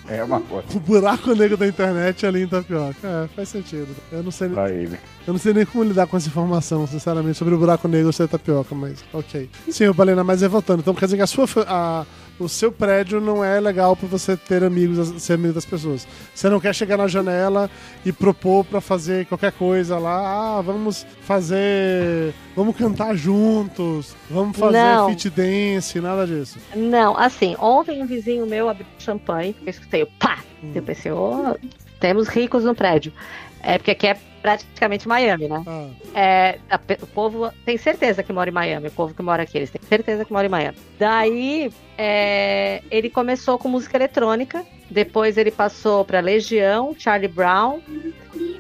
É 0.08 0.24
uma 0.24 0.40
coisa 0.40 0.68
O 0.76 0.80
buraco 0.80 1.34
negro 1.34 1.58
da 1.58 1.66
internet 1.68 2.26
ali 2.28 2.44
em 2.44 2.48
Tapioca. 2.48 2.96
É, 3.04 3.28
faz 3.36 3.50
sentido. 3.50 3.88
Eu 4.12 4.22
não 4.22 4.30
sei, 4.32 4.50
pra 4.50 4.70
ele. 4.70 5.00
eu 5.26 5.34
não 5.34 5.40
sei 5.40 5.52
nem 5.54 5.66
como 5.66 5.84
lidar 5.84 6.06
com 6.06 6.16
essa 6.16 6.28
informação, 6.28 6.86
sinceramente, 6.86 7.38
sobre 7.40 7.56
o 7.56 7.58
buraco 7.58 7.88
negro 7.88 8.14
ser 8.14 8.28
tapioca, 8.28 8.76
mas 8.76 9.04
ok. 9.12 9.50
Sim, 9.72 9.92
Balena, 9.94 10.24
mas 10.24 10.44
é 10.44 10.48
voltando. 10.48 10.82
Então 10.82 10.94
quer 10.94 11.06
dizer 11.06 11.18
que 11.18 11.24
a 11.24 11.28
sua, 11.28 11.46
a- 11.68 12.06
o 12.40 12.50
seu 12.50 12.72
prédio 12.72 13.22
não 13.22 13.44
é 13.44 13.60
legal 13.60 13.96
pra 13.96 14.08
você 14.08 14.36
ter 14.36 14.64
amigos, 14.64 15.22
ser 15.22 15.34
amigo 15.34 15.54
das 15.54 15.66
pessoas. 15.66 16.08
Você 16.34 16.50
não 16.50 16.60
quer 16.60 16.74
chegar 16.76 16.98
na 16.98 17.08
janela 17.08 17.70
e 18.06 18.12
propor 18.12 18.66
pra 18.66 18.82
fazer 18.82 19.26
qualquer 19.26 19.52
coisa 19.54 19.98
lá. 19.98 20.58
Ah, 20.58 20.62
vamos 20.62 21.06
fazer. 21.22 22.34
Vamos 22.56 22.76
cantar 22.76 23.16
juntos. 23.16 24.16
Vamos 24.30 24.58
fazer 24.58 24.78
Não. 24.78 25.10
fit 25.10 25.30
dance, 25.30 26.00
nada 26.00 26.26
disso. 26.28 26.58
Não, 26.76 27.18
assim, 27.18 27.56
ontem 27.60 28.02
um 28.02 28.06
vizinho 28.06 28.46
meu 28.46 28.70
abriu 28.70 28.86
champanhe, 29.00 29.56
eu 29.66 29.70
escutei 29.70 30.04
o 30.04 30.08
pá! 30.20 30.40
Hum. 30.64 30.72
Eu 30.76 30.84
pensei, 30.84 31.12
ô, 31.12 31.56
temos 32.00 32.28
ricos 32.28 32.64
no 32.64 32.76
prédio. 32.76 33.14
É 33.62 33.78
porque 33.78 33.92
aqui 33.92 34.08
é 34.08 34.18
praticamente 34.46 35.08
Miami, 35.08 35.48
né? 35.48 35.64
Ah, 35.66 35.90
É, 36.14 36.60
a 36.70 36.80
o 37.02 37.08
povo 37.08 37.52
tem 37.66 37.78
certeza 37.78 38.22
que 38.22 38.32
mora 38.32 38.50
em 38.50 38.54
Miami, 38.54 38.90
o 38.90 38.92
povo 38.92 39.12
que 39.16 39.24
mora 39.24 39.42
aqui, 39.42 39.58
eles 39.58 39.72
têm 39.72 39.82
certeza 39.82 40.24
que 40.24 40.32
mora 40.32 40.46
em 40.46 40.50
Miami. 40.50 40.78
Daí, 41.00 41.72
é, 41.98 42.84
ele 42.92 43.10
começou 43.10 43.58
com 43.58 43.68
música 43.68 43.98
eletrônica, 43.98 44.64
depois 44.90 45.38
ele 45.38 45.52
passou 45.52 46.04
pra 46.06 46.20
Legião, 46.20 46.96
Charlie 46.98 47.28
Brown, 47.28 47.80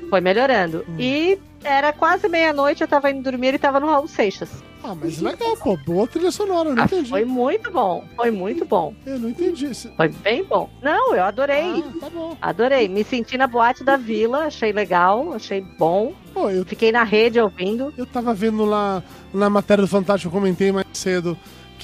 foi 0.10 0.22
melhorando. 0.22 0.86
Hum. 0.90 0.96
E 1.00 1.38
era 1.64 1.92
quase 1.92 2.28
meia-noite, 2.28 2.82
eu 2.82 2.88
tava 2.88 3.10
indo 3.12 3.24
dormir, 3.24 3.48
ele 3.48 3.60
tava 3.60 3.80
no 3.80 3.88
Raul 3.88 4.08
Seixas. 4.08 4.64
ah, 4.84 4.94
mas 4.94 5.20
legal, 5.20 5.58
pô. 5.58 5.76
Boa 5.78 6.06
trilha 6.08 6.30
sonora, 6.32 6.70
eu 6.70 6.76
não 6.76 6.84
Ah, 6.84 6.86
entendi. 6.86 7.10
foi 7.10 7.26
muito 7.26 7.72
bom, 7.72 8.04
foi 8.16 8.30
muito 8.30 8.64
bom, 8.66 8.94
Eu 9.06 9.18
não 9.20 9.30
entendi. 9.30 9.72
Foi 9.98 10.08
bem 10.10 10.44
bom. 10.44 10.70
Não, 10.82 11.16
eu 11.16 11.24
adorei. 11.24 11.84
Ah, 11.84 12.00
tá 12.02 12.10
bom. 12.10 12.38
Adorei, 12.40 12.88
me 12.88 13.04
senti 13.04 13.36
na 13.38 13.48
boate 13.48 13.84
da 13.84 13.98
vila, 13.98 14.46
achei 14.46 14.72
legal, 14.72 15.34
achei 15.34 15.62
bom. 15.62 16.14
Pô, 16.34 16.50
eu 16.52 16.64
Fiquei 16.66 16.92
na 16.92 17.04
rede 17.04 17.40
ouvindo. 17.40 17.92
Eu 17.98 18.06
tava 18.06 18.34
vendo 18.34 18.64
lá 18.66 19.02
na 19.34 19.50
matéria 19.50 19.82
do 19.82 19.88
Fantástico, 19.88 20.28
eu 20.36 20.40
comentei 20.40 20.72
mais 20.72 20.86
cedo 20.94 21.36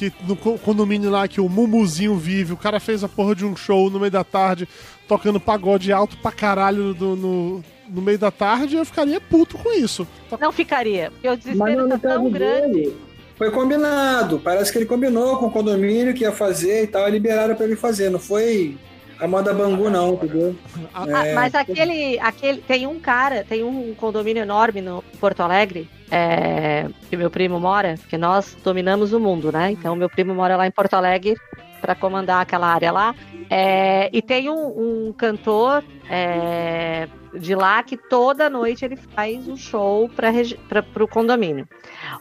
que 0.10 0.14
no 0.28 0.36
co- 0.36 0.58
condomínio 0.58 1.10
lá 1.12 1.28
que 1.28 1.40
o 1.40 1.48
Mumuzinho 1.50 2.16
vive, 2.18 2.54
o 2.54 2.58
cara 2.58 2.80
fez 2.80 3.04
a 3.04 3.10
porra 3.10 3.36
de 3.36 3.46
um 3.46 3.56
show 3.56 3.90
no 3.90 4.00
meio 4.00 4.12
da 4.12 4.24
tarde, 4.24 4.68
tocando 5.08 5.40
pagode 5.40 5.92
alto 5.92 6.18
pra 6.18 6.32
caralho 6.32 6.94
do- 6.94 7.16
no, 7.16 7.64
no 7.90 8.02
meio 8.02 8.18
da 8.18 8.32
tarde, 8.32 8.76
eu 8.78 8.86
ficaria 8.86 9.20
puto 9.22 9.58
com 9.58 9.72
isso. 9.74 10.08
Tá- 10.30 10.38
Não 10.40 10.52
ficaria, 10.52 11.12
porque 11.12 11.28
o 11.28 11.32
Mas 11.32 11.40
desespero 11.40 11.84
no 11.84 11.90
tá 11.90 11.98
tão 12.00 12.12
caso 12.24 12.30
grande. 12.30 12.74
dele, 12.82 12.98
foi 13.38 13.52
combinado. 13.52 14.40
Parece 14.40 14.72
que 14.72 14.78
ele 14.78 14.86
combinou 14.86 15.38
com 15.38 15.48
o 15.48 15.52
condomínio 15.52 16.14
que 16.14 16.24
ia 16.24 16.32
fazer 16.32 16.84
e 16.84 16.88
tal, 16.88 17.08
e 17.08 17.12
liberaram 17.12 17.56
pra 17.56 17.66
ele 17.66 17.76
fazer. 17.76 18.10
Não 18.10 18.20
foi 18.20 18.78
a 19.22 19.28
moda 19.28 19.54
Bangu, 19.54 19.90
não, 19.90 20.14
entendeu? 20.14 20.56
Ah, 20.94 21.28
É. 21.28 21.34
mas 21.34 21.54
aquele, 21.54 22.20
aquele. 22.20 22.62
Tem 22.62 22.88
um 22.88 23.00
cara, 23.00 23.46
tem 23.48 23.64
um 23.64 23.94
condomínio 23.94 24.42
enorme 24.42 24.82
no 24.82 25.04
Porto 25.20 25.42
Alegre, 25.42 25.88
é, 26.10 26.88
que 27.10 27.16
meu 27.16 27.30
primo 27.30 27.60
mora, 27.60 27.96
porque 28.00 28.18
nós 28.18 28.58
dominamos 28.64 29.14
o 29.14 29.20
mundo, 29.20 29.52
né? 29.52 29.72
Então 29.72 29.96
meu 29.96 30.10
primo 30.10 30.34
mora 30.34 30.58
lá 30.58 30.66
em 30.66 30.72
Porto 30.72 30.96
Alegre 30.96 31.36
para 31.80 31.94
comandar 31.96 32.42
aquela 32.42 32.68
área 32.68 32.92
lá. 32.92 33.16
É, 33.50 34.10
e 34.12 34.22
tem 34.22 34.50
um, 34.50 35.08
um 35.10 35.14
cantor 35.14 35.84
é, 36.10 37.08
de 37.38 37.54
lá 37.54 37.84
que 37.84 37.98
toda 37.98 38.50
noite 38.50 38.86
ele 38.86 38.96
faz 38.96 39.48
um 39.48 39.56
show 39.58 40.10
para 40.10 41.04
o 41.04 41.08
condomínio. 41.08 41.68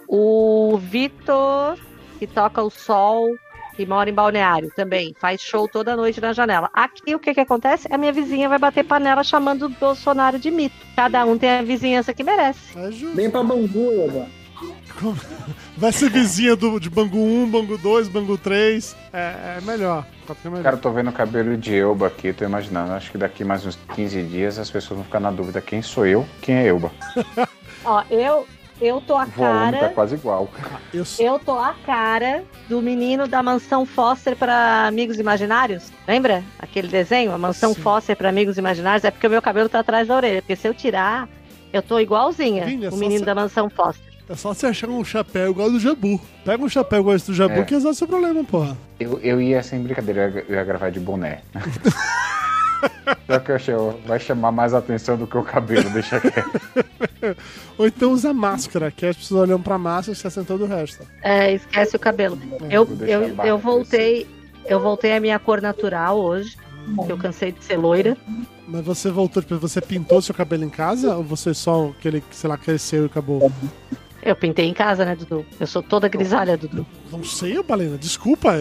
O 0.08 0.76
Vitor, 0.78 1.78
que 2.18 2.26
toca 2.26 2.62
o 2.62 2.70
sol, 2.70 3.28
que 3.80 3.86
mora 3.86 4.10
em 4.10 4.12
Balneário 4.12 4.70
também, 4.76 5.14
faz 5.18 5.40
show 5.40 5.66
toda 5.66 5.96
noite 5.96 6.20
na 6.20 6.34
janela. 6.34 6.68
Aqui 6.74 7.14
o 7.14 7.18
que 7.18 7.32
que 7.32 7.40
acontece? 7.40 7.88
A 7.90 7.96
minha 7.96 8.12
vizinha 8.12 8.46
vai 8.46 8.58
bater 8.58 8.84
panela 8.84 9.24
chamando 9.24 9.64
o 9.64 9.68
Bolsonaro 9.70 10.38
de 10.38 10.50
mito. 10.50 10.76
Cada 10.94 11.24
um 11.24 11.38
tem 11.38 11.50
a 11.50 11.62
vizinhança 11.62 12.12
que 12.12 12.22
merece. 12.22 12.78
é 12.78 12.92
justo. 12.92 13.16
Vem 13.16 13.30
pra 13.30 13.42
Bangu, 13.42 13.90
Eva. 14.02 14.26
Vai 15.78 15.92
ser 15.92 16.10
vizinha 16.10 16.54
do, 16.54 16.78
de 16.78 16.90
Bangu 16.90 17.16
1, 17.16 17.50
Bangu 17.50 17.78
2, 17.78 18.08
Bangu 18.08 18.36
3. 18.36 18.94
É, 19.14 19.56
é 19.56 19.60
melhor. 19.62 20.04
Qualquer 20.26 20.50
melhor. 20.50 20.64
Cara, 20.64 20.76
eu 20.76 20.80
tô 20.80 20.90
vendo 20.90 21.08
o 21.08 21.12
cabelo 21.14 21.56
de 21.56 21.74
Elba 21.74 22.08
aqui, 22.08 22.34
tô 22.34 22.44
imaginando. 22.44 22.92
Acho 22.92 23.10
que 23.10 23.16
daqui 23.16 23.42
mais 23.44 23.64
uns 23.64 23.78
15 23.94 24.22
dias 24.24 24.58
as 24.58 24.70
pessoas 24.70 24.98
vão 24.98 25.04
ficar 25.04 25.20
na 25.20 25.30
dúvida 25.30 25.62
quem 25.62 25.80
sou 25.80 26.04
eu, 26.04 26.26
quem 26.42 26.56
é 26.56 26.66
Elba. 26.66 26.92
Ó, 27.82 28.02
eu 28.10 28.46
eu 28.80 29.00
tô 29.00 29.16
a 29.16 29.24
O 29.24 29.26
volume 29.26 29.72
tá 29.72 29.78
cara, 29.78 29.88
quase 29.90 30.14
igual. 30.14 30.48
Eu 30.92 31.04
sou- 31.04 31.24
eu 31.24 31.38
tô 31.38 31.58
a 31.58 31.74
cara 31.86 32.44
do 32.68 32.80
menino 32.80 33.26
da 33.28 33.42
mansão 33.42 33.84
Foster 33.86 34.34
para 34.36 34.86
amigos 34.86 35.18
imaginários. 35.18 35.90
Lembra? 36.06 36.42
Aquele 36.58 36.88
desenho, 36.88 37.32
a 37.32 37.38
mansão 37.38 37.74
Sim. 37.74 37.80
Foster 37.82 38.16
para 38.16 38.28
amigos 38.28 38.58
imaginários, 38.58 39.04
é 39.04 39.10
porque 39.10 39.26
o 39.26 39.30
meu 39.30 39.42
cabelo 39.42 39.68
tá 39.68 39.80
atrás 39.80 40.08
da 40.08 40.16
orelha, 40.16 40.42
porque 40.42 40.56
se 40.56 40.66
eu 40.68 40.74
tirar, 40.74 41.28
eu 41.72 41.82
tô 41.82 41.98
igualzinha, 42.00 42.64
é 42.64 42.88
o 42.88 42.96
menino 42.96 43.24
da 43.24 43.34
mansão 43.34 43.68
Foster. 43.70 44.10
É 44.28 44.36
só 44.36 44.54
você 44.54 44.66
achar 44.68 44.88
um 44.88 45.02
chapéu 45.04 45.50
igual 45.50 45.68
do 45.72 45.80
Jabu. 45.80 46.20
Pega 46.44 46.62
um 46.62 46.68
chapéu 46.68 47.00
igual 47.00 47.16
esse 47.16 47.26
do 47.26 47.34
Jabu 47.34 47.60
É. 47.60 47.64
que 47.64 47.74
resolve 47.74 47.96
seu 47.98 48.06
problema, 48.06 48.44
porra. 48.44 48.76
Eu, 49.00 49.18
eu 49.20 49.40
ia 49.42 49.60
sem 49.60 49.82
brincadeira, 49.82 50.28
eu 50.28 50.30
ia, 50.36 50.44
eu 50.50 50.54
ia 50.54 50.62
gravar 50.64 50.90
de 50.90 51.00
boné. 51.00 51.40
vai 54.06 54.18
chamar 54.18 54.52
mais 54.52 54.74
atenção 54.74 55.16
do 55.16 55.26
que 55.26 55.36
o 55.36 55.42
cabelo, 55.42 55.88
deixa 55.90 56.20
quieto. 56.20 56.60
Ou 57.78 57.86
então 57.86 58.12
usa 58.12 58.32
máscara, 58.32 58.90
que 58.90 59.06
as 59.06 59.16
pessoas 59.16 59.42
olham 59.42 59.60
pra 59.60 59.78
máscara 59.78 60.12
e 60.12 60.16
esquecem 60.16 60.44
todo 60.44 60.64
o 60.64 60.66
resto. 60.66 61.06
É, 61.22 61.52
esquece 61.52 61.96
o 61.96 61.98
cabelo. 61.98 62.38
Eu, 62.70 62.88
eu, 63.06 63.44
eu 63.44 63.58
voltei, 63.58 64.26
eu 64.66 64.80
voltei 64.80 65.16
à 65.16 65.20
minha 65.20 65.38
cor 65.38 65.60
natural 65.60 66.18
hoje, 66.18 66.56
eu 67.08 67.16
cansei 67.16 67.52
de 67.52 67.62
ser 67.64 67.76
loira. 67.76 68.16
Mas 68.66 68.84
você 68.84 69.10
voltou, 69.10 69.42
tipo, 69.42 69.58
você 69.58 69.80
pintou 69.80 70.22
seu 70.22 70.34
cabelo 70.34 70.64
em 70.64 70.70
casa? 70.70 71.16
Ou 71.16 71.24
você 71.24 71.52
só 71.52 71.88
aquele, 71.88 72.22
sei 72.30 72.48
lá, 72.48 72.56
cresceu 72.56 73.04
e 73.04 73.06
acabou? 73.06 73.50
Eu 74.22 74.36
pintei 74.36 74.66
em 74.66 74.74
casa, 74.74 75.04
né, 75.04 75.16
Dudu? 75.16 75.44
Eu 75.58 75.66
sou 75.66 75.82
toda 75.82 76.08
grisalha, 76.08 76.56
Dudu. 76.56 76.86
Não 77.10 77.24
sei, 77.24 77.60
Balena, 77.62 77.96
desculpa. 77.96 78.52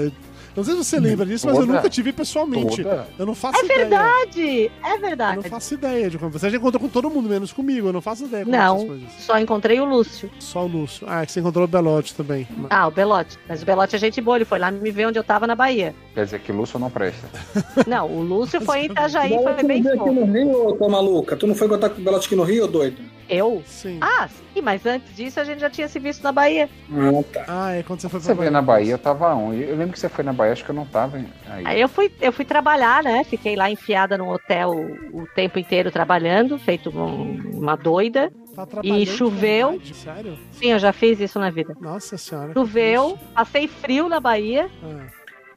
Eu- 0.60 0.76
Não 0.76 0.84
sei 0.84 0.84
se 0.84 0.84
você 0.84 1.00
lembra 1.00 1.26
disso, 1.26 1.46
mas 1.48 1.56
eu 1.56 1.62
Toda- 1.66 1.74
nunca 1.78 1.90
te 1.90 2.02
vi 2.02 2.12
pessoalmente. 2.12 2.84
Toda. 2.84 3.08
Eu 3.18 3.26
não 3.26 3.36
faço 3.36 3.60
É 3.62 3.66
ideia. 3.66 3.80
verdade! 3.80 4.72
É 4.84 4.88
Eu 4.90 4.92
não 4.96 5.00
verdade. 5.02 5.50
faço 5.50 5.74
ideia 5.74 6.10
de 6.10 6.18
como. 6.18 6.32
Você 6.32 6.50
já 6.50 6.58
encontrou 6.58 6.82
com 6.82 6.88
todo 6.90 7.10
mundo, 7.10 7.30
menos 7.30 7.52
comigo. 7.54 7.88
Eu 7.88 7.94
não 7.94 8.02
faço 8.02 8.26
ideia 8.26 8.44
como 8.46 8.56
Não, 8.58 8.76
essas 8.76 8.88
coisas. 8.88 9.10
só 9.20 9.40
encontrei 9.40 9.80
o 9.80 9.86
Lúcio. 9.86 10.30
Só 10.40 10.64
o 10.64 10.68
Lúcio. 10.68 11.06
Ah, 11.10 11.22
é 11.24 11.26
que 11.26 11.32
você 11.32 11.40
encontrou 11.40 11.66
o 11.66 11.68
Belote 11.68 12.14
também. 12.16 12.48
Ah, 12.70 12.88
o 12.88 12.92
Belote. 12.92 13.38
Mas 13.48 13.62
o 13.62 13.66
Belote 13.66 13.96
é 13.96 14.00
gente 14.00 14.20
boa, 14.22 14.38
ele 14.38 14.46
foi 14.46 14.60
lá 14.60 14.70
me 14.72 14.92
ver 14.92 15.08
onde 15.08 15.18
eu 15.18 15.24
tava 15.24 15.48
na 15.48 15.56
Bahia. 15.56 15.96
Quer 16.14 16.26
dizer 16.26 16.40
que 16.40 16.52
Lúcio 16.52 16.78
não 16.80 16.90
presta. 16.90 17.28
Não, 17.88 18.08
o 18.10 18.22
Lúcio 18.22 18.60
foi 18.62 18.80
em 18.82 18.86
Itajaí, 18.86 19.30
foi 19.30 19.54
tu 19.54 19.62
não 19.62 19.68
bem 19.68 19.82
veio 19.82 20.02
aqui 20.02 20.10
no 20.12 20.26
Rio, 20.26 20.68
ô 20.68 20.74
tua 20.76 20.90
maluca? 20.90 21.36
Tu 21.36 21.48
não 21.48 21.56
foi 21.56 21.68
contar 21.68 21.90
com 21.90 22.02
o 22.02 22.04
Belote 22.04 22.26
aqui 22.28 22.36
no 22.36 22.44
Rio, 22.44 22.68
doido? 22.68 22.98
Eu? 23.30 23.62
Sim. 23.66 24.00
Ah, 24.02 24.28
sim, 24.28 24.62
mas 24.62 24.86
antes 24.86 25.16
disso 25.16 25.40
a 25.40 25.44
gente 25.44 25.60
já 25.60 25.70
tinha 25.70 25.88
se 25.88 26.00
visto 26.00 26.24
na 26.24 26.32
Bahia. 26.32 26.68
Ah, 26.92 27.24
tá. 27.32 27.46
Ah, 27.48 27.72
é 27.74 27.84
quando 27.84 28.02
você 28.02 28.10
foi 28.10 28.20
Você 28.20 28.34
veio 28.34 28.50
na 28.52 28.62
Bahia, 28.62 28.94
eu 28.94 28.98
tava 28.98 29.34
onde? 29.36 29.62
Eu 29.64 29.76
lembro 29.78 29.94
que 29.94 30.00
você 30.00 30.10
foi 30.10 30.24
na 30.24 30.34
Bahia, 30.34 30.54
acho 30.54 30.66
que 30.66 30.72
eu 30.72 30.76
não 30.76 30.86
tava 30.86 31.18
aí. 31.18 31.64
Aí 31.66 31.80
eu 31.82 31.88
fui, 31.88 32.12
eu 32.20 32.32
fui 32.34 32.44
trabalhar, 32.44 33.04
né? 33.04 33.24
Fiquei 33.24 33.56
lá 33.56 33.70
enfiada 33.70 34.18
no 34.18 34.32
hotel 34.34 34.72
o 35.14 35.28
tempo 35.36 35.60
inteiro 35.60 35.92
trabalhando, 35.92 36.58
feito 36.58 36.90
um- 36.90 37.52
uma 37.60 37.76
doida. 37.76 38.32
Tá 38.56 38.66
trabalhando 38.66 38.98
E 39.00 39.06
choveu. 39.06 39.70
verdade? 39.72 39.94
Sério? 39.96 40.40
Sim, 40.54 40.72
eu 40.72 40.80
já 40.80 40.92
fiz 40.92 41.20
isso 41.20 41.40
na 41.40 41.50
vida. 41.52 41.78
Nossa 41.80 42.18
senhora. 42.18 42.52
Choveu, 42.54 43.18
passei 43.36 43.68
frio 43.68 44.10
na 44.10 44.20
Bahia. 44.20 44.70
Ah, 44.84 45.06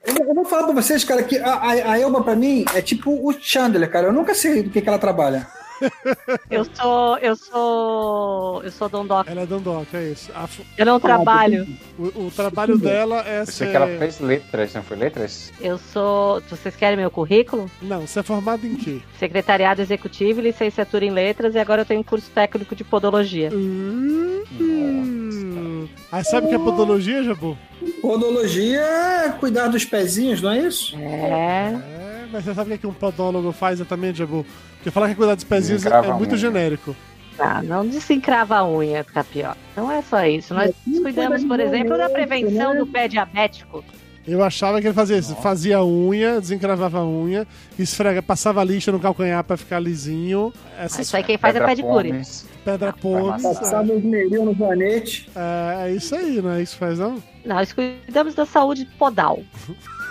Eu, 0.05 0.27
eu 0.27 0.35
vou 0.35 0.45
falar 0.45 0.65
pra 0.65 0.75
vocês, 0.75 1.05
cara, 1.05 1.23
que 1.23 1.39
a, 1.39 1.53
a, 1.55 1.71
a 1.93 1.99
Elba, 2.01 2.23
pra 2.23 2.35
mim, 2.35 2.65
é 2.75 2.83
tipo 2.83 3.11
o 3.13 3.33
Chandler, 3.33 3.89
cara. 3.89 4.09
Eu 4.09 4.13
nunca 4.13 4.35
sei 4.35 4.63
do 4.65 4.69
que, 4.71 4.81
que 4.83 4.89
ela 4.89 4.99
trabalha. 4.99 5.47
Eu 6.51 6.65
sou. 6.65 7.19
Eu 7.19 7.37
sou. 7.37 8.63
Eu 8.63 8.71
sou 8.71 8.89
Dondoca. 8.89 9.31
Ela 9.31 9.43
é 9.43 9.47
Dondoca, 9.47 9.99
é 9.99 10.11
isso. 10.11 10.31
A 10.35 10.49
Eu 10.77 10.87
não 10.87 11.01
trabalho. 11.01 11.67
o, 11.99 12.27
o 12.27 12.31
trabalho 12.35 12.79
dela 12.79 13.23
é 13.27 13.41
Eu 13.41 13.47
sei 13.47 13.55
ser... 13.67 13.71
que 13.71 13.77
ela 13.77 13.87
fez 13.99 14.21
letras, 14.21 14.75
não 14.75 14.83
foi 14.83 14.97
letras? 14.97 15.53
Eu 15.61 15.79
sou. 15.79 16.41
Vocês 16.49 16.77
querem 16.77 16.97
meu 16.97 17.11
currículo? 17.11 17.71
Não, 17.81 18.07
você 18.07 18.21
é 18.21 18.23
formado 18.23 18.67
em 18.67 18.75
quê? 18.77 19.01
Secretariado 19.19 19.81
Executivo, 19.83 20.41
licenciatura 20.41 21.05
em 21.05 21.11
Letras 21.11 21.55
e 21.55 21.59
agora 21.59 21.83
eu 21.83 21.87
tenho 21.87 22.01
um 22.01 22.05
curso 22.05 22.31
técnico 22.31 22.75
de 22.75 22.85
Podologia. 22.85 23.51
Hum. 23.53 24.43
Aí 26.11 26.25
sabe 26.25 26.47
o 26.47 26.49
que 26.51 26.55
é 26.55 26.59
podologia, 26.59 27.25
Jabu? 27.25 27.57
Podologia 28.03 28.81
é 28.81 29.31
cuidar 29.41 29.69
dos 29.69 29.85
pezinhos, 29.85 30.43
não 30.43 30.51
é 30.51 30.59
isso? 30.59 30.95
É. 30.97 31.01
É, 31.01 32.02
mas 32.33 32.45
você 32.45 32.55
sabe 32.55 32.63
o 32.63 32.69
que, 32.69 32.75
é 32.75 32.79
que 32.79 32.87
um 32.87 32.95
podólogo 32.95 33.53
faz 33.53 33.79
exatamente, 33.79 34.19
Jabu? 34.19 34.47
Porque 34.77 34.91
falar 34.91 35.07
que 35.07 35.13
é 35.13 35.17
cuidar 35.17 35.35
dos 35.35 35.45
pezinhos 35.45 35.85
é, 35.85 35.91
é 35.91 36.13
muito 36.15 36.37
genérico. 36.37 36.97
Ah, 37.39 37.63
não 37.63 37.87
desencrava 37.87 38.57
a 38.57 38.69
unha, 38.69 39.05
fica 39.05 39.25
pior. 39.25 39.57
Não 39.77 39.91
é 39.91 40.03
só 40.03 40.25
isso. 40.25 40.55
Nós 40.55 40.73
cuidamos, 40.85 41.45
por 41.45 41.61
exemplo, 41.61 41.97
da 41.97 42.09
prevenção 42.09 42.77
do 42.77 42.87
pé 42.87 43.09
diabético. 43.09 43.85
Eu 44.27 44.43
achava 44.45 44.81
que 44.81 44.87
ele 44.87 44.95
fazia 44.95 45.19
isso. 45.19 45.35
Fazia 45.37 45.79
a 45.79 45.85
unha, 45.85 46.41
desencravava 46.41 46.99
a 46.99 47.07
unha, 47.07 47.47
esfrega, 47.79 48.23
passava 48.23 48.63
lixa 48.63 48.93
no 48.93 49.01
calcanhar 49.01 49.43
pra 49.43 49.57
ficar 49.57 49.81
lisinho. 49.81 50.53
Essas 50.79 51.07
Isso 51.07 51.17
aí 51.17 51.25
quem 51.25 51.37
faz 51.37 51.57
é 51.57 51.59
Pedra 51.59 51.75
pedicure. 51.75 52.09
Pomes. 52.11 52.47
pedra 52.65 52.93
pomes. 52.93 53.43
Passava 53.43 53.93
os 53.93 54.05
neirinhos 54.05 54.45
no 54.45 54.53
vanete. 54.53 55.29
É, 55.35 55.89
é 55.89 55.93
isso 55.93 56.15
aí, 56.15 56.41
não 56.41 56.53
é 56.53 56.63
isso 56.63 56.75
que 56.75 56.79
faz, 56.79 56.99
não? 56.99 57.21
Nós 57.45 57.73
cuidamos 57.73 58.35
da 58.35 58.47
saúde 58.47 58.85
podal. 58.97 59.43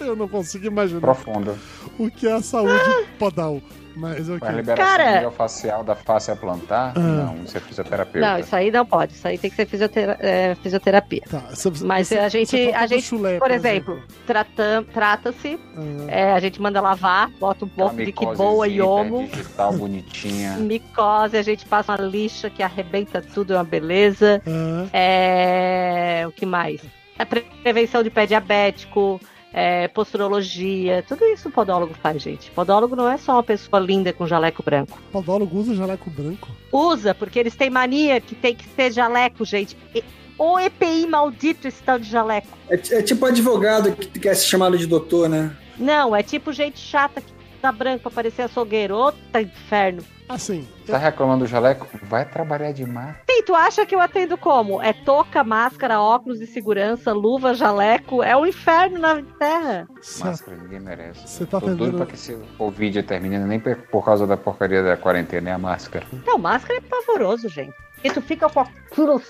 Eu 0.06 0.16
não 0.16 0.28
consigo 0.28 0.66
imaginar 0.66 1.00
Profunda. 1.00 1.54
o 1.98 2.10
que 2.10 2.26
é 2.26 2.32
a 2.32 2.42
saúde 2.42 3.06
podal. 3.18 3.60
Mas 3.96 4.28
ok. 4.28 4.38
Com 4.38 4.46
a 4.46 4.52
liberação 4.52 4.96
Cara- 4.96 5.20
miofascial 5.20 5.82
da 5.82 5.96
face 5.96 6.30
a 6.30 6.36
plantar? 6.36 6.92
Ah. 6.96 7.00
Não, 7.00 7.42
isso 7.42 7.56
é 7.56 7.60
fisioterapeuta. 7.60 8.20
Não, 8.30 8.38
isso 8.38 8.54
aí 8.54 8.70
não 8.70 8.86
pode. 8.86 9.14
Isso 9.14 9.26
aí 9.26 9.36
tem 9.36 9.50
que 9.50 9.56
ser 9.56 9.66
fisiotera- 9.66 10.16
é, 10.20 10.54
fisioterapia. 10.54 11.22
Tá, 11.28 11.40
você- 11.52 11.72
Mas 11.84 12.06
você- 12.06 12.18
a 12.18 12.28
gente- 12.28 12.72
a 12.72 12.86
gente, 12.86 13.02
chulé, 13.02 13.38
Por 13.40 13.50
exemplo, 13.50 14.00
tratam- 14.24 14.84
trata-se, 14.84 15.58
Ah, 15.76 15.80
é, 16.06 16.32
a 16.32 16.38
gente 16.38 16.62
manda 16.62 16.80
lavar, 16.80 17.30
bota 17.40 17.64
um 17.64 17.68
pouco 17.68 17.96
de 17.96 18.12
que 18.12 18.24
boa 18.24 18.68
e 18.68 18.80
homo. 18.80 19.26
digital 19.26 19.72
bonitinha. 19.72 20.52
Micose, 20.62 21.36
a 21.36 21.42
gente 21.42 21.66
passa 21.66 21.92
uma 21.92 21.98
lixa 22.00 22.48
que 22.48 22.62
arrebenta 22.62 23.20
tudo, 23.20 23.54
é 23.54 23.56
uma 23.56 23.64
beleza. 23.64 24.40
ah, 24.46 24.86
É, 24.92 26.24
o 26.28 26.32
que 26.32 26.46
mais? 26.46 26.80
A 27.18 27.26
pre- 27.26 27.44
prevenção 27.62 28.02
de 28.04 28.08
pé 28.08 28.24
diabético, 28.24 29.20
é, 29.52 29.88
posturologia, 29.88 31.04
tudo 31.06 31.24
isso 31.26 31.48
o 31.48 31.52
podólogo 31.52 31.94
faz, 31.94 32.22
gente. 32.22 32.50
Podólogo 32.52 32.94
não 32.94 33.08
é 33.08 33.16
só 33.16 33.32
uma 33.32 33.42
pessoa 33.42 33.80
linda 33.80 34.12
com 34.12 34.26
jaleco 34.26 34.62
branco. 34.62 34.98
podólogo 35.12 35.58
usa 35.58 35.74
jaleco 35.74 36.08
branco? 36.10 36.48
Usa, 36.72 37.14
porque 37.14 37.38
eles 37.38 37.54
têm 37.56 37.68
mania 37.70 38.20
que 38.20 38.34
tem 38.34 38.54
que 38.54 38.66
ser 38.68 38.92
jaleco, 38.92 39.44
gente. 39.44 39.76
E- 39.94 40.04
O 40.38 40.58
EPI 40.58 41.06
maldito 41.06 41.68
esse 41.68 41.82
tal 41.82 41.98
de 41.98 42.08
jaleco. 42.08 42.48
É, 42.70 42.74
é 42.74 43.02
tipo 43.02 43.26
advogado 43.26 43.92
que 43.92 44.18
quer 44.18 44.34
ser 44.34 44.46
chamado 44.46 44.78
de 44.78 44.86
doutor, 44.86 45.28
né? 45.28 45.54
Não, 45.76 46.16
é 46.16 46.22
tipo 46.22 46.50
gente 46.52 46.78
chata 46.78 47.20
que 47.20 47.30
tá 47.60 47.70
branco 47.70 48.02
pra 48.04 48.10
parecer 48.10 48.42
açougueiro. 48.42 48.94
Ô, 48.96 49.12
tá 49.32 49.42
inferno. 49.42 50.02
Assim, 50.30 50.66
Tá 50.86 50.96
reclamando 50.96 51.44
do 51.44 51.48
jaleco? 51.50 51.86
Vai 52.04 52.24
trabalhar 52.24 52.70
demais. 52.72 53.16
Sim, 53.28 53.42
tu 53.42 53.52
acha 53.54 53.84
que 53.84 53.94
eu 53.94 54.00
atendo 54.00 54.38
como? 54.38 54.80
É 54.80 54.92
touca, 54.92 55.42
máscara, 55.42 56.00
óculos 56.00 56.38
de 56.38 56.46
segurança, 56.46 57.12
luva, 57.12 57.52
jaleco? 57.52 58.22
É 58.22 58.36
o 58.36 58.46
inferno 58.46 58.98
na 59.00 59.20
terra. 59.38 59.88
cê- 60.00 60.22
Máscara, 60.24 60.56
ninguém 60.56 60.78
merece. 60.80 61.26
Você 61.26 61.44
tá 61.44 61.58
Tô 61.58 61.66
doido 61.66 61.74
atendendo- 61.82 61.96
pra 61.98 62.06
que 62.06 62.14
esse 62.14 62.34
Covid 62.56 63.02
termine, 63.02 63.38
nem 63.38 63.58
por 63.60 64.04
causa 64.04 64.24
da 64.26 64.36
porcaria 64.36 64.82
da 64.84 64.96
quarentena, 64.96 65.50
é 65.50 65.52
a 65.52 65.58
máscara. 65.58 66.06
Não, 66.24 66.38
máscara 66.38 66.78
é 66.78 66.80
pavoroso, 66.80 67.48
gente. 67.48 67.74
E 68.04 68.10
tu 68.10 68.22
fica 68.22 68.48
com 68.48 68.60
aquilo 68.60 69.20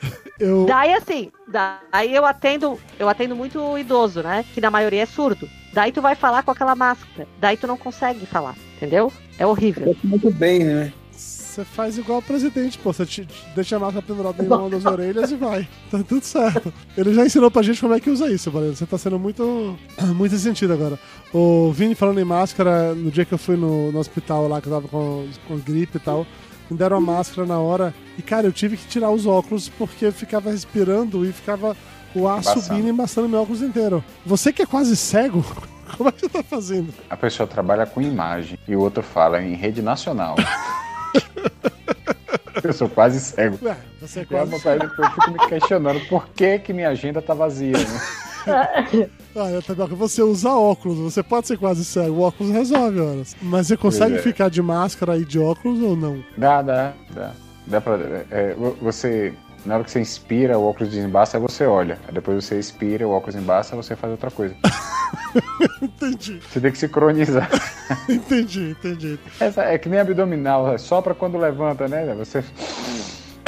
eu, 0.38 0.66
Daí 0.66 0.92
assim, 0.92 1.32
daí 1.48 2.14
eu 2.14 2.26
atendo, 2.26 2.78
eu 2.98 3.08
atendo 3.08 3.34
muito 3.36 3.78
idoso, 3.78 4.22
né? 4.22 4.44
Que 4.52 4.60
na 4.60 4.70
maioria 4.70 5.02
é 5.02 5.06
surdo. 5.06 5.48
Daí 5.72 5.92
tu 5.92 6.02
vai 6.02 6.14
falar 6.14 6.42
com 6.42 6.50
aquela 6.50 6.74
máscara. 6.74 7.26
Daí 7.38 7.56
tu 7.56 7.66
não 7.66 7.78
consegue 7.78 8.26
falar, 8.26 8.54
entendeu? 8.76 9.10
É 9.38 9.46
horrível. 9.46 9.96
Muito 10.04 10.30
bem, 10.30 10.64
né? 10.64 10.92
Você 11.12 11.64
faz 11.66 11.98
igual 11.98 12.20
o 12.20 12.22
presidente, 12.22 12.78
pô. 12.78 12.92
Você 12.94 13.04
te- 13.04 13.26
te 13.26 13.44
deixa 13.54 13.76
a 13.76 13.78
máscara 13.78 14.04
pendurada 14.06 14.42
em 14.42 14.46
uma 14.46 14.70
das 14.70 14.84
orelhas 14.86 15.30
e 15.30 15.36
vai. 15.36 15.68
Tá 15.90 16.02
tudo 16.02 16.24
certo. 16.24 16.72
Ele 16.96 17.12
já 17.12 17.26
ensinou 17.26 17.50
pra 17.50 17.60
gente 17.62 17.78
como 17.80 17.92
é 17.92 18.00
que 18.00 18.08
usa 18.08 18.30
isso, 18.32 18.50
Valendo. 18.50 18.74
Você 18.74 18.86
tá 18.86 18.96
sendo 18.96 19.18
muito, 19.18 19.76
muito 20.16 20.36
sentido 20.38 20.72
agora. 20.72 20.98
O 21.32 21.70
Vini 21.72 21.94
falando 21.94 22.18
em 22.20 22.24
máscara, 22.24 22.94
no 22.94 23.10
dia 23.10 23.26
que 23.26 23.34
eu 23.34 23.38
fui 23.38 23.56
no, 23.56 23.92
no 23.92 23.98
hospital 23.98 24.48
lá, 24.48 24.62
que 24.62 24.68
eu 24.68 24.72
tava 24.72 24.88
com, 24.88 25.26
com 25.46 25.58
gripe 25.58 25.98
e 25.98 26.00
tal, 26.00 26.26
me 26.70 26.76
deram 26.78 26.96
a 26.96 27.00
máscara 27.00 27.46
na 27.46 27.58
hora. 27.58 27.94
E, 28.16 28.22
cara, 28.22 28.46
eu 28.46 28.52
tive 28.52 28.78
que 28.78 28.86
tirar 28.88 29.10
os 29.10 29.26
óculos 29.26 29.68
porque 29.68 30.06
eu 30.06 30.12
ficava 30.12 30.50
respirando 30.50 31.22
e 31.26 31.32
ficava 31.32 31.76
o 32.14 32.28
ar 32.28 32.40
Embaçando. 32.40 32.60
subindo 32.62 32.86
e 32.86 32.90
embaçando 32.90 33.28
meu 33.28 33.42
óculos 33.42 33.62
inteiro. 33.62 34.04
Você 34.24 34.52
que 34.52 34.62
é 34.62 34.66
quase 34.66 34.96
cego, 34.96 35.44
como 35.96 36.08
é 36.08 36.12
que 36.12 36.20
você 36.20 36.28
tá 36.28 36.42
fazendo? 36.42 36.92
A 37.08 37.16
pessoa 37.16 37.46
trabalha 37.46 37.86
com 37.86 38.00
imagem 38.00 38.58
e 38.66 38.76
o 38.76 38.80
outro 38.80 39.02
fala 39.02 39.42
em 39.42 39.54
rede 39.54 39.82
nacional. 39.82 40.36
eu 42.62 42.72
sou 42.72 42.88
quase 42.88 43.20
cego. 43.20 43.58
Você 44.00 44.20
é 44.20 44.22
é 44.22 44.26
quase 44.26 44.60
que 44.60 45.00
eu 45.00 45.10
fico 45.10 45.30
me 45.30 45.38
questionando 45.48 46.00
por 46.08 46.28
que, 46.28 46.58
que 46.58 46.72
minha 46.72 46.90
agenda 46.90 47.20
tá 47.20 47.34
vazia, 47.34 47.76
né? 47.78 48.00
Ah, 49.34 49.50
eu 49.50 49.62
também, 49.62 49.86
você 49.86 50.20
usa 50.20 50.50
óculos, 50.50 50.98
você 50.98 51.22
pode 51.22 51.46
ser 51.46 51.56
quase 51.56 51.84
cego, 51.84 52.16
o 52.16 52.20
óculos 52.20 52.52
resolve 52.52 53.00
horas. 53.00 53.34
Mas 53.40 53.68
você 53.68 53.78
consegue 53.78 54.16
é. 54.16 54.18
ficar 54.18 54.50
de 54.50 54.60
máscara 54.60 55.16
e 55.16 55.24
de 55.24 55.38
óculos 55.38 55.80
ou 55.80 55.96
não? 55.96 56.22
Dá, 56.36 56.60
dá, 56.60 56.92
dá. 57.14 57.30
Dá 57.66 57.80
pra. 57.80 57.94
é, 58.30 58.54
vo- 58.54 58.76
você. 58.82 59.32
Na 59.64 59.74
hora 59.74 59.84
que 59.84 59.90
você 59.90 60.00
inspira, 60.00 60.58
o 60.58 60.64
óculos 60.68 60.92
desembaça, 60.92 61.38
você 61.38 61.64
olha. 61.64 61.98
Aí 62.06 62.14
depois 62.14 62.44
você 62.44 62.58
expira, 62.58 63.06
o 63.06 63.12
óculos 63.12 63.36
embaça, 63.36 63.76
você 63.76 63.94
faz 63.94 64.10
outra 64.10 64.30
coisa. 64.30 64.54
Entendi, 65.80 66.40
Você 66.48 66.60
tem 66.60 66.70
que 66.72 66.78
sincronizar. 66.78 67.48
entendi, 68.08 68.70
entendi. 68.70 69.18
Essa 69.38 69.62
é 69.64 69.78
que 69.78 69.88
nem 69.88 70.00
abdominal, 70.00 70.72
é 70.72 70.78
só 70.78 71.00
pra 71.00 71.14
quando 71.14 71.38
levanta, 71.38 71.86
né? 71.88 72.14
Você 72.18 72.42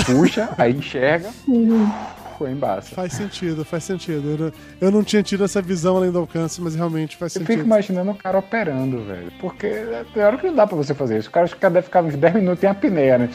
puxa, 0.07 0.51
aí 0.59 0.73
enxerga, 0.73 1.31
foi 2.39 2.51
embaça. 2.51 2.95
Faz 2.95 3.13
sentido, 3.15 3.65
faz 3.65 3.85
sentido. 3.85 4.31
Eu 4.31 4.39
não, 4.39 4.53
eu 4.81 4.91
não 4.91 5.03
tinha 5.05 5.23
tido 5.23 5.45
essa 5.45 5.63
visão 5.63 5.97
além 5.97 6.11
do 6.11 6.19
alcance, 6.19 6.61
mas 6.61 6.75
realmente 6.75 7.17
faz 7.17 7.35
Eu 7.35 7.41
sentido. 7.41 7.57
fico 7.57 7.67
imaginando 7.67 8.11
o 8.11 8.15
cara 8.15 8.39
operando, 8.39 9.03
velho. 9.05 9.33
Porque 9.41 9.69
tem 10.13 10.23
hora 10.23 10.37
que 10.37 10.47
não 10.47 10.55
dá 10.55 10.67
pra 10.67 10.77
você 10.77 10.93
fazer 10.95 11.19
isso. 11.19 11.29
O 11.29 11.33
cara 11.33 11.47
deve 11.71 11.83
ficar 11.83 12.03
uns 12.03 12.17
10 12.17 12.35
minutos 12.35 12.63
em 12.63 12.67
apneia, 12.67 13.19
né? 13.19 13.31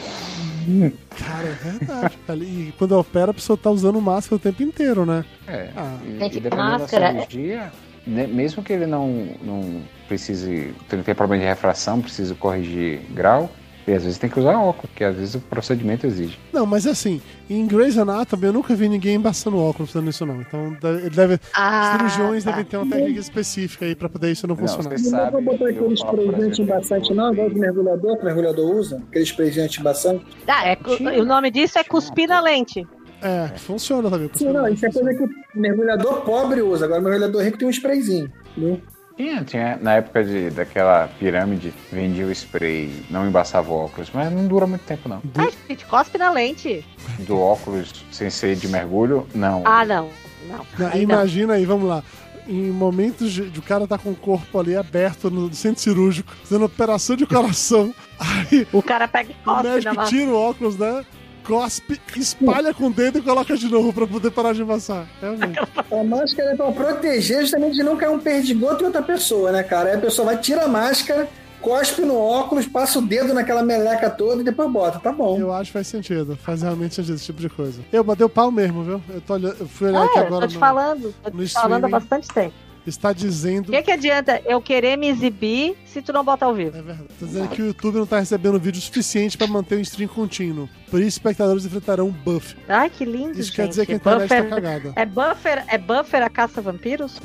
Cara, 1.18 1.48
é 1.48 1.52
verdade. 1.52 2.18
E 2.44 2.72
quando 2.78 2.92
opera, 2.98 3.30
a 3.30 3.34
pessoa 3.34 3.56
tá 3.56 3.70
usando 3.70 4.00
máscara 4.00 4.36
o 4.36 4.38
tempo 4.38 4.62
inteiro, 4.62 5.04
né? 5.04 5.24
É. 5.46 5.70
Ah. 5.76 5.98
e, 6.04 6.18
Gente, 6.18 6.36
e 6.36 6.40
dependendo 6.40 6.70
máscara 6.70 7.04
é- 7.06 7.12
da 7.12 7.20
cirurgia, 7.26 7.72
né, 8.06 8.26
mesmo 8.26 8.62
que 8.62 8.72
ele 8.72 8.86
não, 8.86 9.28
não 9.42 9.82
precise, 10.08 10.74
ele 10.92 11.02
tenha 11.02 11.14
problema 11.14 11.42
de 11.42 11.48
refração, 11.48 12.00
precise 12.00 12.34
corrigir 12.34 13.00
grau, 13.10 13.50
e 13.86 13.92
às 13.92 14.02
vezes 14.04 14.18
tem 14.18 14.28
que 14.30 14.38
usar 14.38 14.56
óculos, 14.58 14.90
porque 14.90 15.04
às 15.04 15.16
vezes 15.16 15.34
o 15.34 15.40
procedimento 15.40 16.06
exige. 16.06 16.38
Não, 16.52 16.64
mas 16.66 16.86
assim, 16.86 17.20
em 17.48 17.66
Grey's 17.66 17.96
Anatomy 17.98 18.44
eu 18.46 18.52
nunca 18.52 18.74
vi 18.74 18.88
ninguém 18.88 19.14
embaçando 19.16 19.56
óculos 19.58 19.90
fazendo 19.92 20.10
isso, 20.10 20.24
não. 20.26 20.40
Então 20.40 20.76
deve- 20.80 21.00
ele 21.06 21.10
deve. 21.10 21.40
Ah, 21.54 21.96
cirurgiões 21.96 22.44
tá. 22.44 22.50
devem 22.50 22.64
ter 22.64 22.76
uma 22.76 22.86
técnica 22.94 23.20
específica 23.20 23.84
aí 23.84 23.94
pra 23.94 24.08
poder 24.08 24.30
isso 24.32 24.46
não 24.46 24.54
Não, 24.54 24.66
funcionar. 24.66 24.96
você 24.98 25.10
Não 25.10 25.18
dá 25.18 25.30
pra 25.30 25.40
botar 25.40 25.68
aquele 25.68 25.94
sprayzinho 25.94 26.42
antiembaçante, 26.46 27.14
não, 27.14 27.32
igual 27.32 27.48
de 27.50 27.58
mergulhador, 27.58 28.16
que 28.16 28.22
o 28.22 28.24
mergulhador 28.26 28.76
usa. 28.76 29.02
Aquele 29.08 29.24
sprayzinho 29.24 29.64
antiembaçante. 29.64 30.24
Ah, 30.46 30.68
é 30.68 30.76
cu- 30.76 30.92
o 31.02 31.24
nome 31.24 31.50
disso 31.50 31.78
é 31.78 31.84
cuspir 31.84 32.28
na 32.28 32.40
lente. 32.40 32.86
É, 33.22 33.48
funciona 33.58 34.08
também. 34.08 34.30
Sim, 34.34 34.48
não, 34.50 34.66
isso 34.66 34.86
é 34.86 34.90
coisa 34.90 35.10
que 35.14 35.58
mergulhador 35.58 36.22
pobre 36.22 36.62
usa. 36.62 36.86
Agora, 36.86 37.00
mergulhador 37.02 37.42
rico 37.42 37.58
tem 37.58 37.68
um 37.68 37.70
sprayzinho. 37.70 38.32
Entendeu? 38.56 38.80
Tinha, 39.20 39.44
tinha, 39.44 39.78
na 39.82 39.96
época 39.96 40.24
de, 40.24 40.48
daquela 40.48 41.06
pirâmide, 41.18 41.74
vendia 41.92 42.24
o 42.24 42.30
spray, 42.32 43.04
não 43.10 43.28
embaçava 43.28 43.70
o 43.70 43.84
óculos, 43.84 44.10
mas 44.14 44.32
não 44.32 44.48
dura 44.48 44.66
muito 44.66 44.80
tempo 44.80 45.10
não. 45.10 45.20
Ai, 45.36 45.52
gente, 45.68 45.84
cospe 45.84 46.16
na 46.16 46.30
lente. 46.30 46.82
Do 47.18 47.38
óculos 47.38 47.92
sem 48.10 48.30
ser 48.30 48.56
de 48.56 48.66
mergulho, 48.66 49.26
não. 49.34 49.62
Ah, 49.66 49.84
não. 49.84 50.08
Não. 50.48 50.64
Não, 50.78 50.86
Aí 50.86 51.04
não. 51.04 51.14
imagina 51.16 51.52
aí, 51.52 51.66
vamos 51.66 51.86
lá. 51.86 52.02
Em 52.48 52.70
momentos 52.70 53.30
de, 53.30 53.50
de 53.50 53.58
o 53.58 53.62
cara 53.62 53.86
tá 53.86 53.98
com 53.98 54.10
o 54.10 54.16
corpo 54.16 54.58
ali 54.58 54.74
aberto 54.74 55.30
no 55.30 55.52
centro 55.52 55.82
cirúrgico, 55.82 56.34
fazendo 56.42 56.64
operação 56.64 57.14
de 57.14 57.26
coração. 57.26 57.94
Aí 58.18 58.66
O 58.72 58.82
cara 58.82 59.06
pega 59.06 59.30
e 59.30 59.32
o 59.32 59.44
cospe 59.44 59.62
na 59.62 59.74
médico 59.74 60.04
tira 60.06 60.30
o 60.30 60.34
óculos, 60.34 60.78
né? 60.78 61.04
Cospe, 61.44 62.00
espalha 62.16 62.72
com 62.74 62.86
o 62.86 62.92
dedo 62.92 63.18
e 63.18 63.22
coloca 63.22 63.56
de 63.56 63.68
novo 63.68 63.92
pra 63.92 64.06
poder 64.06 64.30
parar 64.30 64.52
de 64.54 64.62
embaçar. 64.62 65.06
Realmente. 65.20 65.58
A 65.90 66.04
máscara 66.04 66.52
é 66.52 66.56
pra 66.56 66.70
proteger 66.72 67.40
justamente 67.42 67.74
de 67.76 67.82
não 67.82 67.96
cair 67.96 68.10
um 68.10 68.18
perdigoto 68.18 68.82
em 68.82 68.86
outra 68.86 69.02
pessoa, 69.02 69.50
né, 69.52 69.62
cara? 69.62 69.90
Aí 69.90 69.96
a 69.96 70.00
pessoa 70.00 70.26
vai, 70.26 70.38
tira 70.38 70.64
a 70.64 70.68
máscara, 70.68 71.28
cospe 71.60 72.02
no 72.02 72.16
óculos, 72.16 72.66
passa 72.66 72.98
o 72.98 73.02
dedo 73.02 73.34
naquela 73.34 73.62
meleca 73.62 74.08
toda 74.08 74.42
e 74.42 74.44
depois 74.44 74.70
bota. 74.70 74.98
Tá 75.00 75.12
bom. 75.12 75.38
Eu 75.38 75.52
acho 75.52 75.66
que 75.66 75.72
faz 75.72 75.86
sentido. 75.86 76.36
Faz 76.36 76.62
realmente 76.62 76.94
sentido 76.94 77.14
esse 77.16 77.24
tipo 77.24 77.40
de 77.40 77.48
coisa. 77.48 77.80
Eu 77.92 78.04
bateu 78.04 78.28
pau 78.28 78.50
mesmo, 78.50 78.82
viu? 78.84 79.02
Eu, 79.08 79.20
tô 79.20 79.34
olhando, 79.34 79.56
eu 79.60 79.66
fui 79.68 79.88
olhar 79.88 80.02
Ah, 80.02 80.04
aqui 80.04 80.18
é, 80.18 80.22
agora. 80.26 80.40
tô 80.42 80.48
te 80.48 80.54
no- 80.54 80.60
falando, 80.60 81.14
tô 81.22 81.30
te 81.30 81.52
falando 81.52 81.84
há 81.84 81.88
bastante 81.88 82.28
tempo. 82.28 82.54
Está 82.86 83.12
dizendo. 83.12 83.68
O 83.68 83.72
que, 83.72 83.82
que 83.82 83.90
adianta 83.92 84.40
eu 84.46 84.60
querer 84.60 84.96
me 84.96 85.08
exibir 85.08 85.76
se 85.84 86.00
tu 86.00 86.12
não 86.12 86.24
bota 86.24 86.44
ao 86.46 86.54
vivo? 86.54 86.76
É 86.76 86.82
verdade. 86.82 87.08
Tá 87.20 87.26
dizendo 87.26 87.48
que 87.48 87.62
o 87.62 87.66
YouTube 87.66 87.96
não 87.96 88.06
tá 88.06 88.18
recebendo 88.18 88.58
vídeo 88.58 88.80
suficiente 88.80 89.36
pra 89.36 89.46
manter 89.46 89.76
o 89.76 89.80
stream 89.80 90.08
contínuo. 90.08 90.68
Por 90.90 90.98
isso, 91.00 91.08
espectadores 91.08 91.64
enfrentarão 91.64 92.06
um 92.08 92.10
buff. 92.10 92.56
Ai, 92.68 92.90
que 92.90 93.04
lindo, 93.04 93.32
Isso 93.32 93.44
gente. 93.48 93.56
quer 93.56 93.68
dizer 93.68 93.86
que 93.86 93.92
a 93.92 93.96
internet 93.96 94.22
buffer, 94.28 94.42
tá 94.48 94.54
cagada. 94.56 94.92
é 94.96 95.06
buffer, 95.06 95.64
é 95.68 95.78
buffer 95.78 96.22
a 96.22 96.30
caça 96.30 96.60
vampiros? 96.60 97.20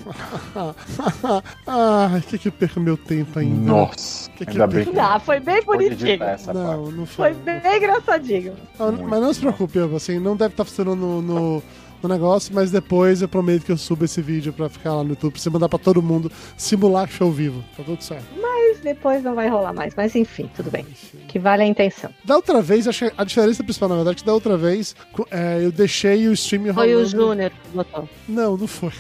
Ai, 1.66 2.22
que 2.22 2.38
que 2.38 2.48
eu 2.48 2.52
perco 2.52 2.80
meu 2.80 2.98
tempo 2.98 3.40
ainda? 3.40 3.56
Nossa, 3.72 4.30
Que 4.32 4.46
que 4.46 4.52
ainda 4.52 4.64
eu 4.64 4.68
bem 4.68 4.86
que 4.86 5.00
Ah, 5.00 5.20
foi 5.20 5.40
bem 5.40 5.64
bonitinho. 5.64 6.20
Não, 6.54 6.92
não 6.92 7.06
foi. 7.06 7.34
Foi 7.34 7.44
bem 7.44 7.78
engraçadinho. 7.78 8.54
Ah, 8.80 8.92
mas 8.92 9.22
não 9.22 9.34
se 9.34 9.40
preocupe, 9.40 9.80
assim, 9.96 10.20
não 10.20 10.36
deve 10.36 10.54
estar 10.54 10.66
funcionando 10.66 10.96
no, 11.00 11.22
no, 11.22 11.64
no 12.08 12.14
negócio, 12.14 12.54
mas 12.54 12.72
depois 12.72 13.22
eu 13.22 13.28
prometo 13.28 13.66
que 13.66 13.72
eu 13.72 13.78
subo 13.78 14.06
esse 14.06 14.22
vídeo 14.22 14.54
pra 14.54 14.70
ficar 14.70 14.94
lá 14.96 15.04
no 15.04 15.10
YouTube, 15.10 15.34
pra 15.34 15.42
você 15.42 15.50
mandar 15.50 15.70
pra 15.70 15.80
todo 15.80 16.02
mundo 16.02 16.32
simular 16.58 17.10
show 17.10 17.32
vivo. 17.32 17.64
Tá 17.76 17.84
tudo 17.84 18.02
certo. 18.02 18.26
Mas 18.40 18.80
depois 18.80 19.24
não 19.24 19.36
vai 19.36 19.50
rolar 19.50 19.74
mais. 19.74 19.94
Mas 19.96 20.16
enfim, 20.16 20.50
tudo 20.56 20.70
bem. 20.72 20.86
Que 21.28 21.40
vale 21.40 21.64
a 21.64 21.66
intenção. 21.66 22.10
Da 22.24 22.36
outra 22.36 22.62
vez, 22.62 22.88
acho 22.88 23.12
a 23.18 23.24
diferença 23.24 23.64
principal, 23.64 23.90
na 23.90 23.96
verdade, 23.96 24.18
que 24.18 24.26
da 24.26 24.34
outra 24.34 24.58
vez 24.58 24.96
é, 25.32 25.64
eu 25.64 25.72
deixei 25.72 26.28
o 26.28 26.34
stream 26.34 26.64
rolando. 26.64 26.82
Foi 26.82 26.96
o 26.96 27.06
Júnior 27.06 27.50
que 27.52 27.70
botou. 27.76 28.10
Não, 28.28 28.58
não 28.58 28.68
foi. 28.68 28.92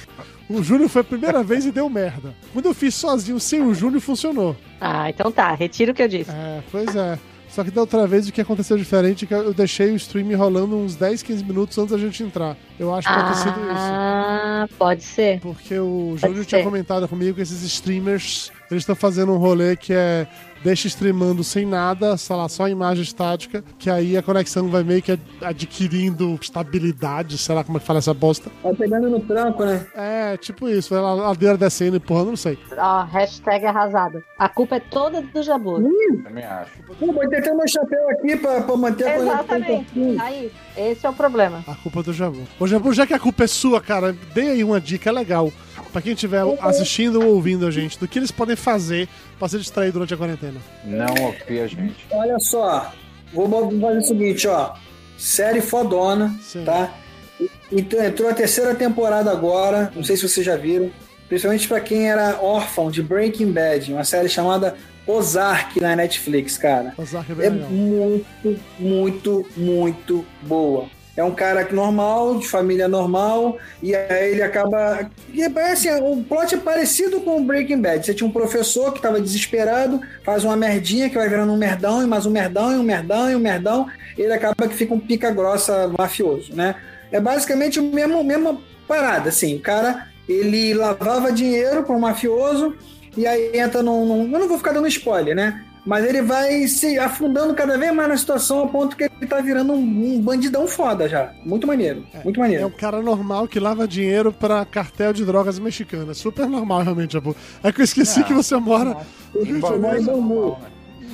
O 0.49 0.61
Júnior 0.61 0.89
foi 0.89 1.01
a 1.01 1.05
primeira 1.05 1.41
vez 1.43 1.65
e 1.65 1.71
deu 1.71 1.89
merda. 1.89 2.35
Quando 2.53 2.65
eu 2.65 2.73
fiz 2.73 2.95
sozinho, 2.95 3.39
sem 3.39 3.61
o 3.61 3.73
Júnior, 3.73 4.01
funcionou. 4.01 4.55
Ah, 4.79 5.09
então 5.09 5.31
tá. 5.31 5.53
Retiro 5.53 5.91
o 5.91 5.95
que 5.95 6.03
eu 6.03 6.07
disse. 6.07 6.31
É, 6.31 6.61
pois 6.71 6.95
é. 6.95 7.17
Só 7.55 7.63
que 7.63 7.71
da 7.71 7.79
outra 7.79 8.05
vez 8.05 8.27
o 8.27 8.33
que 8.33 8.41
aconteceu 8.41 8.75
diferente 8.77 9.23
é 9.23 9.27
que 9.29 9.33
eu 9.33 9.53
deixei 9.53 9.91
o 9.91 9.95
stream 9.95 10.37
rolando 10.37 10.75
uns 10.75 10.97
10, 10.97 11.23
15 11.23 11.41
minutos 11.45 11.77
antes 11.77 11.91
da 11.93 11.97
gente 11.97 12.21
entrar. 12.21 12.57
Eu 12.77 12.93
acho 12.93 13.07
que 13.07 13.13
pode 13.13 13.27
ter 13.29 13.35
sido 13.35 13.59
isso. 13.61 13.71
Ah, 13.71 14.67
pode 14.77 15.03
ser. 15.05 15.39
Porque 15.39 15.79
o 15.79 16.17
Pode 16.19 16.45
tinha 16.45 16.59
ser. 16.59 16.65
comentado 16.65 17.07
comigo 17.07 17.35
que 17.35 17.41
esses 17.41 17.63
streamers, 17.63 18.51
eles 18.69 18.81
estão 18.81 18.93
fazendo 18.93 19.31
um 19.31 19.37
rolê 19.37 19.77
que 19.77 19.93
é 19.93 20.27
deixa 20.65 20.87
streamando 20.87 21.43
sem 21.43 21.63
nada, 21.63 22.17
sei 22.17 22.35
lá, 22.35 22.49
só 22.49 22.67
imagem 22.67 23.03
estática, 23.03 23.63
que 23.77 23.87
aí 23.87 24.17
a 24.17 24.23
conexão 24.23 24.67
vai 24.67 24.83
meio 24.83 24.99
que 24.99 25.17
adquirindo 25.39 26.39
estabilidade, 26.41 27.37
sei 27.37 27.53
lá 27.53 27.63
como 27.63 27.77
é 27.77 27.79
que 27.79 27.85
fala 27.85 27.99
essa 27.99 28.15
bosta. 28.15 28.49
Vai 28.63 28.73
pegando 28.73 29.07
no 29.07 29.19
tranco, 29.19 29.63
né? 29.63 29.85
É, 29.93 30.35
tipo 30.37 30.67
isso, 30.67 30.91
vai 30.91 31.03
lá, 31.03 31.13
ladeira 31.13 31.55
descendo, 31.55 31.97
empurrando, 31.97 32.29
não 32.29 32.35
sei. 32.35 32.57
Ó, 32.75 33.03
hashtag 33.03 33.63
arrasada. 33.67 34.23
A 34.39 34.49
culpa 34.49 34.77
é 34.77 34.79
toda 34.79 35.21
do 35.21 35.43
Jabu. 35.43 35.79
Também 36.23 36.43
acho. 36.43 36.71
Pô, 36.99 37.13
botei 37.13 37.37
até 37.37 37.53
meu 37.53 37.67
chapéu 37.67 38.09
aqui 38.09 38.35
pra, 38.35 38.61
pra 38.61 38.75
manter 38.75 39.07
a 39.07 39.17
Exatamente. 39.17 40.19
Aí, 40.19 40.51
esse 40.75 41.05
é 41.05 41.09
o 41.09 41.13
problema. 41.13 41.63
A 41.67 41.75
culpa 41.75 41.99
é 41.99 42.03
do 42.03 42.13
Jabu. 42.13 42.41
Ô 42.59 42.65
Jabu, 42.65 42.91
já 42.91 43.05
que 43.05 43.13
a 43.13 43.19
culpa 43.19 43.43
é 43.43 43.47
sua, 43.47 43.79
cara, 43.79 44.15
dê 44.33 44.49
aí 44.49 44.63
uma 44.63 44.81
dica 44.81 45.11
legal 45.11 45.51
pra 45.95 46.01
quem 46.01 46.11
estiver 46.11 46.43
assistindo 46.59 47.21
ou 47.21 47.35
ouvindo 47.35 47.65
a 47.65 47.71
gente, 47.71 47.97
do 47.97 48.05
que 48.05 48.19
eles 48.19 48.29
podem 48.29 48.57
fazer 48.57 49.07
pra 49.39 49.47
se 49.47 49.57
distrair 49.57 49.93
durante 49.93 50.13
a 50.13 50.17
quarentena. 50.17 50.59
Não 50.83 51.07
ouvir 51.23 51.61
a 51.61 51.67
gente. 51.67 52.05
Olha 52.11 52.37
só, 52.37 52.91
vou 53.33 53.49
fazer 53.79 53.97
o 53.99 54.01
seguinte, 54.01 54.45
ó. 54.45 54.73
Série 55.17 55.61
fodona, 55.61 56.35
Sim. 56.41 56.65
tá? 56.65 56.93
Então 57.71 58.03
entrou 58.03 58.29
a 58.29 58.33
terceira 58.33 58.75
temporada 58.75 59.31
agora, 59.31 59.89
não 59.95 60.03
sei 60.03 60.17
se 60.17 60.27
vocês 60.27 60.45
já 60.45 60.57
viram. 60.57 60.91
Principalmente 61.29 61.65
pra 61.65 61.79
quem 61.79 62.09
era 62.09 62.41
órfão 62.41 62.91
de 62.91 63.01
Breaking 63.01 63.53
Bad, 63.53 63.93
uma 63.93 64.03
série 64.03 64.27
chamada 64.27 64.75
Ozark 65.07 65.79
na 65.79 65.95
Netflix, 65.95 66.57
cara. 66.57 66.93
Ozark 66.97 67.31
é 67.31 67.35
bem 67.35 67.45
É 67.45 67.49
legal. 67.51 67.69
muito, 67.69 68.59
muito, 68.77 69.45
muito 69.55 70.25
boa. 70.41 70.87
É 71.17 71.23
um 71.23 71.33
cara 71.33 71.65
normal, 71.71 72.37
de 72.39 72.47
família 72.47 72.87
normal, 72.89 73.57
e 73.81 73.95
aí 73.95 74.31
ele 74.33 74.41
acaba. 74.43 75.09
E 75.33 75.41
é 75.41 75.71
assim, 75.71 75.89
o 76.01 76.21
plot 76.23 76.55
é 76.55 76.57
parecido 76.57 77.21
com 77.21 77.37
o 77.37 77.43
Breaking 77.43 77.79
Bad. 77.81 78.05
Você 78.05 78.13
tinha 78.13 78.27
um 78.27 78.31
professor 78.31 78.91
que 78.91 78.97
estava 78.99 79.21
desesperado, 79.21 80.01
faz 80.23 80.43
uma 80.43 80.57
merdinha 80.57 81.09
que 81.09 81.15
vai 81.15 81.29
virando 81.29 81.53
um 81.53 81.57
merdão, 81.57 82.03
e 82.03 82.05
mais 82.05 82.25
um 82.25 82.31
merdão, 82.31 82.73
e 82.73 82.75
um 82.75 82.83
merdão, 82.83 83.31
e 83.31 83.35
um 83.35 83.39
merdão, 83.39 83.87
e 84.17 84.21
ele 84.21 84.33
acaba 84.33 84.67
que 84.67 84.75
fica 84.75 84.93
um 84.93 84.99
pica 84.99 85.31
grossa 85.31 85.89
mafioso, 85.97 86.53
né? 86.53 86.75
É 87.11 87.19
basicamente 87.19 87.79
o 87.79 87.83
mesmo 87.83 88.21
mesma 88.23 88.57
parada, 88.87 89.29
assim. 89.29 89.55
O 89.55 89.61
cara, 89.61 90.07
ele 90.27 90.73
lavava 90.73 91.31
dinheiro 91.31 91.83
para 91.83 91.95
um 91.95 91.99
mafioso, 91.99 92.75
e 93.15 93.25
aí 93.25 93.57
entra 93.57 93.81
num, 93.81 94.05
num- 94.05 94.33
Eu 94.33 94.39
não 94.39 94.47
vou 94.49 94.57
ficar 94.57 94.73
dando 94.73 94.87
spoiler, 94.87 95.33
né? 95.35 95.63
Mas 95.85 96.03
ele 96.03 96.21
vai 96.23 96.67
se 96.67 96.97
afundando 96.97 97.53
cada 97.53 97.77
vez 97.77 97.93
mais 97.93 98.09
na 98.09 98.17
situação 98.17 98.63
a 98.63 98.67
ponto 98.67 98.95
que 98.97 99.03
ele 99.03 99.27
tá 99.27 99.39
virando 99.39 99.73
um, 99.73 99.77
um 100.15 100.19
bandidão 100.19 100.67
foda 100.67 101.07
já. 101.07 101.31
Muito 101.45 101.67
maneiro. 101.67 102.05
Muito 102.23 102.37
É 102.39 102.41
maneiro. 102.41 102.65
um 102.67 102.71
cara 102.71 103.01
normal 103.03 103.47
que 103.47 103.59
lava 103.59 103.87
dinheiro 103.87 104.33
pra 104.33 104.65
cartel 104.65 105.13
de 105.13 105.23
drogas 105.23 105.59
mexicanas. 105.59 106.17
Super 106.17 106.47
normal, 106.47 106.81
realmente, 106.81 107.13
Jabu. 107.13 107.35
É 107.63 107.71
que 107.71 107.81
eu 107.81 107.85
esqueci 107.85 108.21
Ah, 108.21 108.23
que 108.23 108.33
você 108.33 108.55
mora 108.55 108.97
ele 109.35 109.51
é 109.51 109.53
né? 109.53 110.55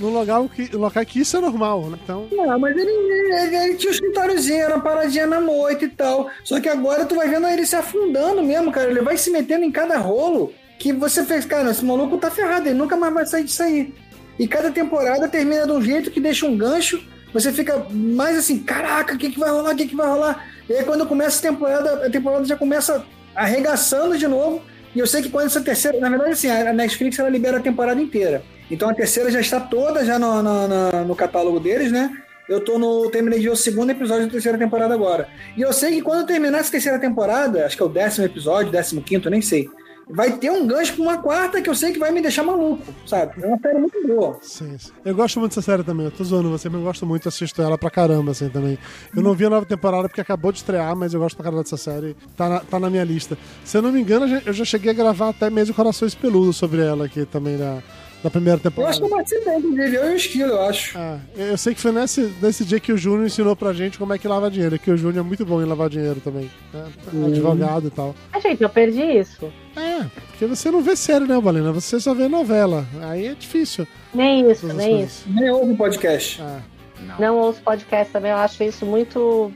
local 0.02 0.50
que, 0.50 0.76
local 0.76 1.06
que 1.06 1.20
isso 1.20 1.38
é 1.38 1.42
normal, 1.42 1.90
né? 1.90 1.98
Então, 2.04 2.28
Não, 2.32 2.58
mas 2.58 2.76
ele, 2.76 2.90
ele, 2.92 3.56
ele 3.56 3.76
tinha 3.76 3.92
um 3.92 3.94
escritóriozinho, 3.94 4.64
era 4.64 4.76
uma 4.76 4.84
paradinha 4.84 5.28
na 5.28 5.40
noite 5.40 5.86
e 5.86 5.90
tal. 5.90 6.30
Só 6.44 6.60
que 6.60 6.70
agora 6.70 7.06
tu 7.06 7.16
vai 7.16 7.28
vendo 7.28 7.46
ele 7.48 7.66
se 7.66 7.76
afundando 7.76 8.42
mesmo, 8.42 8.72
cara. 8.72 8.90
Ele 8.90 9.02
vai 9.02 9.18
se 9.18 9.30
metendo 9.30 9.66
em 9.66 9.72
cada 9.72 9.98
rolo 9.98 10.54
que 10.80 10.92
você 10.92 11.24
fez, 11.24 11.46
cara, 11.46 11.70
esse 11.70 11.86
maluco 11.86 12.18
tá 12.18 12.32
ferrado, 12.32 12.68
ele 12.68 12.78
nunca 12.78 12.98
mais 12.98 13.14
vai 13.14 13.26
sair 13.26 13.44
disso 13.44 13.62
aí. 13.62 13.94
E 14.42 14.48
cada 14.48 14.72
temporada 14.72 15.28
termina 15.28 15.68
de 15.68 15.72
um 15.72 15.82
jeito 15.82 16.10
que 16.10 16.20
deixa 16.20 16.48
um 16.48 16.58
gancho, 16.58 17.00
você 17.32 17.52
fica 17.52 17.86
mais 17.92 18.36
assim, 18.36 18.58
caraca, 18.60 19.14
o 19.14 19.18
que, 19.18 19.30
que 19.30 19.40
vai 19.40 19.52
rolar, 19.52 19.72
o 19.74 19.76
que, 19.76 19.86
que 19.88 19.96
vai 19.96 20.08
rolar? 20.08 20.48
E 20.68 20.74
aí 20.74 20.84
quando 20.84 21.06
começa 21.06 21.38
a 21.38 21.52
temporada, 21.52 22.08
a 22.08 22.10
temporada 22.10 22.44
já 22.46 22.56
começa 22.56 23.06
arregaçando 23.36 24.18
de 24.18 24.28
novo. 24.28 24.62
E 24.96 25.00
eu 25.00 25.06
sei 25.08 25.22
que 25.22 25.30
quando 25.30 25.46
essa 25.46 25.62
terceira, 25.62 26.00
na 26.00 26.10
verdade, 26.10 26.32
assim, 26.32 26.50
a 26.50 26.74
Netflix 26.74 27.20
ela 27.20 27.30
libera 27.30 27.58
a 27.58 27.62
temporada 27.62 28.02
inteira. 28.02 28.42
Então 28.70 28.90
a 28.90 28.94
terceira 28.94 29.30
já 29.30 29.40
está 29.40 29.60
toda 29.60 30.04
já 30.04 30.18
no, 30.18 30.42
no, 30.42 30.68
no- 30.68 31.06
no 31.06 31.16
catálogo 31.16 31.60
deles, 31.60 31.92
né? 31.92 32.10
Eu 32.50 32.60
tô 32.60 32.78
no. 32.80 33.10
Terminei 33.10 33.40
de 33.40 33.46
ver 33.46 33.52
o 33.52 33.56
segundo 33.56 33.92
episódio 33.92 34.26
da 34.26 34.32
terceira 34.32 34.58
temporada 34.58 34.94
agora. 34.94 35.30
E 35.56 35.62
eu 35.62 35.72
sei 35.72 35.92
que 35.94 36.02
quando 36.02 36.26
terminar 36.26 36.60
essa 36.60 36.72
terceira 36.72 37.00
temporada, 37.00 37.66
acho 37.66 37.78
que 37.78 37.84
é 37.84 37.86
o 37.86 37.90
décimo 37.90 38.26
episódio, 38.26 38.72
décimo 38.72 39.02
quinto, 39.02 39.30
nem 39.30 39.42
sei. 39.42 39.70
Vai 40.10 40.34
ter 40.38 40.52
um 40.52 40.68
gancho 40.68 40.94
pra 40.94 41.04
uma 41.04 41.18
quarta 41.20 41.62
que 41.62 41.70
eu 41.70 41.76
sei 41.76 41.94
que 41.94 42.00
vai 42.00 42.12
me 42.12 42.22
deixar 42.22 42.44
maluco, 42.44 42.84
sabe? 43.06 43.42
É 43.42 43.48
uma 43.48 43.58
série 43.60 43.78
muito 43.80 44.08
boa. 44.08 44.38
sim, 44.42 44.78
sim. 44.78 44.92
Eu 45.06 45.16
gosto 45.16 45.40
muito 45.40 45.52
dessa 45.52 45.62
série 45.62 45.84
também. 45.84 46.06
Eu 46.06 46.12
tô 46.12 46.24
zoando 46.24 46.50
você, 46.50 46.68
mas 46.68 46.80
eu 46.80 46.86
gosto 46.86 47.06
muito, 47.06 47.30
assisto 47.30 47.62
ela 47.62 47.78
pra 47.78 47.90
caramba, 47.90 48.32
assim, 48.32 48.50
também. 48.50 48.78
Eu 49.16 49.22
não 49.24 49.34
vi 49.34 49.46
a 49.46 49.50
nova 49.50 49.66
temporada 49.66 50.10
porque 50.10 50.20
acabou 50.22 50.52
de 50.52 50.58
estrear, 50.58 50.96
mas 50.96 51.14
eu 51.14 51.20
gosto 51.22 51.36
pra 51.38 51.46
caramba 51.46 51.64
dessa 51.64 51.78
série. 51.78 52.16
Tá 52.36 52.50
na, 52.50 52.60
tá 52.60 52.80
na 52.80 52.90
minha 52.90 53.04
lista. 53.04 53.38
Se 53.64 53.78
eu 53.78 53.82
não 53.82 53.92
me 53.92 54.02
engano, 54.02 54.26
eu 54.46 54.54
já- 54.54 54.66
cheguei 54.66 54.92
a 54.92 54.94
gravar 54.94 55.30
até 55.30 55.50
mesmo 55.50 55.74
Corações 55.74 56.14
Peludos 56.16 56.58
sobre 56.58 56.82
ela 56.82 57.06
aqui 57.06 57.26
também 57.26 57.58
na, 57.58 57.82
na 58.24 58.30
primeira 58.30 58.58
Eu 58.58 58.62
temporada. 58.64 58.92
acho 58.92 59.00
que 59.00 59.06
eu 59.06 59.10
participei, 59.10 59.56
inclusive, 59.58 59.96
eu 59.96 60.10
e 60.10 60.14
o 60.14 60.16
Esquilo, 60.16 60.52
eu 60.52 60.62
acho. 60.62 60.98
Ah, 60.98 61.20
eu 61.36 61.58
sei 61.58 61.74
que 61.74 61.82
foi 61.82 61.92
nesse, 61.92 62.34
nesse 62.42 62.64
dia 62.66 62.80
que 62.80 62.92
o 62.92 62.98
Júnior 62.98 63.26
ensinou 63.26 63.56
pra 63.56 63.74
gente 63.74 63.98
como 63.98 64.14
é 64.14 64.18
que 64.18 64.28
lava 64.28 64.50
dinheiro, 64.52 64.78
que 64.80 64.92
o 64.92 64.98
Júnior 64.98 65.26
é 65.26 65.28
muito 65.28 65.46
bom 65.46 65.62
em 65.62 65.66
lavar 65.66 65.90
dinheiro 65.90 66.20
também. 66.24 66.50
né? 66.74 66.86
Advogado 67.28 67.88
e 67.88 67.92
tal. 67.92 68.16
Ah, 68.34 68.40
gente, 68.40 68.62
eu 68.62 68.70
perdi 68.70 69.02
isso. 69.02 69.52
É, 69.76 70.06
porque 70.32 70.46
você 70.46 70.70
não 70.70 70.82
vê 70.82 70.96
série, 70.96 71.26
né, 71.26 71.40
Valena? 71.40 71.72
Você 71.72 72.00
só 72.00 72.14
vê 72.14 72.28
novela. 72.28 72.86
Aí 73.04 73.28
é 73.28 73.34
difícil. 73.34 73.88
Nem 74.14 74.50
isso, 74.52 74.68
nem 74.68 74.90
coisas. 74.92 75.12
isso. 75.12 75.26
Nem 75.30 75.50
ouve 75.50 75.74
podcast. 75.76 76.42
Ah, 76.42 76.60
Não. 77.02 77.20
Não 77.20 77.38
ouço 77.38 77.62
podcast 77.62 78.12
também, 78.14 78.32
eu 78.32 78.38
acho 78.38 78.64
isso 78.64 78.86
muito. 78.86 79.52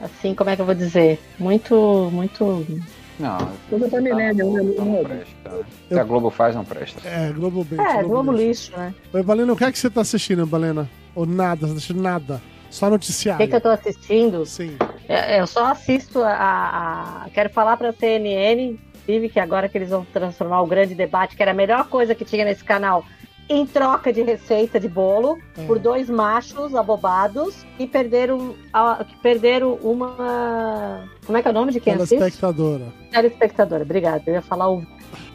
Assim, 0.00 0.34
como 0.34 0.48
é 0.48 0.56
que 0.56 0.62
eu 0.62 0.66
vou 0.66 0.74
dizer? 0.74 1.18
Muito, 1.38 2.08
muito. 2.10 2.66
Não. 3.18 3.36
Coisa 3.68 3.86
pra 3.88 4.00
milênio, 4.00 4.50
né? 4.50 5.24
Presta. 5.50 5.64
né? 5.64 5.64
O 5.90 5.94
que 5.94 5.98
a 6.00 6.04
Globo 6.04 6.30
faz 6.30 6.54
não 6.54 6.64
presta. 6.64 7.06
é, 7.08 7.32
Globo 7.32 7.64
Bait. 7.64 7.80
É, 7.80 8.02
Globo 8.02 8.32
Lixo, 8.32 8.72
né? 8.76 8.94
Oi, 9.12 9.22
Valena, 9.22 9.52
o 9.52 9.56
que 9.56 9.64
é 9.64 9.72
que 9.72 9.78
você 9.78 9.90
tá 9.90 10.00
assistindo, 10.00 10.46
Valena? 10.46 10.88
Ou 11.14 11.26
nada, 11.26 11.60
você 11.62 11.66
tá 11.72 11.76
assistindo 11.76 12.00
nada. 12.02 12.40
Só 12.70 12.86
O 12.86 12.90
noticiário. 12.90 13.44
que, 13.44 13.48
que 13.50 13.56
eu 13.56 13.60
tô 13.60 13.68
assistindo? 13.68 14.46
Sim. 14.46 14.76
É, 15.08 15.40
Eu 15.40 15.46
só 15.46 15.66
assisto 15.66 16.22
a. 16.22 17.24
a- 17.24 17.30
Quero 17.34 17.50
falar 17.50 17.76
pra 17.76 17.92
CNN, 17.92 18.78
inclusive, 19.02 19.28
que 19.28 19.40
agora 19.40 19.68
que 19.68 19.76
eles 19.76 19.90
vão 19.90 20.06
transformar 20.12 20.62
o 20.62 20.66
grande 20.66 20.94
debate, 20.94 21.34
que 21.36 21.42
era 21.42 21.50
a 21.50 21.54
melhor 21.54 21.88
coisa 21.88 22.14
que 22.14 22.24
tinha 22.24 22.44
nesse 22.44 22.62
canal, 22.62 23.04
em 23.48 23.66
troca 23.66 24.12
de 24.12 24.22
receita 24.22 24.78
de 24.78 24.86
bolo, 24.88 25.36
É. 25.58 25.66
por 25.66 25.80
dois 25.80 26.08
machos 26.08 26.72
abobados 26.76 27.66
que 27.76 27.88
perderam, 27.88 28.54
a- 28.72 29.04
que 29.04 29.16
perderam 29.16 29.74
uma. 29.82 31.08
Como 31.26 31.36
é 31.36 31.42
que 31.42 31.48
é 31.48 31.50
o 31.50 31.54
nome 31.54 31.72
de 31.72 31.80
quem 31.80 31.94
assiste? 31.94 32.10
Telespectadora. 32.18 32.84
Telespectadora, 33.10 33.82
obrigada. 33.82 34.22
Eu 34.26 34.34
ia 34.34 34.42
falar 34.42 34.70
o. 34.70 34.86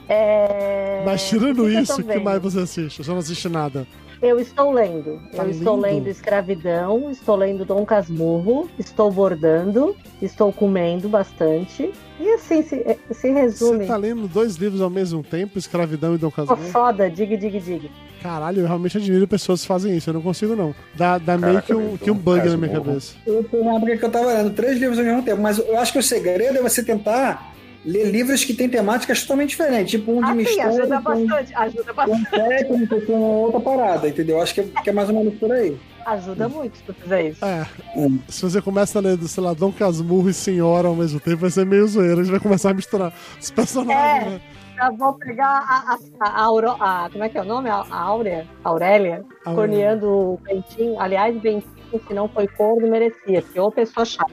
É... 0.09 1.01
Mas 1.05 1.27
tirando 1.27 1.63
que 1.63 1.79
isso, 1.79 2.01
o 2.01 2.03
que 2.03 2.19
mais 2.19 2.41
você 2.41 2.59
assiste? 2.59 3.03
Você 3.03 3.11
não 3.11 3.19
assiste 3.19 3.49
nada. 3.49 3.87
Eu 4.21 4.39
estou 4.39 4.71
lendo. 4.71 5.19
Tá 5.35 5.43
eu 5.43 5.49
estou 5.49 5.75
lindo. 5.75 5.87
lendo 5.87 6.07
Escravidão, 6.07 7.11
estou 7.11 7.35
lendo 7.35 7.65
Dom 7.65 7.85
Casmurro, 7.85 8.69
estou 8.79 9.11
bordando, 9.11 9.95
estou 10.21 10.51
comendo 10.53 11.09
bastante. 11.09 11.91
E 12.19 12.29
assim 12.31 12.63
se, 12.63 12.97
se 13.11 13.29
resume. 13.29 13.79
Você 13.79 13.87
tá 13.87 13.97
lendo 13.97 14.27
dois 14.27 14.55
livros 14.55 14.81
ao 14.81 14.89
mesmo 14.89 15.21
tempo, 15.21 15.59
Escravidão 15.59 16.15
e 16.15 16.17
Dom 16.17 16.31
Casmurro? 16.31 16.61
foda, 16.71 17.09
dig, 17.09 17.35
dig, 17.35 17.59
dig. 17.59 17.91
Caralho, 18.21 18.61
eu 18.61 18.67
realmente 18.67 18.97
admiro 18.97 19.27
pessoas 19.27 19.61
que 19.61 19.67
fazem 19.67 19.95
isso. 19.95 20.09
Eu 20.09 20.15
não 20.15 20.21
consigo, 20.21 20.55
não. 20.55 20.73
Dá, 20.95 21.17
dá 21.17 21.37
meio 21.37 21.61
Caraca, 21.61 21.67
que 21.67 21.75
um, 21.75 21.97
que 21.97 22.09
um 22.09 22.15
bug 22.15 22.49
na 22.49 22.57
minha 22.57 22.69
casmurro. 22.69 22.85
cabeça. 22.85 23.15
Eu 23.27 23.43
tô 23.43 23.63
na 23.63 23.75
época 23.75 23.97
que 23.97 24.05
eu 24.05 24.11
tava 24.11 24.27
lendo 24.27 24.53
três 24.55 24.79
livros 24.79 24.97
ao 24.97 25.05
mesmo 25.05 25.21
tempo, 25.21 25.41
mas 25.41 25.59
eu 25.59 25.77
acho 25.77 25.91
que 25.91 25.99
o 25.99 26.03
segredo 26.03 26.57
é 26.57 26.61
você 26.61 26.81
tentar 26.83 27.54
ler 27.85 28.05
livros 28.09 28.43
que 28.43 28.53
têm 28.53 28.67
temáticas 28.67 29.21
totalmente 29.21 29.49
diferentes, 29.51 29.91
tipo 29.91 30.11
um 30.11 30.19
de 30.19 30.25
Ah, 30.25 30.31
sim, 30.31 30.35
mistério 30.37 30.71
ajuda 30.71 30.97
com, 30.97 31.03
bastante. 31.27 31.55
Ajuda 31.55 31.83
com 31.85 31.93
bastante. 31.95 32.21
um 32.21 32.25
técnico, 32.31 33.01
com 33.05 33.13
outra 33.13 33.59
parada, 33.59 34.07
entendeu? 34.09 34.41
Acho 34.41 34.53
que 34.55 34.61
é, 34.61 34.63
que 34.83 34.89
é 34.89 34.93
mais 34.93 35.07
ou 35.09 35.15
menos 35.15 35.35
por 35.39 35.51
aí. 35.51 35.77
Ajuda 36.05 36.47
muito 36.49 36.77
se 36.77 36.83
tu 36.83 36.93
fizer 36.93 37.29
isso. 37.29 37.43
É. 37.45 37.65
Hum. 37.95 38.19
Se 38.27 38.41
você 38.43 38.61
começa 38.61 38.99
a 38.99 39.01
ler, 39.01 39.17
sei 39.23 39.43
lá, 39.43 39.53
Dom 39.53 39.71
Casmurro 39.71 40.29
e 40.29 40.33
Senhora 40.33 40.87
ao 40.87 40.95
mesmo 40.95 41.19
tempo, 41.19 41.37
vai 41.37 41.49
ser 41.49 41.65
meio 41.65 41.87
zoeira. 41.87 42.21
A 42.21 42.23
gente 42.23 42.31
vai 42.31 42.39
começar 42.39 42.71
a 42.71 42.73
misturar 42.73 43.13
os 43.41 43.49
personagens, 43.51 44.27
É. 44.27 44.29
né? 44.29 44.41
Já 44.75 44.91
vou 44.91 45.13
pegar 45.13 45.47
a, 45.47 45.97
a, 46.19 46.29
a, 46.29 46.41
Auro- 46.43 46.75
a- 46.79 47.09
Como 47.11 47.23
é 47.23 47.29
que 47.29 47.37
é 47.37 47.41
o 47.41 47.45
nome? 47.45 47.69
A, 47.69 47.75
a 47.89 47.97
Áurea? 48.01 48.45
Aurélia? 48.63 49.23
A- 49.45 49.53
Corneando 49.53 50.07
o 50.07 50.39
Bentinho. 50.43 50.99
Aliás, 50.99 51.33
Bentinho, 51.39 51.63
se 52.07 52.13
não 52.13 52.27
foi 52.27 52.45
corno, 52.47 52.87
merecia. 52.87 53.41
Que 53.41 53.59
ou 53.59 53.71
pessoa 53.71 54.05
chata. 54.05 54.31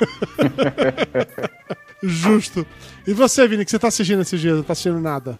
Justo. 2.02 2.66
E 3.06 3.12
você, 3.12 3.46
Vini, 3.46 3.64
que 3.64 3.70
você 3.70 3.78
tá 3.78 3.88
assistindo 3.88 4.22
esses 4.22 4.40
dias? 4.40 4.56
Não 4.56 4.62
tá 4.62 4.72
assistindo 4.72 5.00
nada? 5.00 5.38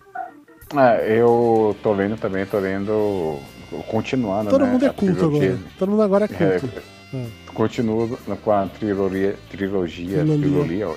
É, 0.76 1.18
eu 1.20 1.76
tô 1.82 1.92
lendo 1.92 2.16
também, 2.16 2.46
tô 2.46 2.58
lendo. 2.58 3.38
Continuando. 3.88 4.50
Todo 4.50 4.64
né, 4.66 4.72
mundo 4.72 4.84
é 4.84 4.88
culto 4.90 5.14
trilogia. 5.14 5.48
agora. 5.52 5.58
Todo 5.78 5.90
mundo 5.90 6.02
agora 6.02 6.24
é 6.28 6.44
É, 6.44 6.58
culto. 6.60 6.82
É. 7.12 7.24
continuo 7.54 8.16
com 8.44 8.50
a 8.52 8.66
trilogia, 8.66 9.36
trilogia, 9.50 10.18
Trilogia. 10.24 10.38
trilogia, 10.40 10.88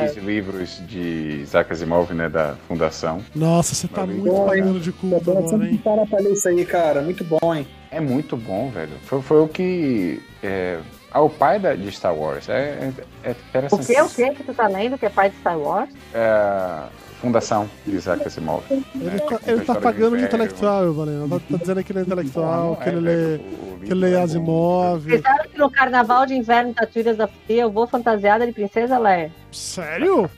seis 0.00 0.16
livros 0.24 0.82
de 0.86 1.40
Isaac 1.42 1.72
Asimov, 1.72 2.12
né, 2.14 2.28
da 2.28 2.54
Fundação. 2.68 3.22
Nossa, 3.34 3.74
você 3.74 3.86
tá 3.88 4.06
muito 4.06 4.30
pagando 4.46 4.80
de 4.80 4.92
culto 4.92 5.24
dando 5.24 5.38
agora, 5.38 5.68
hein? 5.68 5.80
para 5.82 6.06
pra 6.06 6.18
ler 6.20 6.32
isso 6.32 6.48
aí, 6.48 6.64
cara. 6.64 7.02
Muito 7.02 7.22
bom, 7.24 7.54
hein? 7.54 7.66
É 7.90 8.00
muito 8.00 8.36
bom, 8.36 8.70
velho. 8.70 8.92
Foi, 9.04 9.20
foi 9.22 9.40
o 9.40 9.48
que. 9.48 10.20
É, 10.42 10.78
ah, 11.12 11.20
o 11.20 11.30
pai 11.30 11.58
da, 11.58 11.74
de 11.74 11.90
Star 11.92 12.14
Wars. 12.14 12.48
É, 12.48 12.90
é, 13.24 13.30
é 13.30 13.30
O 13.30 13.34
interessante. 13.48 13.86
que? 13.86 14.00
O 14.02 14.08
que 14.08 14.34
que 14.36 14.44
tu 14.44 14.54
tá 14.54 14.66
lendo? 14.68 14.98
Que 14.98 15.06
é 15.06 15.08
pai 15.10 15.30
de 15.30 15.36
Star 15.36 15.58
Wars? 15.58 15.90
É 16.14 16.18
a 16.24 16.88
Fundação 17.20 17.70
de 17.86 17.94
Isaac 17.96 18.26
Asimov. 18.26 18.64
Ele, 18.70 18.82
né, 18.94 19.18
tá, 19.18 19.38
a 19.46 19.50
ele 19.52 19.64
tá 19.64 19.74
pagando 19.76 20.16
de 20.18 20.24
intelectual, 20.24 20.92
Valendo. 20.92 21.28
Tá, 21.40 21.46
tá 21.52 21.56
dizendo 21.58 21.84
que 21.84 21.92
ele 21.92 21.98
é 22.00 22.02
intelectual, 22.02 22.66
Não, 22.70 22.74
que 22.76 22.88
é, 22.88 22.92
ele 22.92 23.08
o- 23.36 23.74
o 23.74 23.80
que 23.80 23.92
ele 23.92 24.06
é 24.10 24.16
bom. 24.16 24.22
Asimov. 24.24 25.04
Vocês 25.04 25.22
sabem 25.22 25.50
que 25.50 25.58
no 25.58 25.70
carnaval 25.70 26.26
de 26.26 26.34
inverno 26.34 26.74
da 26.74 26.84
Trilhas 26.86 27.16
da 27.16 27.28
Fria 27.28 27.62
eu 27.62 27.70
vou 27.70 27.86
fantasiada 27.86 28.44
de 28.46 28.52
Princesa 28.52 28.98
Leia? 28.98 29.30
Sério? 29.52 30.28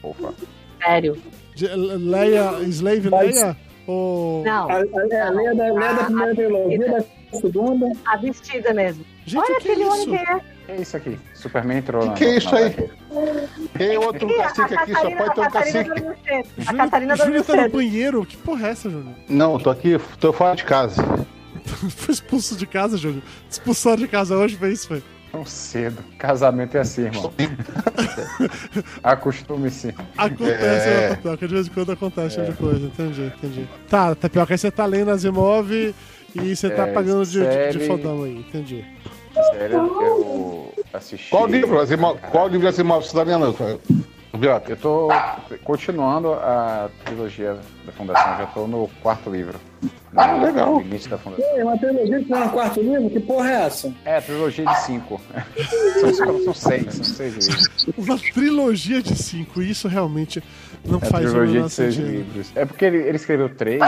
Sério. 0.83 1.17
De- 1.55 1.67
Leia, 1.69 2.51
Slave 2.69 3.09
Mas- 3.11 3.35
Leia? 3.35 3.57
Ou... 3.87 4.43
Não, 4.45 4.69
A, 4.71 4.75
a, 4.75 4.77
a, 4.77 4.81
lê 4.81 5.09
da, 5.09 5.31
lê 5.31 5.95
da 5.95 6.05
primeira 6.05 6.35
trilogia, 6.35 6.91
da 7.33 7.39
segunda. 7.39 7.93
a 8.07 8.17
vestida 8.17 8.73
mesmo. 8.73 9.05
Gente, 9.27 9.43
Olha 9.43 9.57
o 9.57 9.61
que 9.61 9.69
é 9.69 9.73
aquele 9.73 9.83
isso? 9.87 9.93
homem 9.93 10.09
que 10.25 10.31
é. 10.33 10.41
É 10.69 10.77
isso 10.77 10.97
aqui. 10.97 11.19
Superman 11.35 11.79
entrou 11.79 12.01
Que 12.03 12.09
na. 12.09 12.15
que 12.15 12.25
é 12.25 12.37
isso 12.39 12.51
na- 12.51 12.59
aí? 12.59 12.91
Tem 13.77 13.99
outro 13.99 14.29
a 14.41 14.45
cacique 14.45 14.75
aqui, 14.75 14.93
só 14.93 15.11
pode 15.11 15.15
ter 15.35 15.41
um 15.41 15.45
a 15.45 15.51
Catarina 15.51 15.85
cacique. 15.85 15.85
cedo. 15.85 16.47
A 16.57 16.63
Júlio, 16.63 16.77
Catarina 16.79 17.17
Júlio 17.17 17.45
tá 17.45 17.57
no 17.57 17.69
banheiro? 17.69 18.25
Que 18.27 18.37
porra 18.39 18.69
é 18.69 18.71
essa, 18.71 18.89
Júlio? 18.91 19.15
Não, 19.29 19.59
tô 19.59 19.71
aqui, 19.71 19.99
tô 20.19 20.33
fora 20.33 20.57
de 20.57 20.65
casa. 20.65 21.03
Foi 21.65 22.13
expulso 22.15 22.57
de 22.57 22.67
casa, 22.67 22.97
Júlio? 22.97 23.23
Expulsado 23.51 23.99
de 23.99 24.09
casa 24.09 24.37
hoje, 24.37 24.57
foi 24.57 24.73
isso, 24.73 24.89
foi? 24.89 25.03
Tão 25.33 25.45
cedo. 25.45 25.99
Casamento 26.19 26.77
é 26.77 26.81
assim, 26.81 27.03
irmão. 27.03 27.33
Acostume-se. 29.03 29.95
Acontece, 30.17 30.89
É. 30.89 31.01
né, 31.01 31.09
Tapioca? 31.11 31.49
De 31.49 31.55
vez 31.55 31.67
em 31.67 31.71
quando 31.71 31.93
acontece 31.93 32.37
tipo 32.41 32.53
de 32.53 32.59
coisa. 32.59 32.87
Entendi, 32.87 33.33
entendi. 33.37 33.69
Tá, 33.89 34.15
Tapioca, 34.15 34.55
aí 34.55 34.59
você 34.59 34.71
tá 34.71 34.87
lendo 34.87 35.11
Asimov 35.11 35.71
e 35.73 35.95
você 36.57 36.71
tá 36.71 36.87
É, 36.89 36.93
pagando 36.93 37.25
de, 37.27 37.41
de, 37.41 37.79
de 37.79 37.87
fodão 37.87 38.23
aí. 38.25 38.39
Entendi. 38.39 38.85
Sério, 39.35 39.77
eu 40.01 40.73
assisti. 40.93 41.31
Qual 41.31 41.47
livro, 41.47 41.81
Asimov? 41.81 42.19
Qual 42.31 42.49
livro 42.49 42.69
Asimov 42.69 43.05
você 43.05 43.13
tá 43.17 43.23
lendo? 43.23 43.81
Biota? 44.37 44.71
Eu 44.71 44.77
tô 44.77 45.09
continuando 45.63 46.33
a 46.33 46.89
trilogia 47.05 47.57
da 47.85 47.93
Fundação, 47.93 48.37
já 48.37 48.47
tô 48.47 48.67
no 48.67 48.89
quarto 49.01 49.31
livro. 49.31 49.61
Ah, 50.17 50.33
legal. 50.35 50.83
Da 51.09 51.19
Fundação. 51.19 51.57
É 51.57 51.65
uma 51.65 51.79
trilogia 51.79 52.19
que 52.19 52.25
tá 52.25 52.45
no 52.45 52.51
quarto 52.51 52.81
livro? 52.81 53.11
Que 53.11 53.21
porra 53.21 53.51
é 53.51 53.63
essa? 53.67 53.93
É, 54.05 54.21
trilogia 54.21 54.65
de 54.65 54.81
cinco. 54.83 55.21
São, 56.17 56.45
são 56.45 56.55
seis, 56.55 56.95
são 56.95 57.05
seis 57.05 57.35
livros. 57.35 57.87
Uma 57.97 58.19
trilogia 58.19 59.03
de 59.03 59.17
cinco, 59.17 59.63
isso 59.63 59.89
realmente 59.89 60.43
não 60.85 60.99
É 60.99 61.07
faz 61.07 61.31
trilogia 61.31 61.63
de 61.63 61.71
seis 61.71 61.95
livros. 61.95 62.53
É 62.55 62.65
porque 62.65 62.85
ele, 62.85 62.99
ele 62.99 63.17
escreveu 63.17 63.49
três 63.49 63.81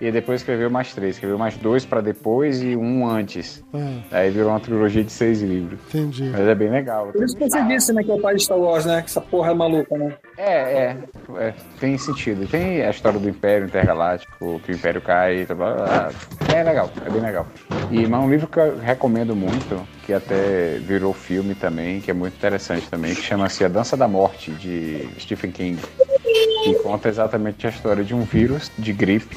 e 0.00 0.10
depois 0.12 0.40
escreveu 0.40 0.70
mais 0.70 0.94
três. 0.94 1.16
Escreveu 1.16 1.38
mais 1.38 1.56
dois 1.56 1.84
pra 1.84 2.00
depois 2.00 2.62
e 2.62 2.76
um 2.76 3.06
antes. 3.08 3.62
Ah, 3.74 4.00
Aí 4.12 4.30
virou 4.30 4.50
uma 4.50 4.60
trilogia 4.60 5.02
de 5.02 5.10
seis 5.12 5.42
livros. 5.42 5.78
entendi. 5.88 6.24
Mas 6.30 6.40
é 6.46 6.54
bem 6.54 6.70
legal. 6.70 7.08
Por 7.12 7.24
isso 7.24 7.36
que 7.36 7.48
você 7.48 7.62
disse, 7.64 7.92
né, 7.92 8.02
que 8.02 8.10
é 8.10 8.14
o 8.14 8.20
pai 8.20 8.34
de 8.36 8.44
Star 8.44 8.58
Wars, 8.58 8.84
né? 8.86 9.00
Que 9.02 9.08
essa 9.08 9.20
porra 9.20 9.50
é 9.50 9.54
maluca, 9.54 9.96
né? 9.96 10.14
É, 10.36 10.52
é, 10.52 10.96
é, 11.38 11.54
tem 11.80 11.98
sentido. 11.98 12.46
Tem 12.46 12.82
a 12.82 12.90
história 12.90 13.18
do 13.18 13.28
Império 13.28 13.66
Intergaláctico, 13.66 14.60
que 14.60 14.72
o 14.72 14.74
Império 14.74 15.00
cai, 15.00 15.44
blá, 15.46 15.54
blá, 15.56 15.74
blá. 15.74 16.10
é 16.54 16.62
legal, 16.62 16.90
é 17.04 17.10
bem 17.10 17.20
legal. 17.20 17.46
E 17.90 18.06
mas 18.06 18.24
um 18.24 18.30
livro 18.30 18.46
que 18.46 18.58
eu 18.58 18.78
recomendo 18.78 19.34
muito, 19.34 19.86
que 20.04 20.12
até 20.12 20.78
virou 20.80 21.12
filme 21.12 21.54
também, 21.54 22.00
que 22.00 22.10
é 22.10 22.14
muito 22.14 22.34
interessante 22.34 22.88
também, 22.88 23.14
que 23.14 23.22
chama-se 23.22 23.64
A 23.64 23.68
Dança 23.68 23.96
da 23.96 24.06
Morte, 24.06 24.50
de 24.52 25.08
Stephen 25.18 25.50
King. 25.50 25.80
Que 26.64 26.74
conta 26.82 27.08
exatamente 27.08 27.66
a 27.66 27.70
história 27.70 28.04
de 28.04 28.14
um 28.14 28.22
vírus 28.22 28.70
de 28.78 28.92
gripe 28.92 29.36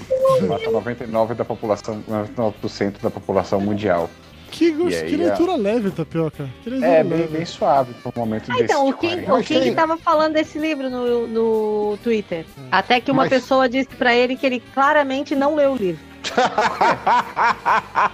mata 0.51 0.69
99% 0.71 1.33
da 1.35 1.45
população, 1.45 2.03
99% 2.09 3.01
da 3.01 3.09
população 3.09 3.59
mundial. 3.61 4.09
Que, 4.51 4.69
gosto, 4.71 5.01
aí, 5.03 5.09
que 5.09 5.15
leitura 5.15 5.55
leve, 5.55 5.91
Tapioca. 5.91 6.49
Que 6.61 6.69
leitura 6.69 6.91
É, 6.91 7.03
leve. 7.03 7.09
bem, 7.23 7.27
bem 7.27 7.45
suave 7.45 7.93
para 7.93 8.11
um 8.13 8.19
momento 8.19 8.51
Ah, 8.51 8.55
desse 8.55 8.65
então, 8.65 8.87
o 8.89 8.91
de 8.93 8.97
King, 8.99 9.31
o 9.31 9.37
King 9.43 9.59
tem- 9.61 9.73
tava 9.75 9.95
falando 9.97 10.33
desse 10.33 10.59
livro 10.59 10.89
no, 10.89 11.25
no 11.25 11.97
Twitter. 12.03 12.45
Até 12.69 12.99
que 12.99 13.09
uma 13.11 13.23
Mas- 13.23 13.29
pessoa 13.29 13.69
disse 13.69 13.87
pra 13.95 14.13
ele 14.13 14.35
que 14.35 14.45
ele 14.45 14.59
claramente 14.73 15.33
não 15.35 15.55
leu 15.55 15.71
o 15.71 15.75
livro. 15.77 16.01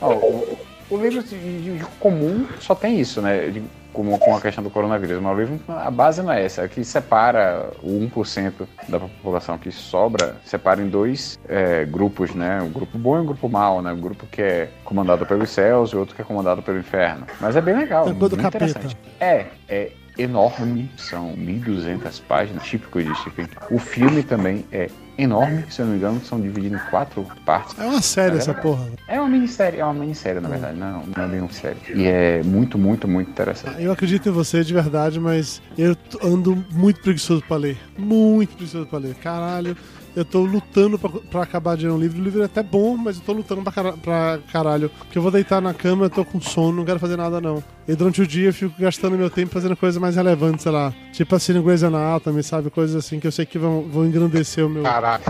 Ó, 0.00 0.12
o, 0.14 0.58
o 0.90 0.96
livro 0.96 1.22
de, 1.22 1.78
de 1.78 1.84
comum 1.98 2.46
só 2.60 2.74
tem 2.74 3.00
isso, 3.00 3.20
né? 3.20 3.48
De, 3.48 3.62
como 3.94 4.18
com 4.18 4.36
a 4.36 4.40
questão 4.40 4.62
do 4.62 4.68
coronavírus. 4.68 5.22
Mas 5.22 5.36
o 5.36 5.40
livro, 5.40 5.60
a 5.68 5.90
base 5.90 6.22
não 6.22 6.32
é 6.32 6.44
essa. 6.44 6.62
É 6.62 6.68
que 6.68 6.84
separa 6.84 7.70
o 7.82 7.88
1% 7.88 8.52
da 8.88 9.00
população 9.00 9.56
que 9.56 9.70
sobra, 9.70 10.36
separa 10.44 10.82
em 10.82 10.88
dois 10.88 11.38
é, 11.48 11.86
grupos, 11.86 12.34
né? 12.34 12.60
Um 12.60 12.70
grupo 12.70 12.98
bom 12.98 13.16
e 13.16 13.20
um 13.20 13.26
grupo 13.26 13.48
mau, 13.48 13.80
né? 13.80 13.92
Um 13.92 14.00
grupo 14.00 14.26
que 14.26 14.42
é 14.42 14.70
comandado 14.84 15.24
pelos 15.24 15.48
céus 15.48 15.90
e 15.90 15.96
outro 15.96 16.14
que 16.14 16.20
é 16.20 16.24
comandado 16.24 16.62
pelo 16.62 16.78
inferno. 16.78 17.26
Mas 17.40 17.56
é 17.56 17.60
bem 17.60 17.76
legal. 17.76 18.08
É 18.08 18.12
muito 18.12 18.36
capeta. 18.36 18.64
interessante. 18.66 18.96
É, 19.20 19.46
é 19.68 19.92
enorme. 20.18 20.90
São 20.96 21.34
1.200 21.36 22.22
páginas, 22.26 22.62
típico 22.64 23.02
de 23.02 23.14
Stephen 23.20 23.46
King. 23.46 23.58
O 23.70 23.78
filme 23.78 24.22
também 24.22 24.64
é 24.72 24.88
enorme, 25.16 25.64
se 25.70 25.80
eu 25.80 25.86
não 25.86 25.92
me 25.92 25.98
engano, 25.98 26.20
são 26.24 26.40
divididos 26.40 26.80
em 26.80 26.90
quatro 26.90 27.26
partes. 27.44 27.78
É 27.78 27.84
uma 27.86 28.02
série 28.02 28.36
É 28.36 28.38
essa 28.38 28.54
porra. 28.54 28.88
É 29.06 29.20
uma 29.20 29.28
minissérie, 29.28 29.80
é 29.80 29.84
uma 29.84 29.94
minissérie, 29.94 30.40
na 30.40 30.48
verdade, 30.48 30.78
não, 30.78 31.04
não 31.06 31.24
é 31.24 31.28
bem 31.28 31.40
uma 31.40 31.52
série. 31.52 31.78
E 31.94 32.04
é 32.04 32.42
muito, 32.42 32.76
muito, 32.78 33.06
muito 33.06 33.30
interessante. 33.30 33.82
Eu 33.82 33.92
acredito 33.92 34.28
em 34.28 34.32
você 34.32 34.64
de 34.64 34.74
verdade, 34.74 35.20
mas 35.20 35.62
eu 35.78 35.96
ando 36.22 36.64
muito 36.72 37.00
preguiçoso 37.00 37.42
pra 37.46 37.56
ler. 37.56 37.78
Muito 37.96 38.56
preguiçoso 38.56 38.86
pra 38.86 38.98
ler. 38.98 39.14
Caralho, 39.16 39.76
eu 40.16 40.24
tô 40.24 40.40
lutando 40.44 40.98
pra, 40.98 41.08
pra 41.10 41.42
acabar 41.42 41.76
de 41.76 41.86
ler 41.86 41.92
um 41.92 41.98
livro. 41.98 42.20
O 42.20 42.24
livro 42.24 42.42
é 42.42 42.44
até 42.44 42.62
bom, 42.62 42.96
mas 42.96 43.16
eu 43.16 43.22
tô 43.22 43.32
lutando 43.32 43.62
pra, 43.62 43.72
cara- 43.72 43.92
pra 43.94 44.38
caralho. 44.52 44.88
Porque 44.90 45.18
eu 45.18 45.22
vou 45.22 45.30
deitar 45.30 45.60
na 45.60 45.74
cama, 45.74 46.06
eu 46.06 46.10
tô 46.10 46.24
com 46.24 46.40
sono, 46.40 46.76
não 46.78 46.84
quero 46.84 46.98
fazer 47.00 47.16
nada 47.16 47.40
não. 47.40 47.62
E 47.86 47.94
durante 47.94 48.22
o 48.22 48.26
dia 48.26 48.48
eu 48.48 48.54
fico 48.54 48.74
gastando 48.80 49.16
meu 49.18 49.28
tempo 49.28 49.52
fazendo 49.52 49.76
coisas 49.76 50.00
mais 50.00 50.16
relevantes, 50.16 50.62
sei 50.62 50.72
lá. 50.72 50.92
Tipo 51.12 51.34
assim 51.36 51.52
no 51.52 51.62
Grey's 51.62 51.82
Anatomy, 51.82 52.42
sabe? 52.42 52.70
Coisas 52.70 52.96
assim 52.96 53.20
que 53.20 53.26
eu 53.26 53.32
sei 53.32 53.44
que 53.44 53.58
vão, 53.58 53.82
vão 53.82 54.06
engrandecer 54.06 54.64
o 54.64 54.68
meu, 54.70 54.82
Caralho. 54.84 55.22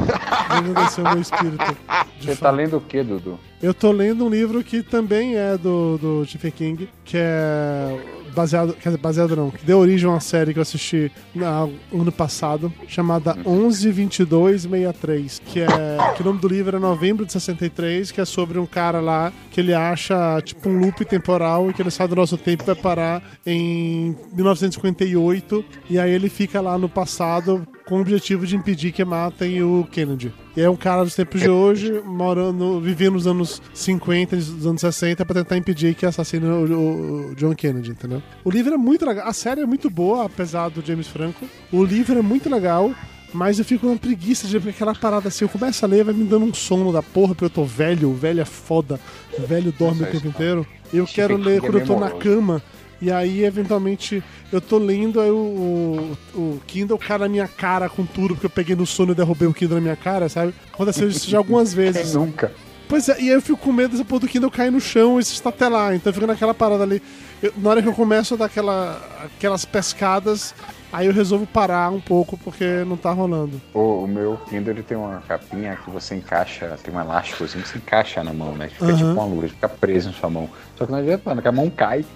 vão 0.49 0.59
engrandecer 0.59 1.05
o 1.05 1.11
meu 1.11 1.20
espírito. 1.20 1.76
Você 2.20 2.28
fato. 2.28 2.39
tá 2.41 2.51
lendo 2.51 2.76
o 2.76 2.80
que, 2.80 3.03
Dudu? 3.03 3.39
Eu 3.62 3.72
tô 3.74 3.91
lendo 3.91 4.24
um 4.24 4.28
livro 4.28 4.62
que 4.62 4.82
também 4.82 5.37
é 5.37 5.57
do, 5.59 5.99
do 5.99 6.24
Stephen 6.26 6.51
King, 6.53 6.89
que 7.05 7.16
é 7.18 7.99
baseado, 8.35 8.74
quer 8.74 8.91
dizer, 8.91 9.01
baseado 9.01 9.37
não, 9.37 9.51
que 9.51 9.64
deu 9.64 9.78
origem 9.78 10.09
a 10.09 10.12
uma 10.12 10.20
série 10.20 10.53
que 10.53 10.59
eu 10.59 10.62
assisti 10.62 11.11
na, 11.35 11.68
ano 11.93 12.12
passado, 12.12 12.72
chamada 12.87 13.35
112263, 13.45 15.41
que 15.47 15.61
é 15.61 15.66
que 16.14 16.22
o 16.22 16.24
nome 16.24 16.41
do 16.41 16.49
livro 16.49 16.76
é 16.76 16.80
Novembro 16.80 17.24
de 17.24 17.32
63, 17.32 18.11
que 18.11 18.20
é 18.20 18.24
sobre 18.24 18.59
um 18.59 18.66
cara 18.66 19.01
lá 19.01 19.32
que 19.51 19.61
ele 19.61 19.72
acha 19.72 20.41
tipo 20.43 20.68
um 20.68 20.78
loop 20.78 21.05
temporal 21.05 21.70
e 21.70 21.74
que 21.74 21.80
ele 21.80 21.91
sai 21.91 22.09
do 22.09 22.16
nosso 22.16 22.37
tempo 22.37 22.64
vai 22.64 22.74
parar 22.74 23.22
em 23.47 24.16
1958 24.32 25.64
e 25.89 25.99
aí 25.99 26.11
ele 26.11 26.28
fica 26.28 26.61
lá 26.61 26.76
no 26.76 26.89
passado 26.89 27.66
com 27.87 27.97
o 27.97 28.01
objetivo 28.01 28.47
de 28.47 28.57
impedir 28.57 28.93
que 28.93 29.05
matem 29.05 29.62
o 29.62 29.87
Kennedy. 29.91 30.32
E 30.57 30.61
é 30.62 30.70
um 30.70 30.76
cara 30.76 31.05
dos 31.05 31.14
tempos 31.14 31.41
de 31.41 31.49
hoje, 31.51 32.01
morando, 32.05 32.80
vivendo 32.80 33.12
nos 33.14 33.26
anos 33.26 33.61
50, 33.74 34.37
nos 34.37 34.66
anos 34.66 34.80
60, 34.80 35.24
pra 35.24 35.35
tentar 35.35 35.57
impedir 35.59 35.95
que 35.95 36.07
assassine 36.07 36.47
o, 36.47 37.30
o- 37.30 37.35
John 37.35 37.55
Kennedy, 37.55 37.91
entendeu? 37.91 38.22
O 38.43 38.51
livro 38.51 38.72
é 38.74 38.76
muito 38.78 39.05
legal, 39.05 39.28
a 39.28 39.32
série 39.32 39.61
é 39.61 39.66
muito 39.66 39.91
boa, 39.91 40.24
apesar 40.24 40.70
do 40.70 40.85
James 40.85 41.07
Franco. 41.09 41.45
O 41.70 41.85
livro 41.85 42.18
é 42.18 42.22
muito 42.22 42.49
legal. 42.49 42.93
Mas 43.37 43.59
eu 43.59 43.64
fico 43.64 43.80
com 43.80 43.89
uma 43.89 43.99
preguiça 43.99 44.47
de 44.47 44.57
ver 44.61 44.70
aquela 44.70 44.95
parada 44.95 45.26
assim. 45.26 45.45
Eu 45.45 45.49
começo 45.49 45.85
a 45.85 45.89
ler, 45.89 46.05
vai 46.05 46.14
me 46.14 46.22
dando 46.22 46.45
um 46.45 46.55
sono 46.55 46.93
da 46.93 47.03
porra, 47.03 47.35
porque 47.35 47.45
eu 47.47 47.51
tô 47.51 47.64
velho, 47.64 48.14
velho 48.14 48.41
é 48.41 48.45
foda. 48.45 49.01
Velho 49.37 49.72
dorme 49.76 50.03
o 50.03 50.05
tempo 50.05 50.16
isso 50.18 50.26
inteiro. 50.28 50.64
Eu 50.93 51.05
quero 51.05 51.37
ler 51.37 51.61
quando 51.61 51.78
eu 51.80 51.85
tô 51.85 51.99
na 51.99 52.11
cama. 52.12 52.62
E 53.03 53.11
aí, 53.11 53.45
eventualmente, 53.45 54.22
eu 54.53 54.61
tô 54.61 54.78
lendo, 54.78 55.20
aí 55.20 55.30
o, 55.30 56.16
o, 56.34 56.38
o 56.38 56.61
Kindle 56.66 56.97
cai 56.99 57.18
na 57.18 57.28
minha 57.28 57.47
cara 57.49 57.88
com 57.88 58.07
tudo, 58.07 58.34
porque 58.34 58.47
eu 58.47 58.51
peguei 58.51 58.74
no 58.74 58.86
sono 58.86 59.12
e 59.12 59.14
derrubei 59.14 59.47
o 59.49 59.53
Kindle 59.55 59.76
na 59.76 59.80
minha 59.82 59.97
cara, 59.97 60.28
sabe? 60.28 60.55
Aconteceu 60.72 61.09
isso 61.09 61.28
já 61.28 61.38
algumas 61.38 61.72
vezes. 61.74 62.12
Quem 62.12 62.20
nunca? 62.20 62.53
Pois 62.88 63.09
é, 63.09 63.16
e 63.20 63.28
aí 63.28 63.28
eu 63.30 63.42
fico 63.42 63.59
com 63.59 63.72
medo 63.72 63.92
dessa 63.92 64.05
porra 64.05 64.20
do 64.20 64.28
Kindle 64.28 64.51
cair 64.51 64.70
no 64.70 64.80
chão 64.80 65.18
e 65.18 65.24
se 65.24 65.32
estatelar. 65.34 65.95
Então 65.95 66.11
eu 66.11 66.14
fico 66.14 66.26
naquela 66.26 66.55
parada 66.55 66.82
ali. 66.84 67.03
Eu- 67.42 67.53
na 67.57 67.70
hora 67.70 67.82
que 67.82 67.88
eu 67.88 67.95
começo 67.95 68.34
a 68.34 68.36
dar 68.36 68.45
aquela, 68.47 69.01
aquelas 69.24 69.64
pescadas, 69.64 70.55
aí 70.95 71.07
eu 71.09 71.12
resolvo 71.12 71.45
parar 71.47 71.90
um 71.90 72.01
pouco 72.01 72.38
porque 72.38 72.84
não 72.86 72.97
tá 72.97 73.11
rolando. 73.11 73.61
O, 73.74 74.05
o 74.05 74.09
meu 74.09 74.38
Kindle 74.49 74.72
ele 74.72 74.82
tem 74.82 74.97
uma 74.97 75.20
capinha 75.22 75.76
que 75.76 75.90
você 75.90 76.14
encaixa, 76.14 76.78
tem 76.82 76.95
um 76.95 77.01
elásticozinho 77.01 77.64
que 77.64 77.68
você 77.68 77.78
encaixa 77.78 78.22
na 78.22 78.32
mão, 78.32 78.55
né? 78.55 78.68
Que 78.68 78.74
fica 78.74 78.86
Aham. 78.86 78.97
tipo 78.97 79.11
uma 79.11 79.24
luva, 79.24 79.49
fica 79.49 79.68
preso 79.68 80.11
na 80.11 80.14
sua 80.14 80.30
mão. 80.30 80.49
Só 80.76 80.86
que 80.86 80.92
não 80.92 80.99
adianta, 80.99 81.22
mano, 81.26 81.42
que 81.42 81.49
a 81.49 81.53
mão 81.53 81.68
cai. 81.70 82.05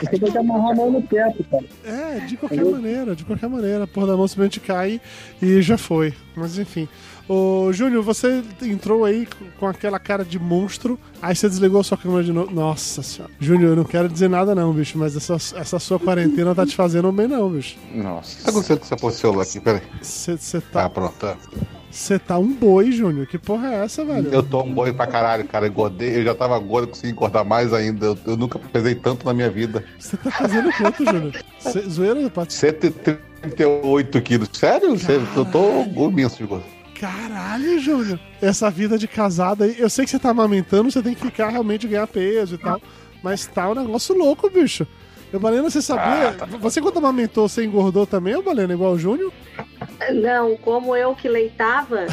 Você 0.00 0.18
tem 0.18 0.30
que 0.30 0.38
amarrar 0.38 0.72
a 0.72 0.74
mão 0.74 0.90
no 0.90 1.02
teto, 1.02 1.44
cara. 1.50 1.64
É, 1.84 2.20
de 2.20 2.36
qualquer 2.36 2.64
maneira, 2.64 3.14
de 3.14 3.24
qualquer 3.24 3.48
maneira. 3.48 3.84
A 3.84 3.86
porra 3.86 4.08
da 4.08 4.16
mão 4.16 4.26
simplesmente 4.26 4.60
cai 4.60 5.00
e 5.40 5.62
já 5.62 5.78
foi. 5.78 6.12
Mas 6.34 6.58
enfim. 6.58 6.88
Ô, 7.28 7.70
Júnior, 7.72 8.02
você 8.02 8.42
entrou 8.62 9.04
aí 9.04 9.28
com- 9.58 9.66
aquela 9.66 9.98
cara 9.98 10.24
de 10.24 10.38
monstro, 10.38 10.98
aí 11.20 11.36
você 11.36 11.46
desligou 11.48 11.80
a 11.80 11.84
sua 11.84 11.98
câmera 11.98 12.24
de 12.24 12.32
novo. 12.32 12.50
Nossa 12.50 13.02
senhora. 13.02 13.30
Júnior, 13.38 13.70
eu 13.72 13.76
não 13.76 13.84
quero 13.84 14.08
dizer 14.08 14.28
nada 14.30 14.54
não, 14.54 14.72
bicho, 14.72 14.96
mas 14.96 15.14
essa, 15.14 15.34
essa 15.34 15.78
sua 15.78 15.98
quarentena 16.00 16.54
tá 16.54 16.64
te 16.64 16.74
fazendo 16.74 17.12
bem 17.12 17.28
não, 17.28 17.50
bicho. 17.50 17.76
Nossa. 17.94 18.42
Tá 18.44 18.50
acontecendo 18.50 18.78
com 18.78 18.84
essa 18.86 18.96
porra 18.96 19.12
celular 19.12 19.42
aqui? 19.42 19.60
Peraí. 19.60 19.82
Você 20.00 20.60
Tá, 20.60 20.82
tá, 20.84 20.88
pronto. 20.90 21.12
Tá. 21.18 21.36
cê 21.90 22.18
tá 22.18 22.38
um 22.38 22.50
boi, 22.50 22.90
Júnior. 22.92 23.26
Que 23.26 23.36
porra 23.36 23.68
é 23.74 23.84
essa, 23.84 24.04
velho? 24.06 24.28
Eu 24.32 24.42
tô 24.42 24.62
um 24.62 24.72
boi 24.72 24.92
pra 24.94 25.06
caralho, 25.06 25.44
cara. 25.46 25.66
Engordei. 25.68 26.16
Eu 26.20 26.24
já 26.24 26.34
tava 26.34 26.58
gordo, 26.58 26.88
consegui 26.88 27.12
engordar 27.12 27.44
mais 27.44 27.74
ainda. 27.74 28.06
Eu, 28.06 28.18
eu 28.26 28.36
nunca 28.38 28.58
pesei 28.58 28.94
tanto 28.94 29.26
na 29.26 29.34
minha 29.34 29.50
vida. 29.50 29.84
Você 29.98 30.16
tá 30.16 30.30
fazendo 30.30 30.72
quanto, 30.72 31.04
Júnior? 31.04 31.32
Cê- 31.58 31.82
Zoeira, 31.90 32.30
Paty? 32.30 32.54
138 32.54 34.22
quilos. 34.22 34.48
Sério? 34.52 34.98
Sério, 34.98 35.28
Eu 35.36 35.44
tô 35.44 35.82
imenso 36.08 36.38
de 36.38 36.44
gordo. 36.44 36.64
Caralho, 37.00 37.78
Júnior. 37.78 38.18
Essa 38.42 38.70
vida 38.70 38.98
de 38.98 39.06
casada 39.06 39.64
aí. 39.64 39.76
Eu 39.78 39.88
sei 39.88 40.04
que 40.04 40.10
você 40.10 40.18
tá 40.18 40.30
amamentando, 40.30 40.90
você 40.90 41.02
tem 41.02 41.14
que 41.14 41.20
ficar 41.20 41.48
realmente 41.48 41.86
ganhar 41.86 42.06
peso 42.06 42.56
e 42.56 42.58
tal. 42.58 42.80
Mas 43.22 43.46
tá 43.46 43.68
um 43.70 43.74
negócio 43.74 44.16
louco, 44.16 44.50
bicho. 44.50 44.86
Eu, 45.32 45.38
Balena, 45.38 45.68
você 45.68 45.82
sabia? 45.82 46.32
Você 46.58 46.80
quando 46.80 46.98
amamentou, 46.98 47.48
você 47.48 47.64
engordou 47.64 48.06
também, 48.06 48.34
ô 48.34 48.42
Balena, 48.42 48.72
igual 48.72 48.92
o 48.92 48.98
Júnior? 48.98 49.32
Não, 50.14 50.56
como 50.56 50.96
eu 50.96 51.14
que 51.14 51.28
leitava, 51.28 52.06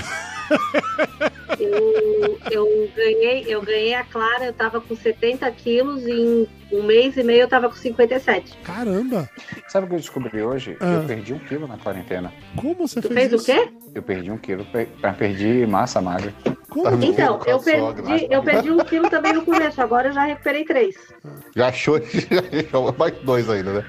eu, 1.60 2.40
eu 2.52 2.90
ganhei, 2.96 3.46
eu 3.48 3.62
ganhei 3.62 3.94
a 3.94 4.04
Clara, 4.04 4.46
eu 4.46 4.54
tava 4.54 4.80
com 4.82 4.96
70 4.96 5.50
quilos 5.52 6.04
e 6.06 6.12
em 6.12 6.48
um 6.72 6.84
mês 6.84 7.16
e 7.16 7.24
meio 7.24 7.42
eu 7.42 7.48
tava 7.48 7.70
com 7.70 7.76
57. 7.76 8.58
Caramba! 8.64 9.30
Sabe 9.68 9.86
o 9.86 9.90
que 9.90 9.96
eu 9.96 10.00
descobri 10.00 10.42
hoje? 10.42 10.76
Ah. 10.80 10.94
Eu 10.94 11.04
perdi 11.08 11.34
um 11.34 11.40
quilo 11.40 11.68
na 11.68 11.78
quarentena. 11.78 12.34
Como 12.56 12.74
você 12.76 13.02
Tu 13.02 13.08
fez, 13.10 13.30
fez 13.30 13.42
o 13.42 13.46
quê? 13.46 13.70
Eu 13.94 14.02
perdi 14.04 14.32
um 14.32 14.38
quilo, 14.38 14.66
per- 14.66 14.88
eu 15.02 15.14
perdi 15.14 15.66
massa 15.66 16.02
magra. 16.02 16.34
Como? 16.70 16.84
Tá 16.86 17.06
Então, 17.06 17.40
eu 17.46 17.60
perdi, 17.60 18.28
eu 18.30 18.44
perdi 18.44 18.72
um 18.72 18.78
quilo 18.80 19.10
também 19.10 19.34
no 19.34 19.46
começo, 19.46 19.82
agora 19.82 20.10
eu 20.10 20.14
já 20.14 20.26
recuperei 20.26 20.66
três. 20.66 20.96
Já 21.56 21.68
achou, 21.68 22.00
já 22.02 22.42
achou 22.68 22.96
mais 22.98 23.14
dois 23.20 23.50
ainda, 23.50 23.74
né? 23.74 23.86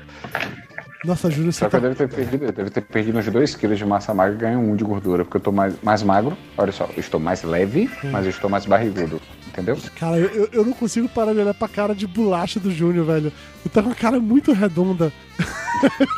Nossa, 1.07 1.31
Júnior, 1.31 1.53
você 1.53 1.61
Só 1.61 1.69
que 1.71 1.77
eu 1.77 1.81
tá... 1.81 1.89
devo 1.89 1.95
ter 1.99 2.09
perdido, 2.09 2.45
eu 2.47 2.53
devo 2.53 2.71
ter 2.71 2.81
perdido 2.83 3.19
uns 3.19 3.27
2 3.29 3.55
quilos 3.55 3.79
de 3.79 3.85
massa 3.87 4.13
magra 4.13 4.35
e 4.35 4.39
ganho 4.39 4.59
um 4.59 4.75
de 4.75 4.83
gordura, 4.85 5.25
porque 5.25 5.37
eu 5.37 5.41
tô 5.41 5.53
mais, 5.53 5.75
mais 5.83 6.03
magro. 6.03 6.37
Olha 6.59 6.73
só, 6.73 6.85
eu 6.97 7.01
estou 7.01 7.21
mais 7.21 7.43
leve, 7.45 7.89
mas 8.05 8.25
eu 8.25 8.31
estou 8.31 8.51
mais 8.51 8.67
barrigudo. 8.67 9.21
Entendeu? 9.47 9.79
Cara, 9.99 10.19
eu, 10.19 10.49
eu- 10.53 10.65
não 10.67 10.73
consigo 10.73 11.09
parar 11.09 11.33
de 11.33 11.39
olhar 11.39 11.55
pra 11.55 11.69
cara 11.69 11.95
de 11.95 12.07
bolacha 12.07 12.59
do 12.61 12.71
Júnior, 12.71 13.07
velho. 13.07 13.27
Ele 13.65 13.73
tá 13.73 13.83
com 13.83 13.91
a 13.91 13.95
cara 13.95 14.19
muito 14.21 14.53
redonda. 14.53 15.13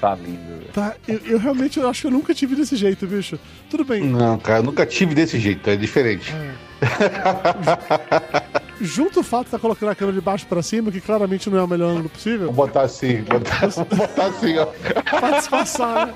Tá 0.00 0.14
lindo. 0.14 0.38
velho. 0.46 0.72
Tá? 0.72 0.94
Eu, 1.08 1.18
eu 1.26 1.38
realmente 1.40 1.76
eu 1.80 1.88
acho 1.88 2.02
que 2.02 2.06
eu 2.06 2.10
nunca 2.12 2.32
tive 2.32 2.54
desse 2.54 2.76
jeito, 2.76 3.04
bicho. 3.04 3.36
Tudo 3.68 3.84
bem, 3.84 4.04
Não, 4.04 4.38
cara, 4.38 4.60
eu 4.60 4.62
nunca 4.62 4.86
tive 4.86 5.12
desse 5.12 5.40
jeito, 5.40 5.68
é 5.68 5.74
diferente. 5.76 6.32
junto 8.80 9.20
o 9.20 9.22
fato 9.22 9.42
de 9.42 9.46
estar 9.48 9.58
colocando 9.58 9.90
a 9.90 9.94
câmera 9.94 10.18
de 10.18 10.24
baixo 10.24 10.46
pra 10.46 10.62
cima, 10.62 10.90
que 10.90 11.00
claramente 11.00 11.48
não 11.50 11.58
é 11.58 11.62
o 11.62 11.68
melhor 11.68 11.90
ângulo 11.90 12.08
possível, 12.08 12.46
Vou 12.52 12.66
botar 12.66 12.82
assim, 12.82 13.22
botar, 13.22 13.66
vou 13.68 13.84
botar 13.84 14.26
assim, 14.26 14.58
ó. 14.58 14.66
pra 15.18 15.30
disfarçar, 15.38 16.06
né? 16.06 16.14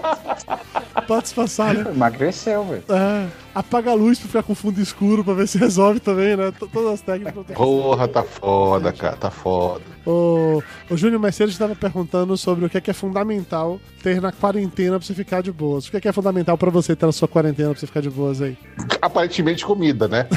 Pra 1.06 1.20
disfarçar, 1.20 1.74
né? 1.74 1.90
Emagreceu, 1.90 2.64
velho. 2.64 2.84
É, 2.88 3.26
apaga 3.54 3.90
a 3.90 3.94
luz 3.94 4.18
pra 4.18 4.28
ficar 4.28 4.42
com 4.42 4.54
fundo 4.54 4.80
escuro 4.80 5.24
pra 5.24 5.34
ver 5.34 5.48
se 5.48 5.58
resolve 5.58 5.98
também, 6.00 6.36
né? 6.36 6.52
T- 6.52 6.66
Todas 6.72 6.92
as 6.94 7.00
técnicas. 7.00 7.44
Porra, 7.56 8.06
tá 8.08 8.22
foda, 8.22 8.92
cara, 8.92 9.16
tá 9.16 9.30
foda. 9.30 9.82
O, 10.04 10.60
o 10.90 10.96
Júnior 10.96 11.20
mais 11.20 11.34
cedo 11.36 11.50
estava 11.50 11.76
perguntando 11.76 12.36
sobre 12.36 12.64
o 12.64 12.70
que 12.70 12.76
é, 12.76 12.80
que 12.80 12.90
é 12.90 12.94
fundamental 12.94 13.80
ter 14.02 14.20
na 14.20 14.32
quarentena 14.32 14.98
pra 14.98 15.06
você 15.06 15.14
ficar 15.14 15.42
de 15.42 15.52
boas. 15.52 15.86
O 15.86 15.90
que 15.92 15.96
é, 15.96 16.00
que 16.00 16.08
é 16.08 16.12
fundamental 16.12 16.58
pra 16.58 16.70
você 16.70 16.94
ter 16.96 17.06
na 17.06 17.12
sua 17.12 17.28
quarentena 17.28 17.70
pra 17.70 17.78
você 17.78 17.86
ficar 17.86 18.00
de 18.00 18.10
boas 18.10 18.42
aí? 18.42 18.56
Aparentemente 19.00 19.64
comida, 19.64 20.08
né? 20.08 20.26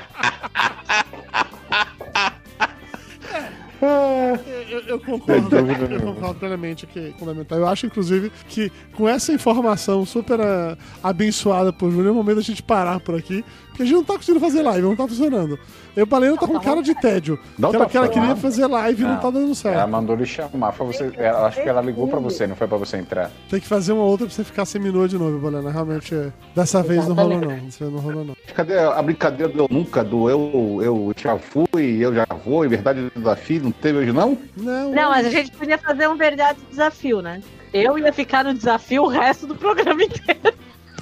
Eu, 4.71 4.79
eu 4.87 4.99
concordo, 5.01 5.53
eu 5.57 6.01
concordo 6.01 6.35
plenamente 6.35 6.87
que 6.87 6.97
é 6.97 7.13
fundamental. 7.19 7.57
Eu 7.57 7.67
acho, 7.67 7.85
inclusive, 7.85 8.31
que 8.47 8.71
com 8.95 9.07
essa 9.07 9.33
informação 9.33 10.05
super 10.05 10.39
ah, 10.39 10.77
abençoada 11.03 11.73
por 11.73 11.91
Júnior, 11.91 12.07
é 12.07 12.11
o 12.11 12.15
momento 12.15 12.37
da 12.37 12.41
gente 12.41 12.63
parar 12.63 13.01
por 13.01 13.15
aqui, 13.15 13.43
porque 13.67 13.83
a 13.83 13.85
gente 13.85 13.95
não 13.95 14.03
tá 14.03 14.15
conseguindo 14.15 14.39
fazer 14.39 14.61
live, 14.61 14.81
não 14.87 14.95
tá 14.95 15.05
funcionando. 15.07 15.59
Eu, 15.93 16.05
Balena, 16.05 16.37
tá 16.37 16.47
com 16.47 16.57
cara 16.57 16.81
de 16.81 16.95
tédio. 16.95 17.37
Não 17.59 17.69
que 17.69 17.75
ela, 17.75 17.85
tá 17.85 17.91
que 17.91 17.97
ela 17.97 18.07
queria 18.07 18.33
fazer 18.37 18.65
live 18.65 19.01
e 19.01 19.05
não 19.05 19.13
Não. 19.15 19.19
tá 19.19 19.29
dando 19.29 19.45
Ela 19.47 19.55
certo. 19.55 19.89
mandou 19.89 20.15
lhe 20.15 20.25
chamar 20.25 20.71
pra 20.71 20.85
você. 20.85 21.11
Ela, 21.17 21.47
acho 21.47 21.61
que 21.61 21.67
ela 21.67 21.81
ligou 21.81 22.07
pra 22.07 22.19
você, 22.19 22.47
não 22.47 22.55
foi 22.55 22.65
pra 22.65 22.77
você 22.77 22.95
entrar. 22.95 23.29
Tem 23.49 23.59
que 23.59 23.67
fazer 23.67 23.91
uma 23.91 24.03
outra 24.03 24.25
pra 24.25 24.33
você 24.33 24.43
ficar 24.45 24.63
seminua 24.63 25.05
de 25.09 25.17
novo, 25.17 25.37
Balena. 25.39 25.69
Realmente, 25.69 26.15
é, 26.15 26.31
dessa 26.55 26.81
vez 26.81 27.05
não 27.09 27.15
rolou, 27.15 27.41
não. 27.41 27.57
Dessa 27.57 27.79
vez 27.79 27.91
não 27.91 27.99
rolou, 27.99 28.23
não. 28.23 28.35
Cadê 28.55 28.79
a 28.79 29.01
brincadeira 29.01 29.51
do 29.51 29.59
eu 29.63 29.67
nunca, 29.69 30.01
do 30.01 30.29
eu, 30.29 30.79
eu 30.81 31.13
já 31.17 31.37
fui, 31.37 31.65
eu 31.99 32.13
já 32.13 32.25
vou, 32.45 32.65
em 32.65 32.69
verdade 32.69 33.11
o 33.13 33.19
desafio 33.19 33.61
não 33.63 33.71
teve 33.71 33.99
hoje 33.99 34.13
não? 34.13 34.37
Não, 34.61 34.91
Não, 34.91 35.09
mas 35.09 35.25
a 35.25 35.29
gente 35.29 35.51
podia 35.51 35.77
fazer 35.77 36.07
um 36.07 36.15
verdade 36.15 36.59
desafio, 36.69 37.21
né? 37.21 37.41
Eu 37.73 37.97
ia 37.97 38.11
ficar 38.13 38.43
no 38.43 38.53
desafio 38.53 39.03
o 39.03 39.07
resto 39.07 39.47
do 39.47 39.55
programa 39.55 40.03
inteiro. 40.03 40.53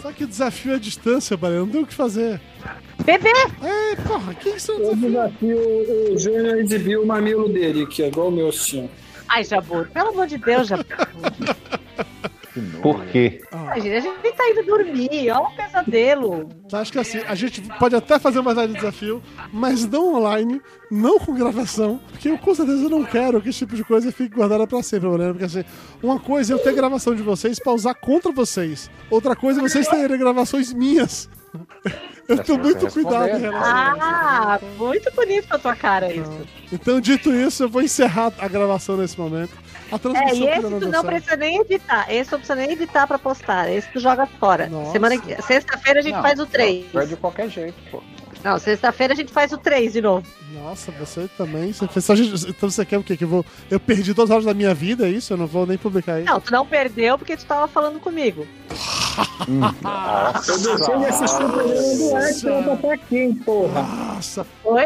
Só 0.02 0.12
que 0.14 0.24
o 0.24 0.28
desafio 0.28 0.72
é 0.74 0.76
a 0.76 0.80
distância, 0.80 1.36
Balena. 1.36 1.62
Não 1.62 1.68
tem 1.68 1.82
o 1.84 1.86
que 1.88 1.94
fazer. 1.94 2.40
Bebê! 3.04 3.30
É, 3.62 3.96
porra, 4.08 4.34
que 4.36 4.50
isso 4.50 4.72
é 4.72 4.76
um 4.76 4.78
O 4.78 4.96
desafio? 4.96 5.10
desafio, 5.10 6.14
o 6.14 6.18
Júnior 6.18 6.58
exibiu 6.60 7.04
o 7.04 7.06
mamilo 7.06 7.50
dele, 7.50 7.86
que 7.88 8.04
é 8.04 8.08
igual 8.08 8.28
o 8.30 8.32
meu 8.32 8.50
assim. 8.50 8.90
Ai, 9.28 9.44
Jabur, 9.44 9.88
pelo 9.90 10.10
amor 10.10 10.28
de 10.28 10.38
Deus, 10.38 10.68
Jabur. 10.68 10.86
Que 12.60 12.66
nojo, 12.66 12.82
Por 12.82 13.06
quê? 13.06 13.42
Gente, 13.76 13.96
a 13.96 14.00
gente 14.00 14.34
tá 14.34 14.50
indo 14.50 14.64
dormir, 14.66 15.32
olha 15.32 15.40
o 15.40 15.56
pesadelo. 15.56 16.50
Acho 16.72 16.92
que 16.92 17.00
assim, 17.00 17.20
a 17.20 17.36
gente 17.36 17.62
pode 17.80 17.96
até 17.96 18.20
fazer 18.20 18.42
mais 18.42 18.58
de 18.58 18.74
desafio, 18.74 19.22
mas 19.52 19.86
não 19.88 20.16
online, 20.16 20.62
não 20.92 21.20
com 21.20 21.34
gravação, 21.34 22.00
porque 22.10 22.30
eu 22.30 22.38
com 22.38 22.54
certeza 22.54 22.90
não 22.90 23.04
quero 23.04 23.42
que 23.42 23.50
esse 23.50 23.60
tipo 23.60 23.76
de 23.76 23.84
coisa 23.84 24.12
fique 24.12 24.36
guardada 24.36 24.68
pra 24.68 24.84
sempre, 24.84 25.08
Moreno. 25.08 25.34
Porque 25.34 25.46
assim, 25.46 25.64
uma 26.04 26.20
coisa 26.20 26.54
é 26.54 26.56
eu 26.56 26.60
ter 26.60 26.74
gravação 26.74 27.16
de 27.16 27.24
vocês 27.24 27.60
pra 27.60 27.74
usar 27.74 27.94
contra 27.96 28.32
vocês, 28.32 28.90
outra 29.10 29.36
coisa 29.36 29.60
é 29.60 29.64
vocês 29.64 29.88
terem 29.88 30.18
gravações 30.18 30.74
minhas. 30.74 31.30
Eu 32.28 32.38
tenho 32.44 32.60
muito 32.60 32.88
cuidado 32.92 33.36
em 33.36 33.42
relação 33.42 33.76
a 33.76 33.96
isso. 33.96 34.06
Ah, 34.06 34.60
muito 34.78 35.12
bonito 35.16 35.48
com 35.48 35.56
a 35.56 35.60
tua 35.60 35.76
cara 35.76 36.14
isso. 36.14 36.48
Então, 36.72 37.02
dito 37.02 37.34
isso, 37.34 37.64
eu 37.64 37.70
vou 37.70 37.82
encerrar 37.82 38.32
a 38.38 38.48
gravação 38.48 38.98
nesse 38.98 39.20
momento. 39.20 39.52
A 39.92 39.96
É, 39.96 40.00
transmissão 40.00 40.48
e 40.48 40.50
esse 40.50 40.62
tu 40.62 40.90
não 40.90 41.04
precisa 41.04 41.36
nem 41.36 41.62
editar. 41.62 42.14
Esse 42.14 42.30
tu 42.30 42.34
não 42.34 42.40
precisa 42.40 42.56
nem 42.56 42.72
editar 42.72 43.08
pra 43.08 43.20
postar. 43.20 43.70
Esse 43.72 43.88
tu 43.92 44.00
joga 44.00 44.26
fora. 44.26 44.68
Nossa. 44.68 44.92
Semana 44.92 45.18
que... 45.18 45.42
Sexta-feira 45.42 46.00
a 46.00 46.04
gente 46.04 46.16
Não, 46.16 46.22
faz 46.22 46.40
o 46.40 46.46
3. 46.46 46.86
Foi 46.92 47.08
de 47.08 47.16
qualquer 47.16 47.50
jeito, 47.50 47.76
pô. 47.92 48.02
Não, 48.44 48.58
sexta-feira 48.58 49.14
a 49.14 49.18
gente 49.18 49.34
faz 49.34 49.52
o 49.52 49.58
3 49.58 49.92
de 49.94 50.02
novo. 50.02 50.26
Nossa, 50.54 50.92
você 50.94 51.30
também. 51.38 51.74
Você 51.74 51.88
fez, 51.88 52.46
então 52.46 52.70
você 52.70 52.86
quer 52.86 52.98
o 52.98 53.04
quê? 53.04 53.18
Que 53.18 53.26
eu 53.26 53.28
vou. 53.28 53.46
Eu 53.70 53.80
perdi 53.80 54.14
duas 54.14 54.30
horas 54.30 54.46
da 54.46 54.54
minha 54.54 54.74
vida, 54.74 55.08
é 55.08 55.10
isso? 55.10 55.34
Eu 55.34 55.38
não 55.38 55.46
vou 55.46 55.66
nem 55.66 55.78
publicar 55.78 56.20
isso. 56.22 56.32
Não, 56.32 56.40
tu 56.40 56.52
não 56.52 56.66
perdeu 56.66 57.18
porque 57.18 57.36
tu 57.36 57.46
tava 57.46 57.68
falando 57.68 58.00
comigo. 58.00 58.48
Eu 60.48 60.58
deixei 60.58 60.98
de 60.98 61.06
assistir 61.06 61.44
o 61.44 61.50
programa 61.50 61.98
do 61.98 62.16
Atila 62.16 62.78
pra 62.78 62.90
tá 62.90 62.98
quem, 63.10 63.34
porra? 63.36 63.82
Nossa, 63.82 64.48
Oi? 64.64 64.86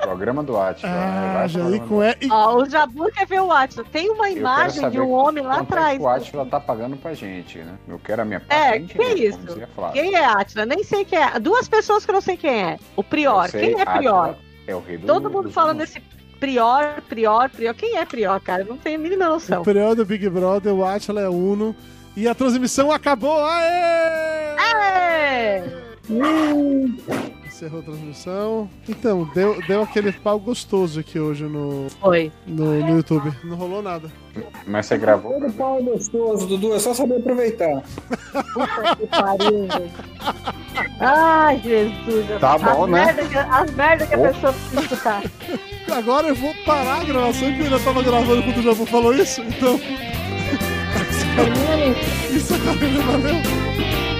Programa 0.00 0.42
do 0.42 0.56
Atila. 0.58 0.90
né? 0.90 0.98
ah, 0.98 1.32
Vai 1.38 1.48
já 1.48 1.60
programa 1.60 1.86
com 1.88 2.02
é. 2.02 2.16
e- 2.20 2.30
Ó, 2.30 2.56
o 2.56 2.68
Jabu 2.68 3.10
quer 3.12 3.26
ver 3.26 3.40
o 3.40 3.52
Atila. 3.52 3.84
Tem 3.92 4.10
uma 4.10 4.30
imagem 4.30 4.88
de 4.90 5.00
um 5.00 5.10
homem 5.12 5.44
lá 5.44 5.58
é 5.58 5.60
atrás. 5.60 6.00
o 6.00 6.08
Atila 6.08 6.46
tá 6.46 6.58
pagando 6.60 6.96
pra 6.96 7.14
gente, 7.14 7.58
né? 7.58 7.74
Eu 7.88 7.98
quero 7.98 8.22
a 8.22 8.24
minha 8.24 8.40
parte. 8.40 8.54
É, 8.54 8.78
que 8.80 8.86
direito, 8.98 9.38
isso? 9.46 9.60
Quem 9.92 10.14
é 10.14 10.24
Atila? 10.24 10.66
Nem 10.66 10.82
sei 10.84 11.04
quem 11.04 11.18
é. 11.18 11.38
Duas 11.38 11.68
pessoas 11.68 12.04
que 12.04 12.10
eu 12.10 12.14
não 12.14 12.20
sei 12.20 12.36
quem 12.36 12.62
é. 12.64 12.78
O 12.96 13.02
Prior. 13.04 13.48
Sei, 13.48 13.60
Quem 13.74 13.80
é 13.80 13.84
Prior? 13.84 14.34
É 14.66 14.74
o 14.74 14.80
rei 14.80 14.98
do 14.98 15.06
Todo 15.06 15.30
mundo 15.30 15.44
dos 15.44 15.54
falando 15.54 15.78
desse. 15.78 16.00
Prior, 16.38 17.02
Prior, 17.08 17.50
Prior. 17.50 17.74
Quem 17.74 17.98
é 17.98 18.04
Prior, 18.04 18.40
cara? 18.40 18.62
Eu 18.62 18.66
não 18.66 18.76
tenho 18.78 18.98
a 18.98 19.02
mínima 19.02 19.28
noção. 19.28 19.60
O 19.60 19.64
Prior 19.64 19.94
do 19.94 20.04
Big 20.06 20.28
Brother, 20.28 20.72
o 20.74 20.84
Atila 20.84 21.20
é 21.20 21.28
Uno. 21.28 21.76
E 22.16 22.26
a 22.26 22.34
transmissão 22.34 22.90
acabou! 22.90 23.44
Aê! 23.44 24.56
É! 24.58 25.64
Encerrou 27.60 27.80
a 27.80 27.82
transmissão. 27.82 28.70
Então, 28.88 29.30
deu, 29.34 29.60
deu 29.66 29.82
aquele 29.82 30.10
pau 30.12 30.40
gostoso 30.40 30.98
aqui 30.98 31.20
hoje 31.20 31.44
no, 31.44 31.88
Foi. 32.00 32.32
no, 32.46 32.80
no 32.80 32.96
YouTube. 32.96 33.30
Não 33.44 33.54
rolou 33.54 33.82
nada. 33.82 34.10
Mas 34.66 34.86
você 34.86 34.96
gravou? 34.96 35.38
Todo 35.38 35.52
pau 35.52 35.78
é 35.78 35.82
gostoso, 35.82 36.46
Dudu. 36.46 36.72
É 36.72 36.78
só 36.78 36.94
saber 36.94 37.18
aproveitar. 37.18 37.82
Puta 38.54 38.96
que 38.96 39.06
pariu, 39.08 39.68
gente. 39.70 39.92
Ai, 41.00 41.60
Jesus. 41.62 42.40
Tá 42.40 42.54
as 42.54 42.62
bom, 42.62 42.86
né? 42.86 43.04
merda 43.04 43.26
que, 43.28 43.36
as 43.36 43.70
merda 43.74 44.06
que 44.06 44.14
a 44.14 44.18
Oh. 44.18 44.22
pessoa 44.22 44.52
precisa 44.54 44.80
escutar. 44.80 45.22
Agora 45.94 46.28
eu 46.28 46.34
vou 46.34 46.54
parar 46.64 47.02
a 47.02 47.04
gravação, 47.04 47.52
que 47.52 47.58
eu 47.58 47.64
ainda 47.64 47.78
tava 47.80 48.02
gravando 48.02 48.42
quando 48.42 48.56
o 48.56 48.62
Jabu 48.62 48.86
falou 48.86 49.12
isso. 49.12 49.42
Então, 49.42 49.76
isso 52.34 52.54
acabou, 52.54 53.02
valeu. 53.02 54.19